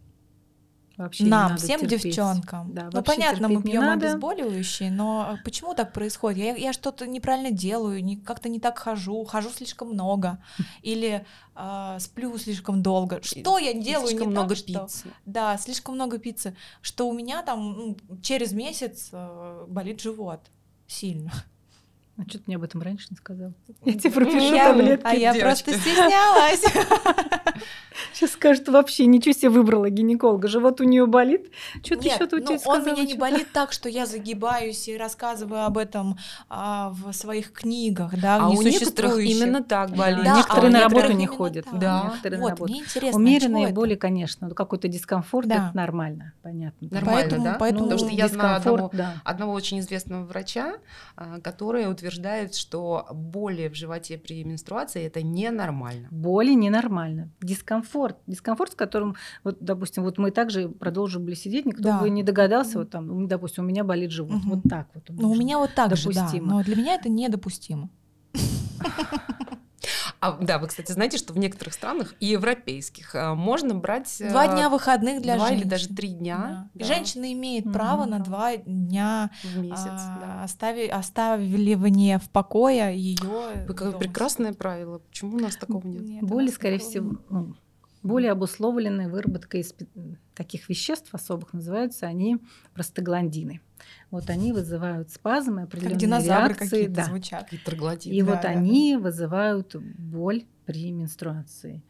Вообще 1.00 1.24
Нам, 1.24 1.56
всем 1.56 1.80
терпеть. 1.80 2.02
девчонкам. 2.02 2.74
Да, 2.74 2.90
ну 2.92 3.02
понятно, 3.02 3.48
мы 3.48 3.62
пьем 3.62 3.88
обезболивающие, 3.88 4.90
но 4.90 5.38
почему 5.44 5.74
так 5.74 5.94
происходит? 5.94 6.38
Я, 6.38 6.54
я 6.54 6.72
что-то 6.74 7.06
неправильно 7.06 7.50
делаю, 7.50 8.04
не, 8.04 8.18
как-то 8.18 8.50
не 8.50 8.60
так 8.60 8.78
хожу, 8.78 9.24
хожу 9.24 9.48
слишком 9.48 9.88
много, 9.88 10.44
или 10.82 11.24
э, 11.56 11.96
сплю 12.00 12.36
слишком 12.36 12.82
долго. 12.82 13.22
Что 13.22 13.56
я 13.56 13.72
делаю 13.72 14.08
слишком 14.08 14.28
не 14.28 14.32
много 14.32 14.54
так, 14.54 14.66
пиццы. 14.66 14.98
Что, 14.98 15.08
да, 15.24 15.56
слишком 15.56 15.94
много 15.94 16.18
пиццы, 16.18 16.54
что 16.82 17.08
у 17.08 17.14
меня 17.14 17.42
там 17.42 17.72
ну, 17.72 17.96
через 18.20 18.52
месяц 18.52 19.08
э, 19.12 19.64
болит 19.68 20.02
живот 20.02 20.50
сильно. 20.86 21.32
А 22.18 22.28
что 22.28 22.38
ты 22.38 22.44
мне 22.46 22.56
об 22.56 22.62
этом 22.62 22.82
раньше 22.82 23.06
не 23.08 23.16
сказал? 23.16 23.54
Я 23.86 23.94
тебе 23.94 24.10
пропишу 24.10 24.54
я, 24.54 24.68
таблетки. 24.68 25.06
А 25.06 25.14
я 25.14 25.32
просто 25.32 25.72
стеснялась. 25.72 26.62
Сейчас 28.12 28.32
скажут, 28.32 28.68
вообще 28.68 29.06
ничего 29.06 29.32
себе 29.32 29.50
выбрала 29.50 29.90
гинеколога. 29.90 30.48
Живот 30.48 30.80
у 30.80 30.84
нее 30.84 31.06
болит. 31.06 31.50
Что 31.84 31.96
ты 31.96 32.08
еще 32.08 32.26
тут 32.26 32.48
ну, 32.48 32.58
сказала? 32.58 32.76
Он 32.76 32.84
меня 32.84 33.04
не 33.04 33.14
болит 33.14 33.48
так, 33.52 33.72
что 33.72 33.88
я 33.88 34.06
загибаюсь 34.06 34.88
и 34.88 34.96
рассказываю 34.96 35.64
об 35.64 35.78
этом 35.78 36.18
а, 36.48 36.90
в 36.90 37.12
своих 37.12 37.52
книгах, 37.52 38.20
да, 38.20 38.38
а 38.40 38.48
у 38.48 38.62
некоторых 38.62 39.18
именно 39.18 39.62
так 39.62 39.90
болит. 39.90 40.24
Да, 40.24 40.36
некоторые 40.36 40.68
а 40.68 40.72
на 40.72 40.80
работу 40.80 41.12
не 41.12 41.26
ходят. 41.26 41.64
Так. 41.64 41.78
Да. 41.78 42.02
Некоторые 42.10 42.40
вот, 42.40 42.46
на 42.46 42.50
работу. 42.50 42.72
мне 42.72 42.80
интересно, 42.80 43.18
Умеренные 43.18 43.66
а 43.68 43.70
боли, 43.70 43.94
конечно, 43.94 44.50
какой-то 44.50 44.88
дискомфорт, 44.88 45.48
да. 45.48 45.54
это 45.54 45.76
нормально, 45.76 46.32
понятно. 46.42 46.88
Нормально, 46.90 47.20
поэтому, 47.20 47.44
да? 47.44 47.56
Поэтому 47.58 47.84
Потому 47.84 47.98
что 47.98 48.08
я 48.16 48.28
знаю 48.28 48.56
одного, 48.56 48.90
да. 48.92 49.14
одного 49.24 49.52
очень 49.52 49.80
известного 49.80 50.24
врача, 50.24 50.74
который 51.42 51.90
утверждает, 51.90 52.54
что 52.54 53.06
боли 53.12 53.68
в 53.68 53.74
животе 53.74 54.18
при 54.18 54.44
менструации 54.44 55.04
это 55.06 55.22
ненормально. 55.22 56.08
Боли 56.10 56.52
ненормально. 56.52 57.30
Дискомфорт. 57.40 57.99
Дискомфорт, 58.26 58.72
с 58.72 58.74
которым, 58.74 59.16
вот, 59.44 59.58
допустим, 59.60 60.02
вот 60.02 60.18
мы 60.18 60.30
также 60.30 60.68
продолжим 60.68 61.24
были 61.24 61.34
сидеть, 61.34 61.66
никто 61.66 61.82
да. 61.82 62.00
бы 62.00 62.10
не 62.10 62.22
догадался, 62.22 62.78
вот 62.78 62.90
там, 62.90 63.28
допустим, 63.28 63.64
у 63.64 63.66
меня 63.66 63.84
болит 63.84 64.10
живот. 64.10 64.40
Угу. 64.42 64.56
Вот 64.56 64.60
так 64.68 64.88
вот. 64.94 65.04
Ну, 65.08 65.30
у 65.30 65.36
меня 65.36 65.58
вот 65.58 65.74
так 65.74 65.90
допустимо. 65.90 66.28
же, 66.28 66.38
да. 66.38 66.46
Но 66.46 66.62
для 66.62 66.76
меня 66.76 66.94
это 66.94 67.08
недопустимо. 67.08 67.90
А, 70.20 70.36
да, 70.38 70.58
вы, 70.58 70.66
кстати, 70.66 70.92
знаете, 70.92 71.16
что 71.16 71.32
в 71.32 71.38
некоторых 71.38 71.72
странах 71.72 72.14
и 72.20 72.26
европейских 72.26 73.14
а, 73.14 73.34
можно 73.34 73.74
брать 73.74 74.22
два 74.28 74.48
дня 74.48 74.68
выходных 74.68 75.22
для 75.22 75.36
два 75.36 75.46
женщин. 75.46 75.62
или 75.62 75.68
даже 75.68 75.88
три 75.88 76.08
дня. 76.08 76.38
Да. 76.38 76.70
Да. 76.74 76.84
Женщина 76.84 77.32
имеет 77.32 77.64
mm-hmm. 77.64 77.72
право 77.72 78.04
на 78.04 78.18
два 78.18 78.56
дня 78.58 79.30
в 79.42 79.58
месяц. 79.58 79.86
А, 79.86 80.18
да. 80.20 80.44
остави, 80.44 80.88
оставили 80.88 81.74
в 81.74 82.30
покое 82.30 82.94
ее. 82.94 83.66
Какое 83.66 83.92
прекрасное 83.92 84.52
правило. 84.52 84.98
Почему 84.98 85.38
у 85.38 85.40
нас 85.40 85.56
такого 85.56 85.86
нет? 85.86 86.02
нет 86.02 86.22
Боли, 86.22 86.50
скорее 86.50 86.78
всего, 86.78 87.16
Боли 88.02 88.26
обусловлены 88.26 89.08
выработкой 89.08 89.64
таких 90.34 90.68
веществ 90.68 91.14
особых, 91.14 91.52
называются 91.52 92.06
они 92.06 92.38
простагландины. 92.72 93.60
Вот 94.10 94.30
они 94.30 94.52
вызывают 94.52 95.10
спазмы, 95.10 95.62
определенные 95.62 95.92
как 95.92 96.00
динозавры 96.00 96.54
реакции. 96.54 96.86
Да. 96.86 97.04
звучат. 97.04 97.52
И, 97.52 97.56
и 97.56 98.22
да, 98.22 98.26
вот 98.26 98.42
да, 98.42 98.48
они 98.48 98.94
да. 98.94 99.00
вызывают 99.00 99.76
боль 99.76 100.44
при 100.64 100.92
менструации. 100.92 101.82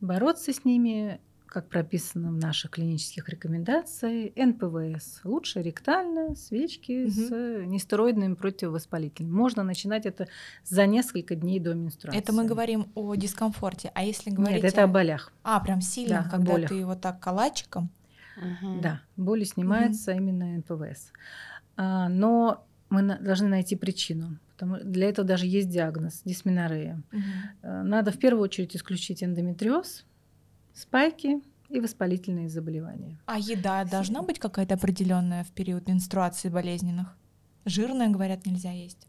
Бороться 0.00 0.52
с 0.52 0.64
ними 0.64 1.20
как 1.48 1.68
прописано 1.68 2.30
в 2.30 2.36
наших 2.36 2.72
клинических 2.72 3.28
рекомендациях, 3.28 4.32
НПВС. 4.36 5.20
Лучше 5.24 5.62
ректально, 5.62 6.34
свечки 6.34 7.04
угу. 7.04 7.10
с 7.10 7.30
нестероидными 7.66 8.34
противовоспалительными. 8.34 9.34
Можно 9.34 9.62
начинать 9.62 10.06
это 10.06 10.28
за 10.64 10.86
несколько 10.86 11.34
дней 11.34 11.58
до 11.58 11.74
менструации. 11.74 12.18
Это 12.18 12.32
мы 12.32 12.44
говорим 12.44 12.90
о 12.94 13.14
дискомфорте. 13.14 13.90
А 13.94 14.02
если 14.02 14.30
говорить... 14.30 14.62
Нет, 14.62 14.72
это 14.72 14.84
о 14.84 14.86
болях. 14.86 15.32
А, 15.42 15.60
прям 15.60 15.80
сильно, 15.80 16.22
да, 16.24 16.30
когда 16.30 16.52
болях. 16.52 16.68
ты 16.68 16.84
вот 16.84 17.00
так 17.00 17.18
калачиком? 17.20 17.90
Угу. 18.36 18.80
Да, 18.80 19.00
боли 19.16 19.44
снимаются 19.44 20.12
угу. 20.12 20.20
именно 20.20 20.58
НПВС. 20.58 21.12
А, 21.76 22.08
но 22.08 22.64
мы 22.90 23.02
на, 23.02 23.18
должны 23.18 23.48
найти 23.48 23.74
причину. 23.76 24.38
Потому, 24.52 24.78
для 24.82 25.08
этого 25.08 25.26
даже 25.26 25.46
есть 25.46 25.68
диагноз 25.68 26.22
дисменорея. 26.24 27.00
Угу. 27.12 27.68
Надо 27.84 28.10
в 28.10 28.18
первую 28.18 28.42
очередь 28.42 28.74
исключить 28.76 29.22
эндометриоз, 29.22 30.04
спайки 30.78 31.42
и 31.68 31.80
воспалительные 31.80 32.48
заболевания. 32.48 33.18
А 33.26 33.38
еда 33.38 33.84
должна 33.84 34.22
быть 34.22 34.38
какая-то 34.38 34.74
определенная 34.74 35.44
в 35.44 35.50
период 35.50 35.88
менструации 35.88 36.48
болезненных? 36.48 37.16
Жирная, 37.64 38.08
говорят, 38.08 38.46
нельзя 38.46 38.70
есть. 38.70 39.06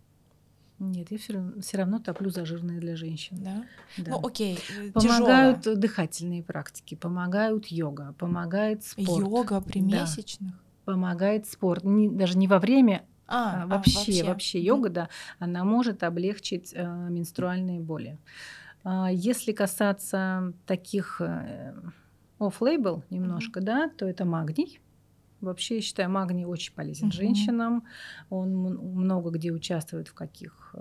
Нет, 0.79 1.11
я 1.11 1.17
все 1.17 1.77
равно 1.77 1.99
топлю 1.99 2.29
за 2.29 2.45
жирные 2.45 2.79
для 2.79 2.95
женщин. 2.95 3.37
Да? 3.41 3.65
да. 3.97 4.11
Ну, 4.11 4.25
окей. 4.25 4.59
Э, 4.77 4.91
помогают 4.91 5.59
тяжело. 5.59 5.75
дыхательные 5.75 6.41
практики, 6.41 6.95
помогают 6.95 7.67
йога, 7.67 8.15
помогает 8.17 8.83
спорт. 8.85 9.19
Йога 9.19 9.59
при 9.59 9.81
месячных? 9.81 10.53
Да. 10.53 10.93
Помогает 10.93 11.47
спорт. 11.47 11.83
Не, 11.83 12.09
даже 12.09 12.37
не 12.37 12.47
во 12.47 12.59
время, 12.59 13.03
а, 13.27 13.63
а 13.63 13.67
вообще, 13.67 13.91
а, 13.91 13.99
вообще, 13.99 14.23
вообще 14.23 14.61
йога, 14.61 14.89
да, 14.89 15.09
она 15.37 15.65
может 15.65 16.01
облегчить 16.03 16.71
э, 16.73 16.83
менструальные 17.09 17.81
боли. 17.81 18.17
А, 18.83 19.09
если 19.11 19.51
касаться 19.51 20.53
таких 20.65 21.21
э, 21.21 21.73
off-label 22.39 23.03
немножко, 23.09 23.59
mm-hmm. 23.59 23.63
да, 23.63 23.89
то 23.89 24.05
это 24.05 24.25
магний. 24.25 24.79
Вообще, 25.41 25.75
я 25.75 25.81
считаю, 25.81 26.09
магний 26.09 26.45
очень 26.45 26.73
полезен 26.73 27.09
mm-hmm. 27.09 27.13
женщинам. 27.13 27.83
Он 28.29 28.53
много 28.55 29.29
где 29.31 29.51
участвует 29.51 30.07
в 30.07 30.13
каких 30.13 30.75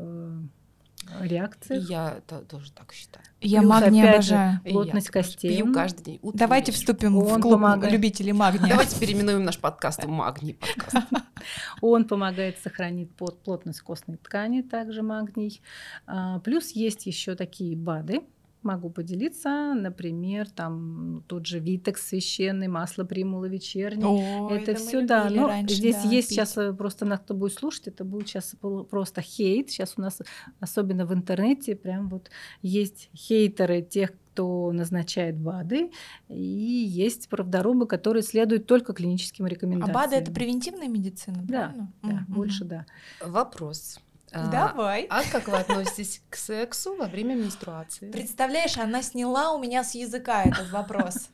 реакциях. 1.20 1.88
Я 1.88 2.14
это 2.18 2.40
тоже 2.40 2.72
так 2.72 2.92
считаю. 2.92 3.24
Я 3.40 3.61
Плюс, 3.61 3.70
магний 3.70 4.09
обожаю. 4.09 4.61
Же, 4.64 4.70
плотность 4.70 5.07
я 5.07 5.12
костей. 5.12 5.57
Пью 5.57 5.72
каждый 5.72 6.03
день. 6.03 6.18
Утром 6.22 6.38
Давайте 6.38 6.72
вступим 6.72 7.16
Он 7.16 7.38
в 7.38 7.40
клуб 7.40 7.55
помогает. 7.55 7.92
любителей 7.92 8.32
магния. 8.32 8.68
Давайте 8.68 8.99
переименуем 8.99 9.44
наш 9.44 9.59
подкаст 9.59 10.05
в 10.05 10.09
магний 10.09 10.55
подкаст. 10.55 11.07
Он 11.80 12.05
помогает 12.05 12.59
сохранить 12.59 13.11
плотность 13.14 13.80
костной 13.80 14.16
ткани, 14.16 14.62
также 14.62 15.03
магний. 15.03 15.61
А, 16.07 16.40
плюс 16.40 16.70
есть 16.72 17.07
еще 17.07 17.34
такие 17.34 17.76
БАДы, 17.76 18.22
Могу 18.63 18.91
поделиться, 18.91 19.75
например, 19.75 20.51
там 20.51 21.23
тот 21.29 21.47
же 21.47 21.61
Витекс 21.61 22.09
священный, 22.09 22.69
масло 22.69 23.05
примула 23.05 23.45
вечерний. 23.45 24.05
О, 24.05 24.51
это, 24.51 24.73
это 24.73 24.81
все, 24.81 25.07
да. 25.07 25.31
Но 25.31 25.47
раньше, 25.47 25.77
здесь 25.77 25.97
да, 25.97 26.11
есть 26.11 26.29
пить. 26.29 26.37
сейчас 26.37 26.57
э, 26.57 26.73
просто 26.73 27.05
на 27.05 27.19
кто 27.19 27.35
будет 27.35 27.55
слушать, 27.55 27.89
это 27.89 28.05
будет 28.05 28.29
сейчас 28.29 28.57
просто 28.91 29.21
хейт. 29.21 29.71
Сейчас 29.71 29.95
у 29.97 30.01
нас, 30.01 30.21
особенно 30.61 31.07
в 31.07 31.15
интернете, 31.15 31.77
прям 31.77 32.09
вот 32.09 32.31
есть 32.63 33.11
хейтеры 33.15 33.83
тех, 33.83 34.11
кто 34.39 34.71
назначает 34.73 35.37
БАДы, 35.37 35.91
и 36.29 36.35
есть 36.41 37.29
правдорубы, 37.29 37.87
которые 37.87 38.23
следуют 38.23 38.67
только 38.67 38.93
клиническим 38.93 39.47
рекомендациям. 39.47 39.97
А 39.97 40.01
БАДы 40.01 40.17
это 40.17 40.31
превентивная 40.31 40.87
медицина, 40.87 41.39
да, 41.43 41.59
правильно? 41.59 41.93
Да, 42.03 42.09
mm-hmm. 42.09 42.35
больше 42.35 42.65
да. 42.65 42.87
Вопрос. 43.21 43.99
А, 44.33 44.47
Давай. 44.49 45.07
А, 45.11 45.20
а 45.20 45.22
как 45.31 45.49
вы 45.49 45.57
относитесь 45.57 46.22
к 46.29 46.37
сексу 46.37 46.97
во 46.97 47.07
время 47.07 47.35
менструации? 47.35 48.11
Представляешь, 48.11 48.76
она 48.76 49.03
сняла 49.03 49.53
у 49.53 49.59
меня 49.59 49.85
с 49.85 49.95
языка 49.95 50.45
этот 50.45 50.70
вопрос. 50.70 51.29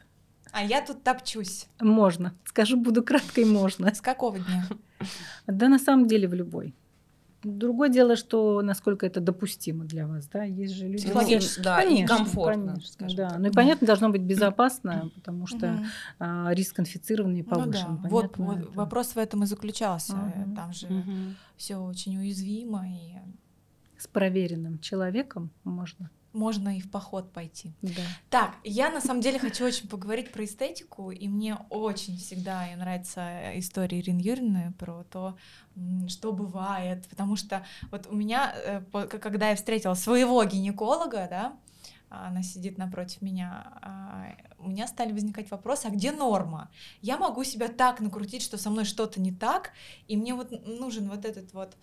А 0.52 0.62
я 0.62 0.80
тут 0.84 1.02
топчусь. 1.02 1.66
Можно. 1.80 2.34
Скажу, 2.44 2.76
буду 2.76 3.02
краткой, 3.02 3.44
можно. 3.44 3.92
С 3.92 4.00
какого 4.00 4.38
дня? 4.38 4.66
Да 5.46 5.68
на 5.68 5.78
самом 5.78 6.06
деле 6.06 6.28
в 6.28 6.34
любой. 6.34 6.74
Другое 7.44 7.88
дело, 7.88 8.16
что 8.16 8.62
насколько 8.62 9.06
это 9.06 9.20
допустимо 9.20 9.84
для 9.84 10.06
вас, 10.06 10.26
да, 10.28 10.44
есть 10.44 10.74
же 10.74 10.88
люди. 10.88 11.10
Логично, 11.10 11.62
да, 11.62 11.76
конечно, 11.76 12.04
и 12.04 12.06
комфортно, 12.06 12.74
конечно, 12.74 13.16
да. 13.16 13.30
Так. 13.30 13.38
Ну 13.38 13.46
и 13.48 13.50
понятно, 13.50 13.86
должно 13.86 14.10
быть 14.10 14.22
безопасно, 14.22 15.10
потому 15.14 15.46
что 15.46 15.74
угу. 15.74 15.84
а, 16.18 16.50
риск 16.54 16.80
инфицирования 16.80 17.44
повышен. 17.44 17.92
Ну, 17.92 17.98
да. 18.02 18.08
Вот, 18.08 18.36
вот 18.38 18.58
это. 18.58 18.70
вопрос 18.70 19.14
в 19.14 19.18
этом 19.18 19.42
и 19.44 19.46
заключался. 19.46 20.14
Угу. 20.14 20.54
Там 20.56 20.72
же 20.72 20.86
угу. 20.86 21.12
все 21.56 21.76
очень 21.76 22.18
уязвимо 22.18 22.86
и 22.88 23.12
с 23.98 24.06
проверенным 24.06 24.78
человеком 24.80 25.50
можно 25.64 26.10
можно 26.34 26.76
и 26.76 26.80
в 26.80 26.90
поход 26.90 27.32
пойти. 27.32 27.72
Да. 27.82 28.02
Так, 28.28 28.56
я 28.64 28.90
на 28.90 29.00
самом 29.00 29.20
деле 29.20 29.38
хочу 29.38 29.64
очень 29.64 29.88
поговорить 29.88 30.32
про 30.32 30.44
эстетику, 30.44 31.10
и 31.10 31.28
мне 31.28 31.56
очень 31.70 32.18
всегда 32.18 32.66
нравится 32.76 33.58
история 33.58 34.00
Ирины 34.00 34.20
Юрьевны 34.20 34.74
про 34.78 35.04
то, 35.04 35.36
что 36.08 36.32
бывает, 36.32 37.06
потому 37.08 37.36
что 37.36 37.64
вот 37.90 38.06
у 38.08 38.14
меня, 38.14 38.52
э, 38.54 38.82
когда 39.08 39.50
я 39.50 39.56
встретила 39.56 39.94
своего 39.94 40.44
гинеколога, 40.44 41.26
да, 41.30 41.56
она 42.10 42.42
сидит 42.42 42.78
напротив 42.78 43.22
меня, 43.22 43.72
а, 43.82 44.26
у 44.58 44.68
меня 44.68 44.86
стали 44.86 45.12
возникать 45.12 45.50
вопросы, 45.50 45.86
а 45.86 45.90
где 45.90 46.12
норма? 46.12 46.70
Я 47.00 47.18
могу 47.18 47.44
себя 47.44 47.68
так 47.68 48.00
накрутить, 48.00 48.42
что 48.42 48.56
со 48.56 48.70
мной 48.70 48.84
что-то 48.84 49.20
не 49.20 49.32
так, 49.32 49.72
и 50.06 50.16
мне 50.16 50.34
вот 50.34 50.50
нужен 50.66 51.08
вот 51.08 51.24
этот 51.24 51.52
вот 51.52 51.76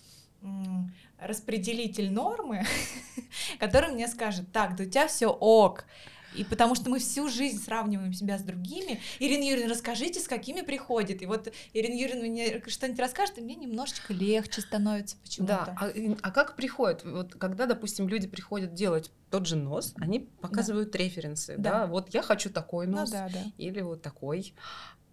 распределитель 1.19 2.11
нормы, 2.11 2.65
который 3.59 3.91
мне 3.91 4.07
скажет, 4.07 4.51
так, 4.51 4.75
да 4.75 4.83
у 4.83 4.87
тебя 4.87 5.07
все 5.07 5.27
ок, 5.27 5.85
и 6.33 6.43
потому 6.43 6.75
что 6.75 6.89
мы 6.89 6.99
всю 6.99 7.27
жизнь 7.29 7.61
сравниваем 7.61 8.13
себя 8.13 8.37
с 8.37 8.41
другими. 8.41 9.01
Ирина 9.19 9.43
Юрьевна, 9.43 9.73
расскажите, 9.73 10.19
с 10.19 10.27
какими 10.27 10.61
приходит. 10.61 11.21
И 11.21 11.25
вот 11.25 11.51
Ирина 11.73 11.93
Юрьевна 11.93 12.23
мне 12.23 12.63
что-нибудь 12.67 12.99
расскажет, 12.99 13.37
и 13.37 13.41
мне 13.41 13.55
немножечко 13.55 14.13
легче 14.13 14.61
становится 14.61 15.17
почему-то. 15.17 15.63
Да, 15.65 15.77
а, 15.79 15.91
а 16.21 16.31
как 16.31 16.55
приходит? 16.55 17.03
Вот 17.03 17.35
когда, 17.35 17.65
допустим, 17.65 18.07
люди 18.07 18.27
приходят 18.27 18.73
делать 18.73 19.11
тот 19.29 19.45
же 19.45 19.55
нос, 19.55 19.93
они 19.97 20.19
показывают 20.19 20.91
да. 20.91 20.99
референсы. 20.99 21.55
Да. 21.57 21.71
да, 21.71 21.87
вот 21.87 22.13
я 22.13 22.21
хочу 22.21 22.49
такой 22.49 22.87
ну 22.87 22.97
нос, 22.97 23.11
ну, 23.11 23.17
да, 23.17 23.29
да. 23.29 23.43
или 23.57 23.81
вот 23.81 24.01
такой. 24.01 24.53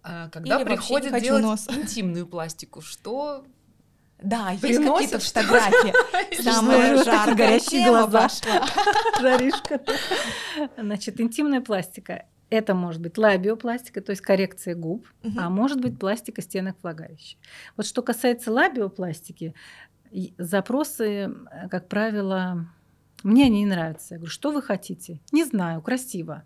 А 0.01 0.29
когда 0.29 0.61
Или 0.61 0.63
приходят 0.63 1.21
делать 1.21 1.43
нос. 1.43 1.67
интимную 1.69 2.25
пластику, 2.25 2.79
что 2.79 3.43
да, 4.21 4.51
есть 4.51 4.77
какие-то 4.77 5.19
фотографии. 5.19 6.41
Самая 6.41 7.03
жаркая 7.03 7.35
горячие 7.35 7.87
глаза. 7.87 8.27
Жаришка. 9.21 9.81
Значит, 10.77 11.21
интимная 11.21 11.61
пластика. 11.61 12.25
Это 12.49 12.73
может 12.73 13.01
быть 13.01 13.17
лабиопластика, 13.17 14.01
то 14.01 14.09
есть 14.09 14.21
коррекция 14.21 14.73
губ, 14.73 15.07
угу. 15.23 15.33
а 15.37 15.49
может 15.49 15.79
быть 15.79 15.99
пластика 15.99 16.41
стенок 16.41 16.77
влагалища. 16.81 17.37
Вот 17.77 17.85
что 17.85 18.01
касается 18.01 18.51
лабиопластики, 18.51 19.53
запросы, 20.37 21.31
как 21.69 21.87
правило, 21.87 22.67
мне 23.23 23.45
они 23.45 23.59
не 23.59 23.65
нравятся. 23.67 24.15
Я 24.15 24.17
говорю, 24.17 24.31
что 24.31 24.51
вы 24.51 24.63
хотите? 24.63 25.19
Не 25.31 25.43
знаю, 25.43 25.81
красиво. 25.81 26.43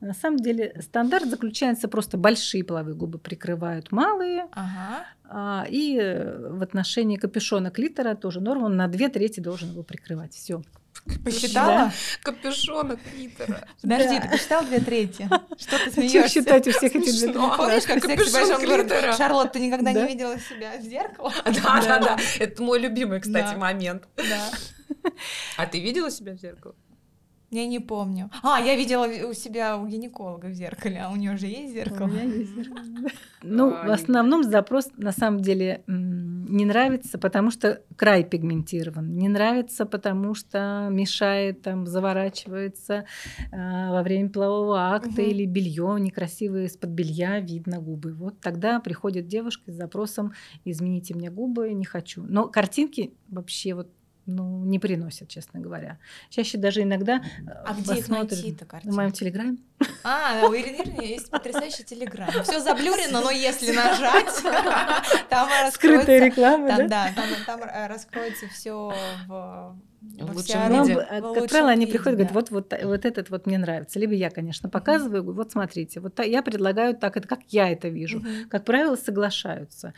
На 0.00 0.14
самом 0.14 0.38
деле 0.38 0.74
стандарт 0.80 1.26
заключается 1.26 1.88
просто 1.88 2.18
большие 2.18 2.64
половые 2.64 2.96
губы 2.96 3.18
прикрывают 3.18 3.92
малые, 3.92 4.48
ага. 4.52 5.06
А, 5.34 5.66
и 5.68 5.98
э, 5.98 6.48
в 6.50 6.62
отношении 6.62 7.16
капюшона 7.16 7.70
клитора 7.70 8.14
тоже 8.14 8.40
норма, 8.40 8.66
он 8.66 8.76
на 8.76 8.86
две 8.86 9.08
трети 9.08 9.40
должен 9.40 9.70
его 9.70 9.82
прикрывать. 9.82 10.34
Все. 10.34 10.62
Посчитала? 11.24 11.66
Да. 11.66 11.92
Капюшона 12.22 12.96
клитора. 12.96 13.66
Подожди, 13.80 14.16
да. 14.16 14.20
ты 14.20 14.28
посчитал 14.28 14.64
две 14.64 14.80
трети? 14.80 15.28
Что 15.58 15.78
ты 15.84 15.90
смеешься? 15.94 16.28
считать 16.28 16.68
у 16.68 16.72
всех 16.72 16.94
эти 16.94 17.10
две 17.10 17.32
трети? 17.32 17.56
Помнишь, 17.56 17.84
как 17.84 18.06
большом 18.06 18.64
городе? 18.64 19.12
Шарлотта, 19.16 19.54
ты 19.54 19.60
никогда 19.60 19.92
не 19.92 20.06
видела 20.06 20.38
себя 20.38 20.78
в 20.78 20.82
зеркало? 20.82 21.32
Да, 21.44 21.82
да, 21.82 21.98
да. 21.98 22.18
Это 22.38 22.62
мой 22.62 22.78
любимый, 22.78 23.20
кстати, 23.20 23.56
момент. 23.56 24.08
Да. 24.16 25.10
А 25.56 25.66
ты 25.66 25.80
видела 25.80 26.10
себя 26.10 26.32
в 26.32 26.36
зеркало? 26.36 26.74
Я 27.52 27.66
не 27.66 27.80
помню. 27.80 28.30
А, 28.42 28.58
я 28.60 28.74
видела 28.76 29.06
у 29.28 29.34
себя 29.34 29.76
у 29.76 29.86
гинеколога 29.86 30.46
в 30.46 30.54
зеркале, 30.54 31.02
а 31.02 31.10
у 31.10 31.16
нее 31.16 31.36
же 31.36 31.46
есть 31.46 31.74
зеркало? 31.74 32.06
У 32.06 32.10
меня 32.10 32.22
есть 32.22 32.54
зеркало. 32.54 32.82
Ну, 33.44 33.70
в 33.70 33.90
основном 33.90 34.44
запрос 34.44 34.88
на 34.96 35.10
самом 35.10 35.40
деле 35.40 35.82
не 35.88 36.64
нравится, 36.64 37.18
потому 37.18 37.50
что 37.50 37.82
край 37.96 38.22
пигментирован. 38.22 39.16
Не 39.16 39.28
нравится, 39.28 39.84
потому 39.84 40.34
что 40.34 40.86
мешает, 40.90 41.60
там, 41.60 41.86
заворачивается 41.86 43.04
а, 43.50 43.92
во 43.92 44.02
время 44.02 44.30
полового 44.30 44.94
акта 44.94 45.22
или 45.22 45.44
белье 45.44 45.96
некрасивое 45.98 46.66
из-под 46.66 46.90
белья 46.90 47.40
видно 47.40 47.80
губы. 47.80 48.14
Вот 48.14 48.40
тогда 48.40 48.78
приходит 48.80 49.26
девушка 49.26 49.72
с 49.72 49.74
запросом 49.74 50.32
«измените 50.64 51.14
мне 51.14 51.30
губы, 51.30 51.72
не 51.72 51.84
хочу». 51.84 52.22
Но 52.22 52.48
картинки 52.48 53.12
вообще 53.28 53.74
вот 53.74 53.88
ну, 54.26 54.64
не 54.64 54.78
приносят, 54.78 55.28
честно 55.28 55.60
говоря. 55.60 55.98
Чаще 56.30 56.58
даже 56.58 56.82
иногда... 56.82 57.22
А 57.64 57.74
где 57.74 57.98
их 57.98 58.08
найти-то, 58.08 58.64
картинки? 58.64 58.92
В 58.92 58.96
моем 58.96 59.12
телеграме. 59.12 59.58
А, 60.04 60.46
у 60.46 60.54
Ирины 60.54 61.04
есть 61.04 61.30
потрясающий 61.30 61.84
телеграм. 61.84 62.30
Все 62.44 62.60
заблюрено, 62.60 63.20
но 63.20 63.30
если 63.30 63.72
нажать, 63.72 64.42
там 65.28 65.48
Скрытая 65.72 66.26
реклама, 66.26 66.68
там, 66.68 66.88
да? 66.88 66.88
Да, 66.88 67.12
там, 67.14 67.60
там 67.60 67.68
э, 67.68 67.86
раскроется 67.88 68.46
все 68.48 68.94
в 69.26 69.76
лучшем 70.34 70.84
виде. 70.84 71.06
Ну, 71.20 71.34
как 71.34 71.48
правило, 71.48 71.70
они 71.70 71.86
приходят 71.86 72.20
и 72.20 72.24
говорят, 72.24 72.32
вот, 72.32 72.50
вот, 72.50 72.72
вот 72.82 73.04
этот 73.04 73.30
вот 73.30 73.46
мне 73.46 73.58
нравится. 73.58 73.98
Либо 73.98 74.14
я, 74.14 74.30
конечно, 74.30 74.68
показываю, 74.68 75.32
вот 75.32 75.52
смотрите, 75.52 76.00
вот 76.00 76.18
я 76.24 76.42
предлагаю 76.42 76.96
так, 76.96 77.16
это 77.16 77.26
как 77.26 77.40
я 77.48 77.70
это 77.70 77.88
вижу. 77.88 78.22
Как 78.50 78.64
правило, 78.64 78.96
соглашаются. 78.96 79.94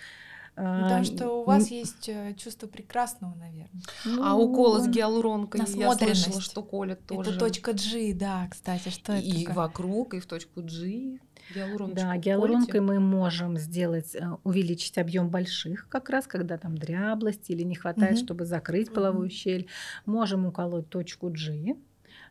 Потому 0.55 1.05
что 1.05 1.31
у 1.31 1.45
вас 1.45 1.71
есть 1.71 2.09
э, 2.09 2.35
чувство 2.35 2.67
прекрасного, 2.67 3.35
наверное. 3.35 3.83
Ну, 4.05 4.23
а 4.23 4.37
уколы 4.37 4.83
с 4.83 4.89
гиалуронкой, 4.89 5.63
я 5.75 5.93
слышала, 5.95 6.41
что 6.41 6.63
колят 6.63 7.05
тоже. 7.07 7.31
Это 7.31 7.39
точка 7.39 7.73
G, 7.73 8.13
да, 8.15 8.47
кстати, 8.51 8.89
что 8.89 9.15
это? 9.15 9.27
И 9.27 9.47
вокруг, 9.49 10.15
и 10.15 10.21
в 10.21 10.27
точку 10.27 10.63
G. 10.63 11.19
Да, 11.93 12.17
гиалуронкой 12.17 12.81
мы 12.81 13.01
можем 13.01 13.59
сделать, 13.59 14.15
э, 14.15 14.29
увеличить 14.45 14.97
объем 14.97 15.29
больших, 15.29 15.89
как 15.89 16.09
раз, 16.09 16.27
когда 16.27 16.57
там 16.57 16.79
дряблость 16.79 17.51
или 17.51 17.63
не 17.63 17.75
хватает, 17.75 18.19
угу. 18.19 18.25
чтобы 18.25 18.45
закрыть 18.45 18.93
половую 18.93 19.27
угу. 19.27 19.35
щель. 19.35 19.69
Можем 20.07 20.47
уколоть 20.47 20.89
точку 20.89 21.29
G 21.31 21.77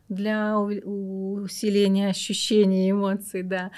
для 0.08 0.58
усиления 0.58 2.08
ощущений 2.08 2.90
эмоций, 2.90 3.42
да. 3.42 3.70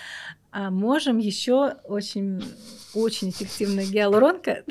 А 0.58 0.70
можем 0.70 1.18
еще 1.18 1.76
очень, 1.84 2.42
очень 2.94 3.28
эффективная 3.28 3.84
гиалуронка. 3.84 4.64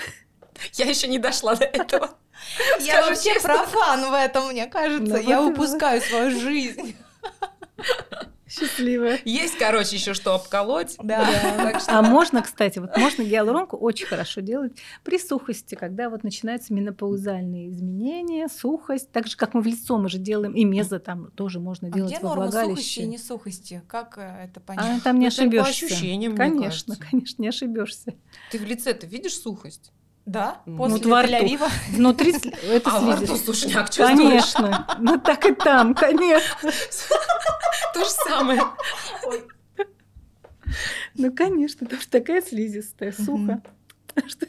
Я 0.74 0.86
еще 0.86 1.08
не 1.08 1.20
дошла 1.20 1.54
до 1.54 1.66
этого. 1.66 2.18
Я 2.80 3.08
вообще 3.08 3.40
профан 3.40 4.10
в 4.10 4.14
этом, 4.14 4.48
мне 4.48 4.66
кажется. 4.66 5.18
Я 5.18 5.44
упускаю 5.44 6.02
свою 6.02 6.32
жизнь. 6.32 6.96
Счастливая. 8.58 9.20
Есть, 9.26 9.58
короче, 9.58 9.96
еще 9.96 10.14
что 10.14 10.34
обколоть. 10.34 10.96
Да. 11.02 11.28
да. 11.58 11.80
Что... 11.80 12.00
А 12.00 12.02
можно, 12.02 12.42
кстати, 12.42 12.80
вот 12.80 12.96
можно 12.98 13.24
гиалуронку 13.24 13.78
очень 13.78 14.06
хорошо 14.06 14.42
делать 14.42 14.74
при 15.04 15.18
сухости, 15.18 15.76
когда 15.76 16.10
вот 16.10 16.24
начинаются 16.24 16.74
менопаузальные 16.74 17.70
изменения, 17.70 18.48
сухость, 18.48 19.12
так 19.12 19.28
же, 19.28 19.36
как 19.36 19.54
мы 19.54 19.62
в 19.62 19.66
лицо 19.66 19.98
мы 19.98 20.10
же 20.10 20.18
делаем, 20.18 20.54
и 20.54 20.64
мезо 20.64 21.00
там 21.00 21.32
тоже 21.32 21.60
можно 21.60 21.90
а 21.90 21.92
делать 21.92 22.14
где 22.14 22.22
во 22.22 22.36
влагалище. 22.36 22.76
сухости 22.76 23.00
и 23.00 23.06
не 23.08 23.18
сухости? 23.18 23.84
Как 23.88 24.18
э, 24.18 24.46
это 24.46 24.60
понять? 24.60 25.02
А 25.02 25.04
там 25.04 25.20
не 25.20 25.28
ошибешься. 25.28 25.64
По 25.64 25.70
ощущениям, 25.70 26.36
Конечно, 26.36 26.96
конечно, 26.96 27.42
не 27.42 27.50
ошибешься. 27.50 28.14
Ты 28.52 28.60
в 28.60 28.64
лице 28.64 28.94
ты 28.94 29.08
видишь 29.08 29.40
сухость? 29.40 29.92
Да, 30.26 30.62
после 30.66 31.02
ну, 31.04 31.22
Тель-Авива. 31.22 31.70
Внутри 31.92 32.34
это 32.64 32.90
а 32.90 33.00
слизистый. 33.00 33.36
А 33.36 33.46
сушняк 33.46 33.90
чувствуешь? 33.92 34.18
Конечно, 34.18 34.88
ну 35.00 35.20
так 35.20 35.46
и 35.46 35.54
там, 35.54 35.94
конечно. 35.94 36.72
То 37.96 38.04
же 38.04 38.12
самое. 38.12 38.62
Ну, 41.16 41.34
конечно, 41.34 41.86
потому 41.86 42.02
что 42.02 42.12
такая 42.12 42.42
слизистая, 42.42 43.14
сухо. 43.14 43.62
Что 44.28 44.46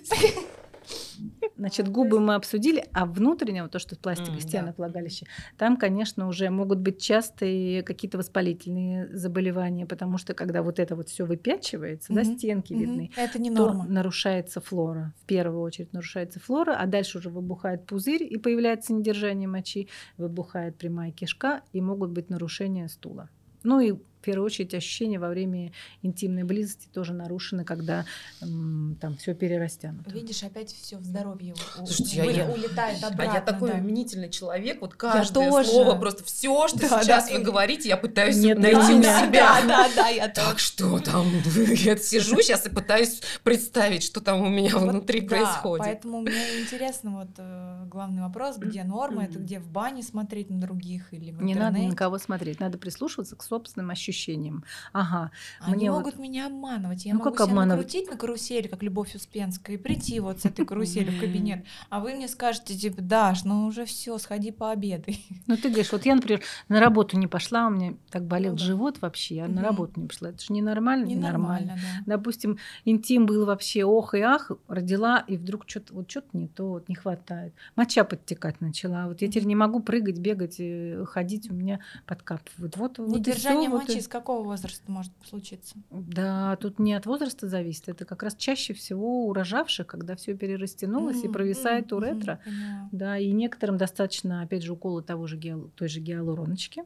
Значит, 1.56 1.88
губы 1.88 2.20
мы 2.20 2.34
обсудили, 2.34 2.84
а 2.92 3.06
внутреннее, 3.06 3.62
вот 3.62 3.72
то, 3.72 3.78
что 3.78 3.96
mm, 3.96 4.40
стенах 4.40 4.76
да. 4.76 4.84
влагалища, 4.84 5.26
там, 5.56 5.76
конечно, 5.76 6.28
уже 6.28 6.50
могут 6.50 6.80
быть 6.80 7.00
частые 7.00 7.82
какие-то 7.82 8.18
воспалительные 8.18 9.08
заболевания, 9.16 9.86
потому 9.86 10.18
что 10.18 10.34
когда 10.34 10.62
вот 10.62 10.78
это 10.78 10.94
вот 10.94 11.08
все 11.08 11.24
выпячивается, 11.24 12.12
да, 12.12 12.24
стенки 12.24 12.74
видны, 12.74 13.10
это 13.16 13.38
не 13.38 13.50
норма. 13.50 13.86
нарушается 13.86 14.60
флора. 14.60 15.14
В 15.22 15.26
первую 15.26 15.62
очередь 15.62 15.92
нарушается 15.92 16.40
флора, 16.40 16.76
а 16.78 16.86
дальше 16.86 17.18
уже 17.18 17.30
выбухает 17.30 17.86
пузырь 17.86 18.22
и 18.22 18.36
появляется 18.36 18.92
недержание 18.92 19.48
мочи, 19.48 19.88
выбухает 20.18 20.76
прямая 20.76 21.10
кишка 21.10 21.62
и 21.72 21.80
могут 21.80 22.10
быть 22.10 22.28
нарушения 22.28 22.88
стула. 22.88 23.30
Ну 23.66 23.80
и 23.80 23.94
первую 24.26 24.46
очередь 24.46 24.74
ощущения 24.74 25.18
во 25.18 25.28
время 25.28 25.72
интимной 26.02 26.42
близости 26.42 26.88
тоже 26.92 27.12
нарушены, 27.12 27.64
когда 27.64 28.04
там 28.40 29.16
все 29.18 29.34
перерастянуто. 29.34 30.10
Видишь, 30.10 30.42
опять 30.42 30.72
все 30.72 30.98
в 30.98 31.04
здоровье 31.04 31.54
Слушайте, 31.76 32.22
у, 32.24 32.30
я, 32.30 32.50
улетает 32.50 33.02
обратно. 33.04 33.32
А 33.32 33.34
я 33.36 33.40
такой 33.40 33.72
да. 33.72 33.76
мнительный 33.78 34.28
человек, 34.28 34.80
вот 34.80 34.94
каждое 34.94 35.50
тоже. 35.50 35.68
слово, 35.68 35.94
просто 35.96 36.24
все, 36.24 36.66
что 36.68 36.80
да, 36.80 37.02
сейчас 37.02 37.28
да. 37.28 37.38
вы 37.38 37.44
говорите, 37.44 37.88
я 37.88 37.96
пытаюсь 37.96 38.36
Нет, 38.36 38.58
найти 38.58 38.74
да, 38.74 38.88
у 38.88 39.26
себя. 39.26 39.30
Да, 39.30 39.62
да, 39.66 39.88
да, 39.94 40.08
я 40.08 40.28
так 40.28 40.58
что 40.58 40.98
там, 40.98 41.26
я 41.54 41.96
сижу 41.96 42.40
сейчас 42.42 42.66
и 42.66 42.70
пытаюсь 42.70 43.22
представить, 43.44 44.02
что 44.02 44.20
там 44.20 44.42
у 44.42 44.48
меня 44.48 44.76
вот, 44.76 44.90
внутри 44.90 45.20
да, 45.20 45.28
происходит. 45.28 45.86
Поэтому 45.86 46.20
мне 46.20 46.60
интересно 46.60 47.18
вот 47.18 47.30
э, 47.38 47.84
главный 47.86 48.22
вопрос, 48.22 48.56
где 48.58 48.82
нормы, 48.82 49.24
это 49.24 49.38
где 49.38 49.60
в 49.60 49.68
бане 49.68 50.02
смотреть 50.02 50.50
на 50.50 50.60
других 50.60 51.14
или 51.14 51.30
в 51.30 51.42
Не 51.42 51.54
надо 51.54 51.78
на 51.78 51.94
кого 51.94 52.18
смотреть, 52.18 52.58
надо 52.58 52.76
прислушиваться 52.76 53.36
к 53.36 53.42
собственным 53.44 53.90
ощущениям 53.90 54.15
ощущением. 54.16 54.64
Ага. 54.92 55.30
Они 55.60 55.76
мне 55.76 55.90
могут 55.90 56.16
вот... 56.16 56.22
меня 56.22 56.46
обманывать. 56.46 57.04
Я 57.04 57.12
ну, 57.12 57.18
могу 57.18 57.30
как 57.30 57.38
себя 57.38 57.52
обманывать? 57.52 57.86
накрутить 57.86 58.10
на 58.10 58.16
карусели, 58.16 58.66
как 58.66 58.82
Любовь 58.82 59.14
Успенская, 59.14 59.76
и 59.76 59.78
прийти 59.78 60.20
вот 60.20 60.40
с 60.40 60.44
этой 60.46 60.64
карусели 60.64 61.10
в 61.10 61.20
кабинет. 61.20 61.64
А 61.90 62.00
вы 62.00 62.14
мне 62.14 62.28
скажете, 62.28 62.76
типа, 62.76 63.02
Даш, 63.02 63.44
ну 63.44 63.66
уже 63.66 63.84
все, 63.84 64.18
сходи 64.18 64.50
пообедай. 64.50 65.24
Ну 65.46 65.56
ты 65.56 65.68
говоришь, 65.68 65.92
вот 65.92 66.04
я, 66.06 66.14
например, 66.14 66.42
на 66.68 66.80
работу 66.80 67.18
не 67.18 67.26
пошла, 67.26 67.66
у 67.66 67.70
меня 67.70 67.94
так 68.10 68.24
болел 68.24 68.52
ну, 68.52 68.58
живот 68.58 68.98
вообще, 69.00 69.36
я 69.36 69.48
на 69.48 69.62
работу 69.62 70.00
не 70.00 70.08
пошла. 70.08 70.30
Это 70.30 70.42
же 70.42 70.52
ненормально. 70.52 71.04
Ненормально, 71.06 71.76
да. 71.76 72.16
Допустим, 72.16 72.58
интим 72.84 73.26
был 73.26 73.46
вообще 73.46 73.84
ох 73.84 74.14
и 74.14 74.20
ах, 74.20 74.50
родила, 74.68 75.24
и 75.26 75.36
вдруг 75.36 75.64
что-то 75.66 75.94
вот 75.94 76.10
что-то 76.10 76.28
не 76.32 76.48
то, 76.48 76.68
вот 76.68 76.88
не 76.88 76.94
хватает. 76.94 77.52
Моча 77.76 78.04
подтекать 78.04 78.60
начала. 78.60 79.06
Вот 79.06 79.22
я 79.22 79.28
теперь 79.28 79.44
не 79.44 79.54
могу 79.54 79.80
прыгать, 79.80 80.18
бегать, 80.18 80.56
э, 80.58 81.04
ходить, 81.06 81.50
у 81.50 81.54
меня 81.54 81.80
подкапывает. 82.06 82.76
Вот, 82.76 82.98
вот 82.98 83.08
Недержание 83.08 83.70
вот 83.70 83.88
мочи 83.88 84.00
с 84.06 84.08
какого 84.08 84.44
возраста 84.44 84.90
может 84.90 85.12
случиться? 85.24 85.76
Да, 85.90 86.56
тут 86.56 86.78
не 86.78 86.94
от 86.94 87.06
возраста 87.06 87.48
зависит. 87.48 87.88
Это 87.88 88.04
как 88.04 88.22
раз 88.22 88.34
чаще 88.36 88.72
всего 88.72 89.26
у 89.26 89.32
рожавших, 89.32 89.86
когда 89.86 90.16
все 90.16 90.34
перерастянулось 90.34 91.22
mm-hmm. 91.22 91.28
и 91.28 91.32
провисает 91.32 91.92
mm-hmm. 91.92 91.96
уретра. 91.96 92.40
Mm-hmm. 92.46 92.88
Да, 92.92 93.18
и 93.18 93.32
некоторым 93.32 93.76
достаточно, 93.76 94.42
опять 94.42 94.62
же, 94.62 94.72
укола 94.72 95.02
того 95.02 95.26
же 95.26 95.36
гиал, 95.36 95.70
той 95.74 95.88
же 95.88 96.00
гиалуроночки. 96.00 96.84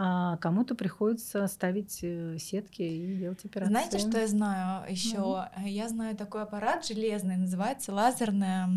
А 0.00 0.36
кому-то 0.36 0.76
приходится 0.76 1.44
ставить 1.48 1.98
э, 2.02 2.38
сетки 2.38 2.82
и 2.82 3.16
делать 3.16 3.44
операции. 3.44 3.70
Знаете, 3.70 3.98
что 3.98 4.20
я 4.20 4.28
знаю 4.28 4.92
еще? 4.92 5.16
Mm-hmm. 5.16 5.68
Я 5.68 5.88
знаю 5.88 6.16
такой 6.16 6.42
аппарат 6.42 6.86
железный, 6.86 7.36
называется 7.36 7.92
лазерное 7.92 8.68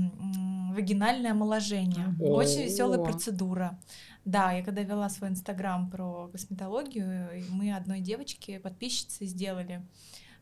вагинальное 0.73 1.31
омоложение. 1.31 2.15
Mm-hmm. 2.19 2.27
Очень 2.27 2.63
веселая 2.63 2.99
процедура. 2.99 3.77
Да, 4.26 4.51
я 4.51 4.63
когда 4.63 4.84
вела 4.84 5.09
свой 5.09 5.30
инстаграм 5.30 5.89
про 5.89 6.28
косметологию, 6.28 7.43
мы 7.49 7.74
одной 7.74 8.01
девочке, 8.01 8.59
подписчице, 8.59 9.26
сделали 9.26 9.84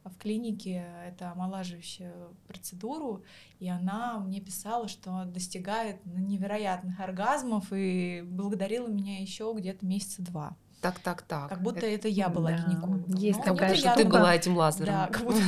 в 0.04 0.18
клинике 0.18 0.86
это 1.08 1.32
омолаживающую 1.32 2.36
процедуру, 2.48 3.24
и 3.60 3.68
она 3.70 4.20
мне 4.20 4.42
писала, 4.42 4.88
что 4.88 5.26
достигает 5.26 6.06
невероятных 6.06 7.00
оргазмов 7.00 7.72
и 7.72 8.22
благодарила 8.26 8.88
меня 8.88 9.22
еще 9.22 9.54
где-то 9.56 9.86
месяца 9.86 10.22
два. 10.22 10.56
Так, 10.82 11.00
так, 11.00 11.24
так. 11.24 11.50
Как 11.50 11.62
будто 11.62 11.80
это, 11.80 11.88
это 11.88 12.08
я 12.08 12.30
была 12.30 12.52
да. 12.52 12.58
гинекологом. 12.58 13.14
Есть 13.16 13.40
ну, 13.40 13.44
такая, 13.44 13.76
что 13.76 13.94
ты 13.96 14.06
была 14.06 14.34
этим 14.34 14.56
лазером. 14.56 14.94
Да, 14.94 15.08
как 15.08 15.24
будто 15.26 15.42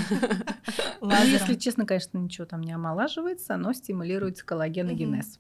Если 1.26 1.56
честно, 1.56 1.86
конечно, 1.86 2.18
ничего 2.18 2.46
там 2.46 2.62
не 2.62 2.74
омолаживается, 2.74 3.56
но 3.56 3.72
стимулируется 3.72 4.46
коллагеногенез 4.46 5.40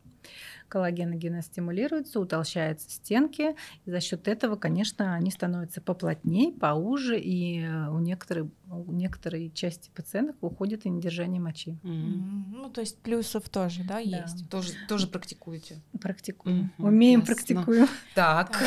коллагеногенез 0.71 1.47
стимулируется, 1.47 2.19
утолщаются 2.19 2.89
стенки, 2.89 3.55
и 3.85 3.91
за 3.91 3.99
счет 3.99 4.27
этого, 4.29 4.55
конечно, 4.55 5.13
они 5.13 5.29
становятся 5.29 5.81
поплотнее, 5.81 6.53
поуже, 6.53 7.19
и 7.19 7.61
э, 7.61 7.89
у 7.89 7.99
некоторых 7.99 8.47
у 8.71 8.93
некоторой 8.93 9.51
части 9.53 9.91
пациентов 9.93 10.37
уходит 10.39 10.85
и 10.85 10.89
недержание 10.89 11.41
мочи. 11.41 11.77
Mm-hmm. 11.83 12.43
Ну, 12.51 12.69
то 12.69 12.79
есть 12.79 12.97
плюсов 12.99 13.49
тоже, 13.49 13.83
да, 13.83 13.95
да. 13.95 13.99
есть? 13.99 14.49
Тоже, 14.49 14.71
тоже 14.87 15.07
практикуете? 15.07 15.81
Практикуем. 15.99 16.71
Mm-hmm. 16.77 16.87
Умеем, 16.87 17.19
Ясно. 17.19 17.35
практикуем. 17.35 17.87
Так. 18.15 18.57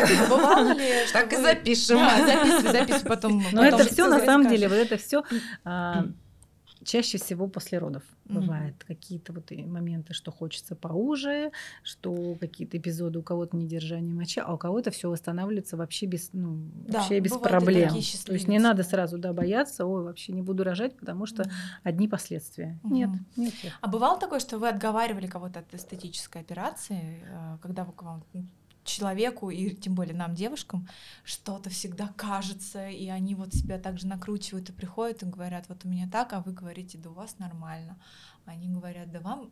Так 1.10 1.32
и 1.32 1.36
запишем. 1.36 1.98
Записывай, 1.98 2.72
записывай 2.72 3.08
потом. 3.08 3.42
Но 3.52 3.64
это 3.64 3.84
все 3.84 4.06
на 4.06 4.20
самом 4.20 4.50
деле, 4.50 4.68
вот 4.68 4.76
это 4.76 4.98
все 4.98 5.24
чаще 6.84 7.18
всего 7.18 7.48
после 7.48 7.78
родов 7.78 8.02
mm-hmm. 8.26 8.34
бывает 8.34 8.84
какие-то 8.84 9.32
вот 9.32 9.50
моменты, 9.50 10.14
что 10.14 10.30
хочется 10.30 10.76
поуже, 10.76 11.50
что 11.82 12.36
какие-то 12.40 12.78
эпизоды 12.78 13.18
у 13.18 13.22
кого-то 13.22 13.56
недержание 13.56 14.14
мочи, 14.14 14.40
а 14.40 14.52
у 14.52 14.58
кого-то 14.58 14.90
все 14.90 15.10
восстанавливается 15.10 15.76
вообще 15.76 16.06
без, 16.06 16.30
ну, 16.32 16.58
да, 16.74 16.98
вообще 16.98 17.20
без 17.20 17.32
проблем. 17.32 17.90
То 17.90 18.32
есть 18.32 18.48
не 18.48 18.58
надо 18.58 18.82
сразу 18.82 19.18
да, 19.18 19.32
бояться, 19.32 19.86
ой, 19.86 20.04
вообще 20.04 20.32
не 20.32 20.42
буду 20.42 20.64
рожать, 20.64 20.96
потому 20.96 21.26
что 21.26 21.42
mm-hmm. 21.42 21.80
одни 21.82 22.08
последствия. 22.08 22.80
Mm-hmm. 22.82 22.92
Нет, 22.92 23.10
нет. 23.36 23.54
А 23.80 23.88
бывало 23.88 24.18
такое, 24.18 24.40
что 24.40 24.58
вы 24.58 24.68
отговаривали 24.68 25.26
кого-то 25.26 25.60
от 25.60 25.74
эстетической 25.74 26.42
операции, 26.42 27.24
э, 27.26 27.58
когда 27.62 27.84
вы 27.84 27.92
к 27.92 28.02
вам 28.02 28.22
человеку, 28.84 29.50
и 29.50 29.74
тем 29.74 29.94
более 29.94 30.14
нам, 30.14 30.34
девушкам, 30.34 30.88
что-то 31.24 31.70
всегда 31.70 32.08
кажется, 32.16 32.88
и 32.88 33.08
они 33.08 33.34
вот 33.34 33.54
себя 33.54 33.78
также 33.78 34.06
накручивают 34.06 34.68
и 34.68 34.72
приходят 34.72 35.22
и 35.22 35.26
говорят, 35.26 35.64
вот 35.68 35.84
у 35.84 35.88
меня 35.88 36.08
так, 36.10 36.32
а 36.32 36.40
вы 36.40 36.52
говорите, 36.52 36.98
да 36.98 37.10
у 37.10 37.14
вас 37.14 37.38
нормально. 37.38 37.98
Они 38.46 38.68
говорят, 38.68 39.10
да 39.10 39.20
вам, 39.20 39.50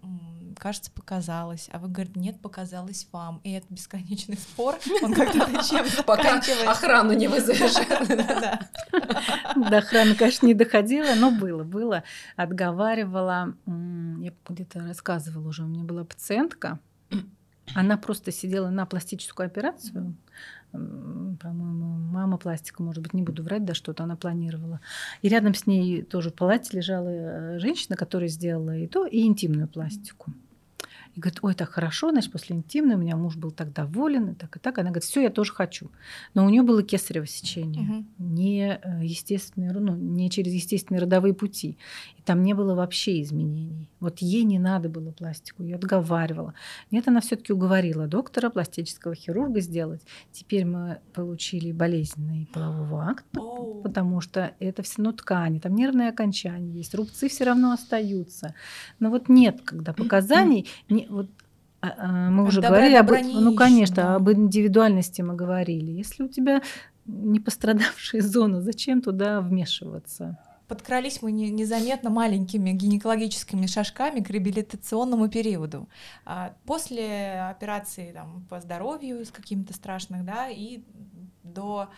кажется, 0.59 0.91
показалось, 0.91 1.71
а 1.73 1.79
вы 1.79 1.89
говорите, 1.89 2.21
нет, 2.21 2.41
показалось 2.43 3.09
вам. 3.11 3.41
И 3.43 3.53
это 3.53 3.67
бесконечный 3.71 4.37
спор, 4.37 4.79
он 5.03 5.15
как-то 5.15 5.39
чем 5.65 5.87
Пока 6.07 6.39
охрану 6.67 7.15
не 7.15 7.27
вызовешь. 7.27 7.73
До 9.71 9.79
охраны, 9.79 10.15
конечно, 10.15 10.47
не 10.47 10.53
доходила, 10.53 11.15
но 11.17 11.31
было, 11.31 11.65
было. 11.65 12.05
Отговаривала, 12.37 13.55
я 13.67 14.33
где-то 14.47 14.81
рассказывала 14.81 15.49
уже, 15.49 15.65
у 15.65 15.69
меня 15.69 15.85
была 15.85 16.05
пациентка, 16.05 16.79
она 17.75 17.97
просто 17.97 18.33
сидела 18.33 18.71
на 18.71 18.87
пластическую 18.87 19.47
операцию. 19.47 20.15
По-моему, 20.73 21.97
мама 22.13 22.39
пластика, 22.39 22.83
может 22.83 23.03
быть, 23.03 23.13
не 23.13 23.23
буду 23.23 23.43
врать, 23.43 23.65
да, 23.65 23.75
что-то 23.75 24.05
она 24.05 24.17
планировала. 24.17 24.81
И 25.21 25.29
рядом 25.29 25.55
с 25.55 25.67
ней 25.67 26.03
тоже 26.03 26.31
в 26.31 26.35
палате 26.35 26.77
лежала 26.77 27.09
э, 27.09 27.59
женщина, 27.59 27.95
которая 27.95 28.29
сделала 28.29 28.77
и 28.77 28.87
то, 28.87 29.07
и 29.07 29.21
интимную 29.21 29.69
пластику. 29.69 30.33
И 31.15 31.21
говорит, 31.21 31.41
ой, 31.43 31.55
так 31.55 31.71
хорошо, 31.71 32.11
значит, 32.11 32.33
после 32.33 32.57
интимной 32.57 32.95
у 32.95 32.99
меня 32.99 33.17
муж 33.17 33.37
был 33.37 33.51
так 33.51 33.73
доволен, 33.73 34.31
и 34.31 34.35
так, 34.35 34.57
и 34.57 34.59
так. 34.59 34.79
Она 34.79 34.91
говорит, 34.91 35.05
все, 35.05 35.23
я 35.23 35.31
тоже 35.31 35.53
хочу. 35.53 35.91
Но 36.35 36.47
у 36.47 36.49
нее 36.49 36.63
было 36.63 36.83
кесарево 36.83 37.27
сечение, 37.27 37.83
угу. 37.83 38.07
не, 38.19 38.81
э, 38.83 39.05
естественные, 39.05 39.73
ну, 39.73 39.95
не 39.95 40.31
через 40.31 40.53
естественные 40.53 41.03
родовые 41.03 41.35
пути. 41.35 41.77
И 42.17 42.23
там 42.23 42.43
не 42.43 42.55
было 42.55 42.75
вообще 42.75 43.21
изменений. 43.21 43.91
Вот 44.01 44.19
ей 44.21 44.45
не 44.45 44.59
надо 44.59 44.89
было 44.89 45.11
пластику, 45.13 45.63
ее 45.63 45.77
отговаривала. 45.77 46.55
Нет, 46.91 47.09
она 47.09 47.21
все-таки 47.21 47.53
уговорила 47.53 48.07
доктора, 48.07 48.49
пластического 48.49 49.15
хирурга 49.15 49.61
сделать. 49.61 50.03
Теперь 50.33 50.65
мы 50.65 51.01
получили 51.13 51.73
болезненный 51.73 52.49
половой 52.53 53.05
акт, 53.05 53.25
oh. 53.37 53.83
потому 53.83 54.21
что 54.21 54.53
это 54.61 54.83
все 54.83 54.97
равно 54.99 55.13
ткани, 55.13 55.59
там 55.59 55.75
нервные 55.75 56.09
окончания 56.09 56.73
есть, 56.73 56.95
рубцы 56.95 57.29
все 57.29 57.45
равно 57.45 57.73
остаются. 57.73 58.55
Но 58.99 59.11
вот 59.11 59.29
нет, 59.29 59.61
когда 59.65 59.93
показаний, 60.03 60.69
не, 61.03 61.09
вот 61.09 61.29
а, 61.83 61.95
а, 61.99 62.31
мы 62.31 62.45
уже 62.45 62.61
добра, 62.61 62.79
говорили 62.79 62.95
об, 62.97 63.11
ну 63.11 63.55
конечно, 63.55 63.97
да. 63.97 64.15
об 64.15 64.31
индивидуальности 64.31 65.21
мы 65.21 65.35
говорили. 65.35 65.91
Если 65.91 66.23
у 66.23 66.29
тебя 66.29 66.63
не 67.07 67.41
пострадавшая 67.41 68.23
зона, 68.23 68.63
зачем 68.63 69.03
туда 69.03 69.41
вмешиваться? 69.41 70.39
Подкрались 70.69 71.21
мы 71.21 71.33
незаметно 71.33 72.09
маленькими 72.09 72.71
гинекологическими 72.71 73.67
шажками 73.67 74.21
к 74.21 74.31
реабилитационному 74.31 75.29
периоду. 75.29 75.89
А, 76.25 76.55
после 76.65 77.43
операции 77.51 78.13
там, 78.13 78.47
по 78.49 78.61
здоровью 78.61 79.27
с 79.27 79.31
какими-то 79.31 79.75
страшных, 79.75 80.25
да, 80.25 80.49
и 80.49 80.83
до 81.43 81.91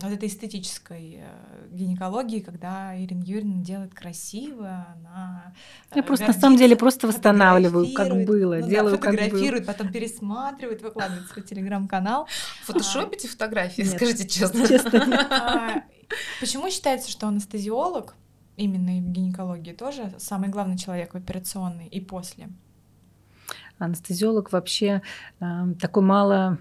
вот 0.00 0.10
этой 0.10 0.28
эстетической 0.28 1.20
э, 1.20 1.68
гинекологии, 1.70 2.40
когда 2.40 2.98
Ирина 2.98 3.22
Юрьевна 3.22 3.62
делает 3.62 3.94
красиво, 3.94 4.86
она 4.94 5.52
Я 5.94 6.02
э, 6.02 6.04
просто 6.04 6.28
на 6.28 6.32
самом 6.32 6.56
деле 6.56 6.76
просто 6.76 7.06
восстанавливаю, 7.06 7.92
как 7.92 8.08
было, 8.24 8.56
ну, 8.56 8.68
делаю 8.68 8.92
да, 8.92 8.96
фотографирует, 8.96 9.66
как 9.66 9.66
было. 9.66 9.72
потом 9.72 9.92
пересматривает, 9.92 10.82
выкладывает 10.82 11.28
свой 11.28 11.44
телеграм-канал. 11.44 12.26
Фотошопите 12.62 13.28
а, 13.28 13.30
фотографии, 13.30 13.82
нет, 13.82 13.92
скажите 13.92 14.26
честно. 14.26 14.66
честно 14.66 15.26
а, 15.30 15.82
почему 16.40 16.70
считается, 16.70 17.10
что 17.10 17.28
анестезиолог, 17.28 18.14
именно 18.56 18.96
и 18.96 19.00
в 19.02 19.10
гинекологии 19.10 19.72
тоже, 19.72 20.14
самый 20.16 20.48
главный 20.48 20.78
человек 20.78 21.12
в 21.12 21.16
операционной 21.18 21.86
и 21.88 22.00
после? 22.00 22.48
Анестезиолог 23.78 24.52
вообще 24.52 25.02
э, 25.40 25.44
такой 25.78 26.02
мало 26.02 26.58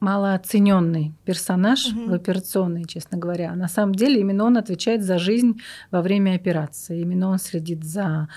малооцененный 0.00 1.12
персонаж 1.24 1.92
угу. 1.92 2.10
в 2.10 2.12
операционной, 2.14 2.84
честно 2.84 3.18
говоря. 3.18 3.54
На 3.54 3.68
самом 3.68 3.94
деле 3.94 4.20
именно 4.20 4.44
он 4.44 4.56
отвечает 4.56 5.02
за 5.02 5.18
жизнь 5.18 5.60
во 5.90 6.02
время 6.02 6.34
операции. 6.34 7.00
Именно 7.00 7.30
он 7.30 7.38
следит 7.38 7.84
за 7.84 8.28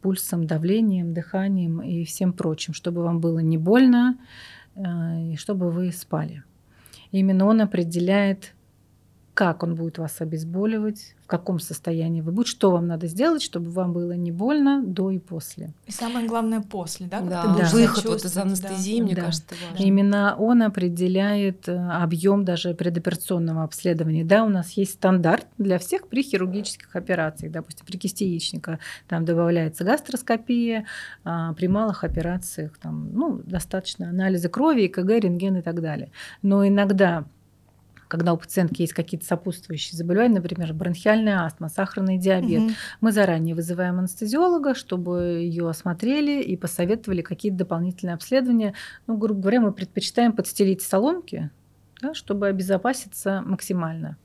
пульсом, 0.00 0.46
давлением, 0.46 1.14
дыханием 1.14 1.80
и 1.80 2.04
всем 2.04 2.32
прочим, 2.32 2.74
чтобы 2.74 3.02
вам 3.02 3.20
было 3.20 3.38
не 3.38 3.58
больно 3.58 4.18
э, 4.74 5.32
и 5.32 5.36
чтобы 5.36 5.70
вы 5.70 5.92
спали. 5.92 6.42
Именно 7.12 7.46
он 7.46 7.60
определяет, 7.60 8.54
как 9.34 9.62
он 9.62 9.74
будет 9.74 9.98
вас 9.98 10.20
обезболивать, 10.20 11.14
каком 11.32 11.60
состоянии 11.60 12.20
вы 12.20 12.30
будете, 12.30 12.50
что 12.50 12.70
вам 12.70 12.86
надо 12.86 13.06
сделать, 13.06 13.40
чтобы 13.40 13.70
вам 13.70 13.94
было 13.94 14.12
не 14.12 14.30
больно 14.30 14.82
до 14.84 15.10
и 15.10 15.18
после. 15.18 15.72
И 15.86 15.90
самое 15.90 16.28
главное 16.28 16.60
после, 16.60 17.06
да? 17.06 17.22
да. 17.22 17.56
да. 17.58 17.70
Выход 17.72 18.04
вот 18.04 18.22
из 18.22 18.36
анестезии, 18.36 18.98
да. 18.98 19.02
мне 19.02 19.14
да. 19.14 19.22
кажется, 19.22 19.54
важно. 19.70 19.82
Именно 19.82 20.36
он 20.38 20.62
определяет 20.62 21.70
э, 21.70 21.74
объем 21.74 22.44
даже 22.44 22.74
предоперационного 22.74 23.62
обследования. 23.62 24.26
Да, 24.26 24.44
у 24.44 24.50
нас 24.50 24.72
есть 24.72 24.92
стандарт 24.92 25.46
для 25.56 25.78
всех 25.78 26.08
при 26.08 26.22
хирургических 26.22 26.94
операциях. 26.94 27.50
Допустим, 27.50 27.86
при 27.86 27.96
кисти 27.96 28.24
яичника 28.24 28.78
там 29.08 29.24
добавляется 29.24 29.84
гастроскопия, 29.84 30.84
а 31.24 31.54
при 31.54 31.66
малых 31.66 32.04
операциях 32.04 32.76
там, 32.76 33.10
ну, 33.10 33.40
достаточно 33.46 34.10
анализа 34.10 34.50
крови, 34.50 34.86
ЭКГ, 34.86 35.08
рентген 35.12 35.56
и 35.56 35.62
так 35.62 35.80
далее. 35.80 36.10
Но 36.42 36.68
иногда 36.68 37.24
когда 38.12 38.34
у 38.34 38.36
пациентки 38.36 38.82
есть 38.82 38.92
какие-то 38.92 39.24
сопутствующие 39.24 39.96
заболевания, 39.96 40.34
например, 40.34 40.74
бронхиальная 40.74 41.46
астма, 41.46 41.70
сахарный 41.70 42.18
диабет, 42.18 42.60
угу. 42.60 42.70
мы 43.00 43.10
заранее 43.10 43.54
вызываем 43.54 44.00
анестезиолога, 44.00 44.74
чтобы 44.74 45.40
ее 45.40 45.66
осмотрели 45.66 46.42
и 46.42 46.54
посоветовали 46.58 47.22
какие-то 47.22 47.56
дополнительные 47.56 48.12
обследования. 48.12 48.74
Ну, 49.06 49.16
грубо 49.16 49.40
говоря, 49.40 49.62
мы 49.62 49.72
предпочитаем 49.72 50.34
подстелить 50.34 50.82
соломки, 50.82 51.48
да, 52.02 52.12
чтобы 52.12 52.48
обезопаситься 52.48 53.42
максимально. 53.46 54.18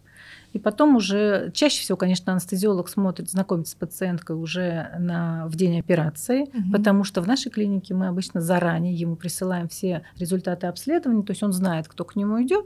И 0.53 0.59
потом 0.59 0.95
уже, 0.95 1.51
чаще 1.53 1.81
всего, 1.81 1.97
конечно, 1.97 2.31
анестезиолог 2.31 2.89
смотрит, 2.89 3.29
знакомится 3.29 3.73
с 3.73 3.75
пациенткой 3.75 4.35
уже 4.37 4.95
на, 4.97 5.47
в 5.47 5.55
день 5.55 5.79
операции, 5.79 6.43
угу. 6.43 6.71
потому 6.71 7.03
что 7.03 7.21
в 7.21 7.27
нашей 7.27 7.51
клинике 7.51 7.93
мы 7.93 8.07
обычно 8.07 8.41
заранее 8.41 8.93
ему 8.93 9.15
присылаем 9.15 9.67
все 9.67 10.03
результаты 10.17 10.67
обследования, 10.67 11.23
то 11.23 11.31
есть 11.31 11.43
он 11.43 11.53
знает, 11.53 11.87
кто 11.87 12.05
к 12.05 12.15
нему 12.15 12.41
идет, 12.41 12.65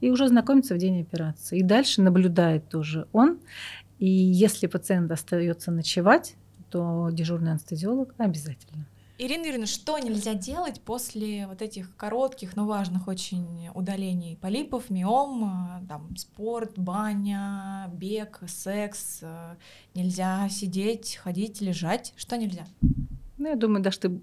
и 0.00 0.10
уже 0.10 0.28
знакомится 0.28 0.74
в 0.74 0.78
день 0.78 1.00
операции. 1.00 1.58
И 1.58 1.62
дальше 1.62 2.02
наблюдает 2.02 2.68
тоже 2.68 3.06
он. 3.12 3.38
И 3.98 4.08
если 4.08 4.66
пациент 4.66 5.10
остается 5.10 5.70
ночевать, 5.70 6.34
то 6.70 7.10
дежурный 7.10 7.52
анестезиолог 7.52 8.14
обязательно. 8.18 8.86
Ирина 9.22 9.44
Юрьевна, 9.44 9.66
что 9.66 9.98
нельзя 9.98 10.32
делать 10.32 10.80
после 10.80 11.46
вот 11.46 11.60
этих 11.60 11.94
коротких, 11.94 12.56
но 12.56 12.64
важных 12.64 13.06
очень 13.06 13.68
удалений 13.74 14.38
полипов, 14.40 14.88
миом, 14.88 15.44
э, 15.44 15.86
там, 15.86 16.16
спорт, 16.16 16.78
баня, 16.78 17.90
бег, 17.92 18.40
секс? 18.46 19.18
Э, 19.20 19.56
нельзя 19.94 20.48
сидеть, 20.48 21.16
ходить, 21.22 21.60
лежать? 21.60 22.14
Что 22.16 22.38
нельзя? 22.38 22.64
Ну, 23.36 23.48
я 23.48 23.56
думаю, 23.56 23.82
даже 23.82 23.98
ты 23.98 24.20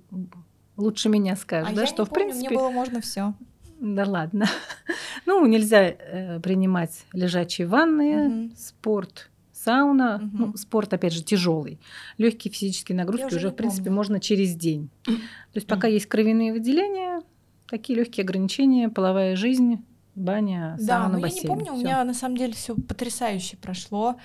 лучше 0.78 1.10
меня 1.10 1.36
скажешь, 1.36 1.74
а 1.74 1.76
да, 1.76 1.82
я 1.82 1.88
что 1.88 2.02
не 2.02 2.06
в 2.08 2.10
помню, 2.10 2.26
принципе... 2.30 2.50
Мне 2.50 2.58
было 2.58 2.70
можно 2.72 3.00
все. 3.00 3.36
Да 3.80 4.04
ладно. 4.04 4.48
ну, 5.28 5.46
нельзя 5.46 5.90
э, 5.90 6.40
принимать 6.40 7.06
лежачие 7.14 7.68
ванны, 7.68 8.48
угу. 8.48 8.56
спорт, 8.58 9.30
сауна, 9.68 10.22
угу. 10.24 10.38
ну, 10.38 10.58
спорт, 10.58 10.94
опять 10.94 11.14
же, 11.14 11.24
тяжелый. 11.24 11.80
Легкие 12.18 12.54
физические 12.54 12.96
нагрузки 12.96 13.26
уже, 13.26 13.36
уже 13.38 13.50
в 13.50 13.56
принципе, 13.56 13.86
помню. 13.86 13.96
можно 13.98 14.20
через 14.20 14.56
день. 14.56 14.90
То 15.04 15.12
есть, 15.56 15.68
пока 15.68 15.88
есть 15.88 16.06
кровяные 16.06 16.54
выделения, 16.54 17.22
такие 17.70 18.00
легкие 18.00 18.24
ограничения, 18.24 18.88
половая 18.88 19.36
жизнь, 19.36 19.84
баня, 20.16 20.78
сауна, 20.80 21.16
да, 21.16 21.20
бассейн. 21.20 21.20
Да, 21.20 21.28
я 21.28 21.42
не 21.42 21.48
помню, 21.48 21.66
всё. 21.66 21.74
у 21.74 21.78
меня 21.78 22.04
на 22.04 22.14
самом 22.14 22.38
деле 22.38 22.54
все 22.54 22.76
потрясающе 22.76 23.58
прошло. 23.58 24.16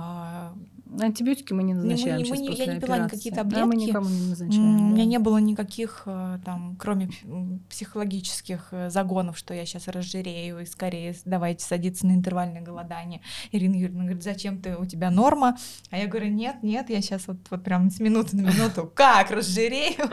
А, 0.00 0.54
Антибиотики 1.00 1.52
мы 1.52 1.64
не 1.64 1.74
назначаем. 1.74 2.22
Мы, 2.22 2.28
мы, 2.28 2.38
не, 2.38 2.54
я 2.54 2.66
не 2.74 2.80
пила 2.80 2.98
никакие 2.98 3.34
таблетки. 3.34 3.60
Да, 3.60 3.66
мы 3.66 3.76
никому 3.76 4.08
не 4.08 4.28
назначаем. 4.28 4.90
У 4.90 4.94
меня 4.94 5.04
не 5.04 5.18
было 5.18 5.38
никаких, 5.38 6.02
э, 6.06 6.38
там, 6.44 6.76
кроме 6.78 7.10
психологических 7.68 8.68
э, 8.70 8.90
загонов, 8.90 9.36
что 9.36 9.52
я 9.52 9.66
сейчас 9.66 9.88
разжирею 9.88 10.60
и 10.60 10.66
скорее 10.66 11.14
давайте 11.24 11.64
садиться 11.64 12.06
на 12.06 12.12
интервальное 12.12 12.62
голодание. 12.62 13.20
Ирина 13.52 13.74
Юрьевна 13.74 14.04
говорит, 14.04 14.22
зачем 14.22 14.62
ты, 14.62 14.76
у 14.76 14.86
тебя 14.86 15.10
норма? 15.10 15.58
А 15.90 15.98
я 15.98 16.06
говорю, 16.06 16.28
нет, 16.28 16.62
нет, 16.62 16.88
я 16.90 17.02
сейчас 17.02 17.26
вот, 17.26 17.38
вот 17.50 17.64
прям 17.64 17.90
с 17.90 18.00
минуты 18.00 18.36
на 18.36 18.42
минуту, 18.42 18.90
как 18.94 19.30
разжирею? 19.30 20.06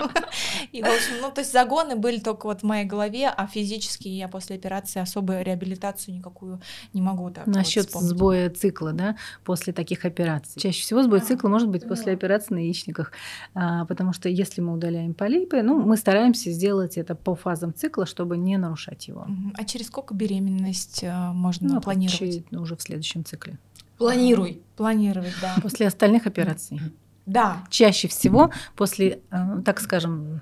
И, 0.72 0.82
в 0.82 0.86
общем, 0.86 1.22
ну, 1.22 1.32
то 1.32 1.42
есть 1.42 1.54
загоны 1.54 1.96
были 1.96 2.20
только 2.20 2.48
вот 2.48 2.62
в 2.62 2.64
моей 2.64 2.86
голове, 2.86 3.30
а 3.30 3.48
физически 3.48 4.08
я 4.08 4.28
после 4.28 4.58
операции 4.58 5.00
особую 5.00 5.44
реабилитацию 5.44 6.16
никакую 6.16 6.60
не 6.94 7.02
могу 7.02 7.30
так 7.30 7.48
Насчет 7.48 7.92
сбоя 7.92 8.50
цикла, 8.50 8.92
да, 8.92 9.16
после 9.44 9.75
таких 9.76 10.06
операций 10.06 10.60
Чаще 10.62 10.82
всего 10.82 11.04
сбой 11.04 11.20
цикла 11.20 11.50
может 11.50 11.70
быть 11.70 11.88
после 11.88 12.14
операции 12.14 12.54
на 12.54 12.60
яичниках, 12.60 13.12
а, 13.54 13.86
потому 13.86 14.14
что 14.14 14.30
если 14.30 14.62
мы 14.62 14.74
удаляем 14.74 15.14
полипы, 15.14 15.62
ну, 15.62 15.80
мы 15.80 15.98
стараемся 15.98 16.52
сделать 16.52 16.98
это 16.98 17.16
по 17.16 17.36
фазам 17.36 17.74
цикла, 17.74 18.06
чтобы 18.06 18.38
не 18.38 18.58
нарушать 18.58 19.08
его. 19.08 19.28
А 19.56 19.64
через 19.66 19.88
сколько 19.88 20.14
беременность 20.14 21.04
а, 21.04 21.34
можно 21.34 21.76
ну, 21.76 21.82
планировать? 21.82 22.18
Чуть, 22.20 22.52
ну, 22.52 22.62
уже 22.62 22.76
в 22.76 22.82
следующем 22.82 23.24
цикле. 23.24 23.60
Планируй. 23.98 24.62
Планировать, 24.76 25.34
да. 25.42 25.56
После 25.62 25.88
остальных 25.88 26.28
операций. 26.28 26.80
Да. 27.26 27.64
Чаще 27.70 28.08
всего 28.08 28.52
после, 28.76 29.20
а, 29.30 29.62
так 29.62 29.80
скажем, 29.80 30.42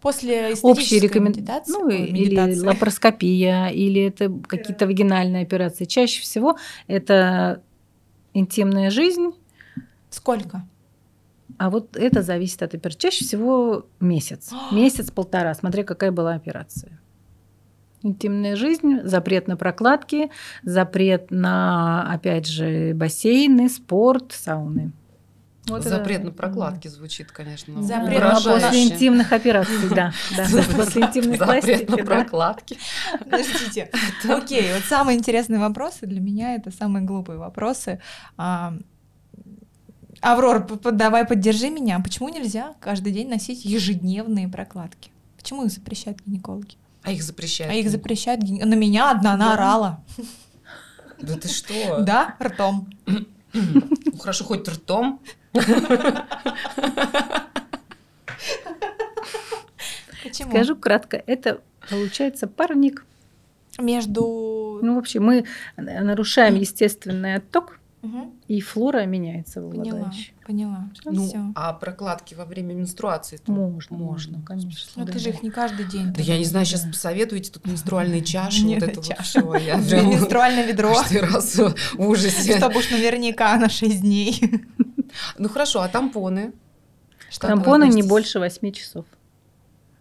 После 0.00 0.54
общие 0.62 1.00
рекомендации, 1.00 1.72
ну 1.72 1.88
или 1.88 2.60
лапароскопия, 2.64 3.66
или 3.66 4.02
это 4.02 4.32
какие-то 4.46 4.86
вагинальные 4.86 5.42
операции. 5.42 5.86
Чаще 5.86 6.22
всего 6.22 6.56
это 6.86 7.62
интимная 8.34 8.90
жизнь. 8.90 9.30
Сколько? 10.10 10.66
А 11.58 11.70
вот 11.70 11.96
это 11.96 12.22
зависит 12.22 12.62
от 12.62 12.74
операции. 12.74 12.98
Чаще 12.98 13.24
всего 13.24 13.86
месяц, 14.00 14.52
месяц-полтора, 14.72 15.54
смотря 15.54 15.84
какая 15.84 16.12
была 16.12 16.34
операция. 16.34 16.98
Интимная 18.02 18.54
жизнь, 18.54 19.00
запрет 19.02 19.48
на 19.48 19.56
прокладки, 19.56 20.30
запрет 20.62 21.30
на, 21.30 22.08
опять 22.12 22.46
же, 22.46 22.92
бассейны, 22.94 23.68
спорт, 23.68 24.32
сауны. 24.32 24.92
Вот 25.68 25.84
Запрет 25.84 26.20
это... 26.20 26.26
на 26.26 26.32
прокладки 26.32 26.88
звучит, 26.88 27.30
конечно. 27.30 27.82
Запрет 27.82 28.20
на 28.20 28.40
после 28.40 28.84
интимных 28.84 29.32
операций, 29.32 29.88
да. 29.94 30.12
После 30.76 31.02
интимных 31.02 31.38
Запрет 31.38 31.88
на 31.88 31.96
прокладки. 31.98 32.78
Подождите. 33.18 33.90
Окей, 34.28 34.72
вот 34.74 34.84
самые 34.84 35.18
интересные 35.18 35.60
вопросы 35.60 36.06
для 36.06 36.20
меня 36.20 36.54
это 36.54 36.70
самые 36.70 37.04
глупые 37.04 37.38
вопросы. 37.38 38.00
Аврор, 40.20 40.66
давай 40.92 41.24
поддержи 41.24 41.70
меня. 41.70 42.00
Почему 42.00 42.28
нельзя 42.28 42.74
каждый 42.80 43.12
день 43.12 43.28
носить 43.28 43.64
ежедневные 43.64 44.48
прокладки? 44.48 45.10
Почему 45.36 45.64
их 45.64 45.70
запрещают 45.70 46.18
гинекологи? 46.26 46.76
А 47.02 47.12
их 47.12 47.22
запрещают? 47.22 47.72
А 47.72 47.76
их 47.76 47.88
запрещают 47.90 48.42
На 48.42 48.74
меня 48.74 49.10
одна 49.10 49.34
она 49.34 49.54
орала. 49.54 50.04
Да 51.20 51.36
ты 51.36 51.48
что? 51.48 51.98
Да, 52.04 52.36
ртом. 52.42 52.88
Ну, 53.06 54.18
хорошо, 54.18 54.44
хоть 54.44 54.68
ртом. 54.68 55.20
Почему? 60.22 60.50
Скажу 60.50 60.76
кратко, 60.76 61.22
это 61.26 61.60
получается 61.88 62.46
парник. 62.46 63.04
Между... 63.78 64.80
Ну, 64.82 64.96
вообще, 64.96 65.20
мы 65.20 65.44
нарушаем 65.76 66.56
естественный 66.56 67.36
отток, 67.36 67.78
Угу. 68.00 68.32
И 68.46 68.60
флора 68.60 69.04
меняется 69.06 69.60
в 69.60 69.70
влагалище. 69.70 70.32
Поняла, 70.46 70.88
поняла. 71.04 71.24
Ну, 71.24 71.28
Всё. 71.28 71.52
а 71.56 71.72
прокладки 71.72 72.34
во 72.34 72.44
время 72.44 72.74
менструации? 72.74 73.40
Можно, 73.48 73.96
можно, 73.96 74.40
конечно. 74.42 75.04
Ну, 75.04 75.04
ты 75.04 75.18
же 75.18 75.30
их 75.30 75.42
не 75.42 75.50
каждый 75.50 75.84
день. 75.84 76.12
Да 76.12 76.22
я 76.22 76.38
не 76.38 76.44
знаю, 76.44 76.64
сейчас 76.64 76.82
посоветуете 76.82 77.50
тут 77.50 77.66
менструальные 77.66 78.22
чаши, 78.22 78.64
вот 78.66 78.82
это 78.82 79.02
чаша. 79.02 79.40
вот 79.40 79.60
Я 79.60 79.76
Менструальное 79.76 80.64
ведро. 80.64 80.94
Каждый 80.94 81.22
раз 81.22 81.56
в 81.56 82.00
ужасе. 82.00 82.56
Чтобы 82.56 82.78
уж 82.78 82.90
наверняка 82.90 83.56
на 83.56 83.68
6 83.68 84.00
дней. 84.00 84.40
Ну 85.38 85.48
хорошо, 85.48 85.80
а 85.80 85.88
тампоны? 85.88 86.52
Тампоны 87.40 87.88
не 87.88 88.02
больше 88.02 88.38
8 88.38 88.72
часов. 88.72 89.04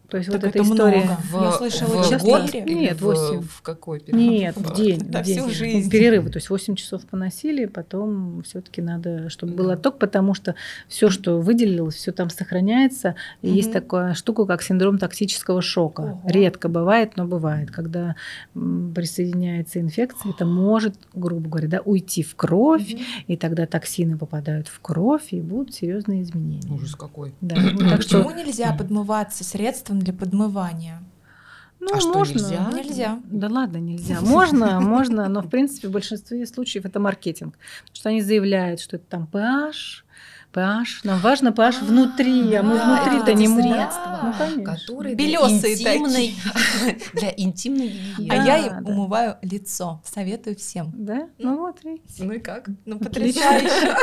То 0.09 0.17
есть 0.17 0.31
так 0.31 0.41
вот 0.41 0.49
эта 0.49 0.63
история. 0.63 1.03
Много. 1.03 1.21
В, 1.21 1.41
Я 1.41 1.51
слышала, 1.51 2.03
в 2.03 2.23
год? 2.23 2.53
Нет, 2.53 3.01
8. 3.01 3.41
В, 3.41 3.51
в 3.51 3.61
какой 3.61 3.99
период? 3.99 4.21
Нет, 4.21 4.55
в 4.55 4.73
день. 4.73 5.01
Да, 5.03 5.21
в 5.21 5.25
день. 5.25 5.39
всю 5.39 5.49
жизнь. 5.49 5.89
Перерывы. 5.89 6.29
То 6.29 6.37
есть 6.37 6.49
8 6.49 6.75
часов 6.75 7.05
поносили, 7.05 7.65
потом 7.65 8.41
все-таки 8.43 8.81
надо, 8.81 9.29
чтобы 9.29 9.53
да. 9.53 9.57
был 9.63 9.71
отток, 9.71 9.99
потому 9.99 10.33
что 10.33 10.55
все, 10.87 11.09
что 11.09 11.41
выделилось, 11.41 11.95
все 11.95 12.13
там 12.13 12.29
сохраняется. 12.29 13.15
И 13.41 13.49
угу. 13.49 13.55
есть 13.55 13.73
такая 13.73 14.13
штука, 14.13 14.45
как 14.45 14.61
синдром 14.61 14.97
токсического 14.97 15.61
шока. 15.61 16.01
Ого. 16.01 16.21
Редко 16.25 16.69
бывает, 16.69 17.17
но 17.17 17.25
бывает. 17.25 17.69
Когда 17.69 18.15
присоединяется 18.53 19.81
инфекция, 19.81 20.31
это 20.31 20.45
может, 20.45 20.95
грубо 21.13 21.49
говоря, 21.49 21.67
да, 21.67 21.81
уйти 21.83 22.23
в 22.23 22.35
кровь, 22.35 22.93
угу. 22.93 23.01
и 23.27 23.35
тогда 23.35 23.65
токсины 23.65 24.17
попадают 24.17 24.69
в 24.69 24.79
кровь, 24.79 25.33
и 25.33 25.41
будут 25.41 25.75
серьезные 25.75 26.21
изменения. 26.21 26.71
Ужас 26.71 26.95
какой. 26.95 27.33
Да. 27.41 27.55
так 27.55 27.97
Почему 27.97 28.29
что... 28.29 28.31
нельзя 28.31 28.71
подмываться 28.73 29.43
средством 29.43 29.96
для 29.99 30.13
подмывания? 30.13 31.01
Ну, 31.79 31.95
а 31.95 31.99
что, 31.99 32.13
можно. 32.13 32.33
Нельзя? 32.33 32.71
Нельзя. 32.73 33.19
Да 33.25 33.47
ладно, 33.49 33.77
нельзя. 33.77 34.19
Можно, 34.21 34.79
можно, 34.81 35.27
но 35.29 35.41
в 35.41 35.49
принципе 35.49 35.87
в 35.87 35.91
большинстве 35.91 36.45
случаев 36.45 36.85
это 36.85 36.99
маркетинг. 36.99 37.57
Потому 37.81 37.95
что 37.95 38.09
они 38.09 38.21
заявляют, 38.21 38.79
что 38.79 38.95
это 38.95 39.05
там 39.05 39.29
pH, 39.31 40.03
pH. 40.53 40.85
Нам 41.03 41.19
важно 41.19 41.49
pH 41.49 41.85
внутри, 41.85 42.53
а 42.55 42.63
мы 42.63 42.79
внутри-то 42.79 43.33
не 43.33 43.47
можем. 43.47 43.71
Средства, 43.71 44.33
ну, 44.55 44.63
которые 44.63 45.15
Белесые 45.15 45.75
интимной, 45.75 46.35
для 47.13 47.33
интимной 47.37 47.87
гигиены. 47.89 48.31
А 48.31 48.45
я 48.45 48.57
им 48.57 48.85
умываю 48.85 49.37
лицо. 49.43 50.01
Советую 50.03 50.55
всем. 50.55 50.91
Да? 50.95 51.29
Ну 51.37 51.57
вот, 51.57 51.83
видите. 51.83 52.23
Ну 52.23 52.33
и 52.33 52.39
как? 52.39 52.69
Ну 52.85 52.97
потрясающе. 52.97 53.95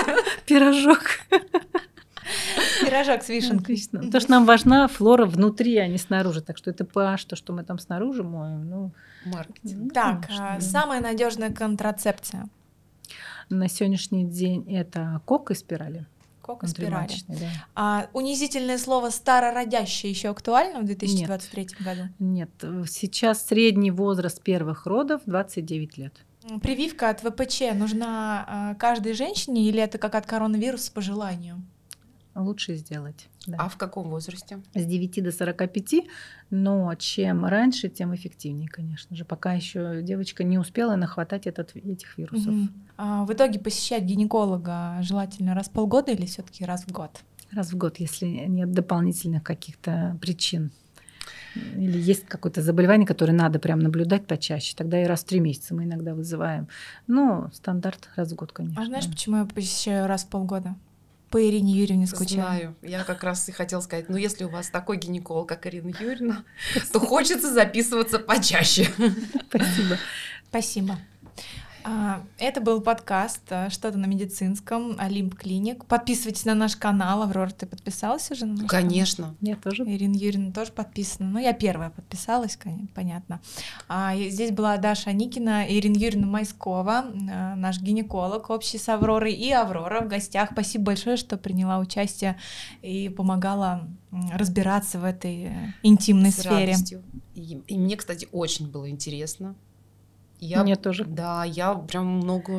Пирожок. 0.46 1.02
Пирожок 2.84 3.22
с 3.22 3.28
вишенкой. 3.28 3.74
Отлично. 3.74 4.00
Потому 4.00 4.20
что 4.20 4.30
нам 4.30 4.44
важна 4.44 4.88
флора 4.88 5.26
внутри, 5.26 5.76
а 5.78 5.86
не 5.86 5.98
снаружи. 5.98 6.40
Так 6.40 6.58
что 6.58 6.70
это 6.70 6.84
pH, 6.84 7.26
то, 7.28 7.36
что 7.36 7.52
мы 7.52 7.64
там 7.64 7.78
снаружи 7.78 8.22
моем, 8.22 8.68
ну... 8.68 8.92
Маркетинг. 9.24 9.82
Ну, 9.84 9.90
так, 9.90 10.28
а, 10.38 10.60
самая 10.60 11.00
надежная 11.00 11.50
контрацепция? 11.50 12.48
На 13.50 13.68
сегодняшний 13.68 14.24
день 14.24 14.64
это 14.72 15.20
кок 15.24 15.50
и 15.50 15.54
спирали. 15.54 16.06
Кок 16.40 16.64
и 16.64 16.66
спирали. 16.66 17.08
Да. 17.28 17.48
А 17.74 18.08
унизительное 18.12 18.76
слово 18.76 19.10
старородящее 19.10 20.10
еще 20.10 20.28
актуально 20.28 20.80
в 20.80 20.84
2023 20.84 21.62
Нет. 21.62 21.82
году? 21.82 22.02
Нет, 22.18 22.50
сейчас 22.86 23.46
средний 23.46 23.90
возраст 23.90 24.42
первых 24.42 24.86
родов 24.86 25.22
29 25.26 25.96
лет. 25.96 26.14
Прививка 26.62 27.08
от 27.08 27.20
ВПЧ 27.20 27.72
нужна 27.74 28.44
а, 28.46 28.74
каждой 28.74 29.14
женщине 29.14 29.66
или 29.66 29.80
это 29.80 29.96
как 29.96 30.14
от 30.14 30.26
коронавируса 30.26 30.92
по 30.92 31.00
желанию? 31.00 31.62
Лучше 32.34 32.74
сделать. 32.74 33.28
Да. 33.46 33.56
А 33.60 33.68
в 33.68 33.76
каком 33.76 34.08
возрасте? 34.08 34.60
С 34.74 34.84
9 34.84 35.22
до 35.22 35.32
45, 35.32 36.06
но 36.50 36.94
чем 36.94 37.44
раньше, 37.44 37.88
тем 37.88 38.14
эффективнее, 38.14 38.68
конечно 38.68 39.14
же, 39.14 39.24
пока 39.24 39.52
еще 39.52 40.02
девочка 40.02 40.44
не 40.44 40.58
успела 40.58 40.96
нахватать 40.96 41.46
этот, 41.46 41.76
этих 41.76 42.16
вирусов. 42.18 42.54
Угу. 42.54 42.68
А 42.96 43.24
в 43.24 43.32
итоге 43.32 43.58
посещать 43.58 44.04
гинеколога 44.04 44.98
желательно 45.02 45.54
раз 45.54 45.68
в 45.68 45.72
полгода 45.72 46.12
или 46.12 46.26
все-таки 46.26 46.64
раз 46.64 46.84
в 46.84 46.92
год? 46.92 47.10
Раз 47.52 47.72
в 47.72 47.76
год, 47.76 47.98
если 47.98 48.26
нет 48.26 48.72
дополнительных 48.72 49.42
каких-то 49.42 50.18
причин. 50.20 50.72
Или 51.54 51.98
есть 51.98 52.26
какое-то 52.26 52.62
заболевание, 52.62 53.06
которое 53.06 53.32
надо 53.32 53.58
прям 53.58 53.78
наблюдать 53.78 54.26
почаще. 54.26 54.74
Тогда 54.76 55.00
и 55.00 55.06
раз 55.06 55.20
в 55.20 55.26
три 55.26 55.40
месяца 55.40 55.74
мы 55.74 55.84
иногда 55.84 56.14
вызываем. 56.14 56.68
Ну, 57.06 57.48
стандарт 57.52 58.08
раз 58.16 58.32
в 58.32 58.34
год, 58.34 58.52
конечно. 58.52 58.82
А 58.82 58.86
знаешь, 58.86 59.08
почему 59.08 59.36
я 59.38 59.44
посещаю 59.44 60.06
раз 60.06 60.24
в 60.24 60.28
полгода? 60.28 60.74
По 61.34 61.44
Ирине 61.44 61.72
Юрьевне 61.72 62.06
скучаю. 62.06 62.36
Знаю. 62.36 62.76
Я 62.80 63.02
как 63.02 63.24
раз 63.24 63.48
и 63.48 63.52
хотела 63.52 63.80
сказать, 63.80 64.08
ну 64.08 64.16
если 64.16 64.44
у 64.44 64.48
вас 64.48 64.68
такой 64.68 64.98
гинеколог, 64.98 65.48
как 65.48 65.66
Ирина 65.66 65.92
Юрьевна, 65.98 66.44
то 66.92 67.00
хочется 67.00 67.52
записываться 67.52 68.20
почаще. 68.20 68.88
Спасибо. 69.48 69.98
Спасибо. 70.48 70.96
А, 71.86 72.22
это 72.38 72.62
был 72.62 72.80
подкаст 72.80 73.42
а, 73.50 73.68
«Что-то 73.68 73.98
на 73.98 74.06
медицинском», 74.06 74.96
Олимп 74.98 75.34
Клиник. 75.34 75.84
Подписывайтесь 75.84 76.46
на 76.46 76.54
наш 76.54 76.76
канал. 76.76 77.22
Аврора, 77.22 77.50
ты 77.50 77.66
подписалась 77.66 78.30
уже 78.30 78.46
на 78.46 78.62
наш 78.62 78.70
Конечно. 78.70 79.24
Канал? 79.24 79.36
Я 79.42 79.56
тоже. 79.56 79.84
Ирина 79.84 80.14
Юрьевна 80.14 80.50
тоже 80.50 80.72
подписана. 80.72 81.28
Ну, 81.28 81.38
я 81.38 81.52
первая 81.52 81.90
подписалась, 81.90 82.58
понятно. 82.94 83.42
А, 83.86 84.16
здесь 84.16 84.50
была 84.50 84.78
Даша 84.78 85.12
Никина, 85.12 85.68
Ирина 85.68 85.96
Юрьевна 85.96 86.26
Майскова, 86.26 87.04
а, 87.30 87.54
наш 87.54 87.78
гинеколог 87.80 88.48
общий 88.48 88.78
с 88.78 88.88
Авророй, 88.88 89.34
и 89.34 89.50
Аврора 89.52 90.00
в 90.00 90.08
гостях. 90.08 90.50
Спасибо 90.52 90.84
большое, 90.84 91.18
что 91.18 91.36
приняла 91.36 91.78
участие 91.78 92.38
и 92.80 93.10
помогала 93.10 93.86
разбираться 94.32 94.98
в 94.98 95.04
этой 95.04 95.46
э, 95.46 95.52
интимной 95.82 96.30
с 96.30 96.36
сфере. 96.36 96.72
Радостью. 96.72 97.02
И, 97.34 97.60
и 97.66 97.76
мне, 97.76 97.96
кстати, 97.96 98.28
очень 98.32 98.70
было 98.70 98.88
интересно. 98.88 99.54
Я, 100.44 100.62
Мне 100.62 100.76
тоже. 100.76 101.04
Да, 101.04 101.42
я 101.44 101.74
прям 101.74 102.06
много 102.06 102.50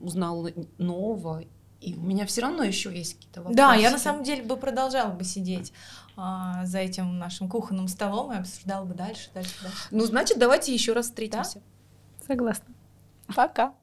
узнала 0.00 0.50
нового. 0.78 1.44
И 1.80 1.94
у 1.94 2.00
меня 2.00 2.26
все 2.26 2.42
равно 2.42 2.64
еще 2.64 2.92
есть 2.92 3.14
какие-то 3.14 3.40
вопросы. 3.40 3.56
Да, 3.56 3.74
я 3.74 3.90
на 3.90 3.98
самом 3.98 4.24
деле 4.24 4.42
бы 4.42 4.56
продолжала 4.56 5.12
бы 5.12 5.22
сидеть 5.24 5.72
а, 6.16 6.66
за 6.66 6.78
этим 6.78 7.18
нашим 7.18 7.48
кухонным 7.48 7.86
столом 7.86 8.32
и 8.32 8.36
обсуждала 8.36 8.84
бы 8.84 8.94
дальше, 8.94 9.30
дальше, 9.32 9.54
дальше. 9.62 9.78
Ну, 9.92 10.04
значит, 10.04 10.38
давайте 10.38 10.74
еще 10.74 10.92
раз 10.92 11.06
встретимся. 11.06 11.60
Да? 11.60 12.26
Согласна. 12.26 12.74
Пока. 13.34 13.74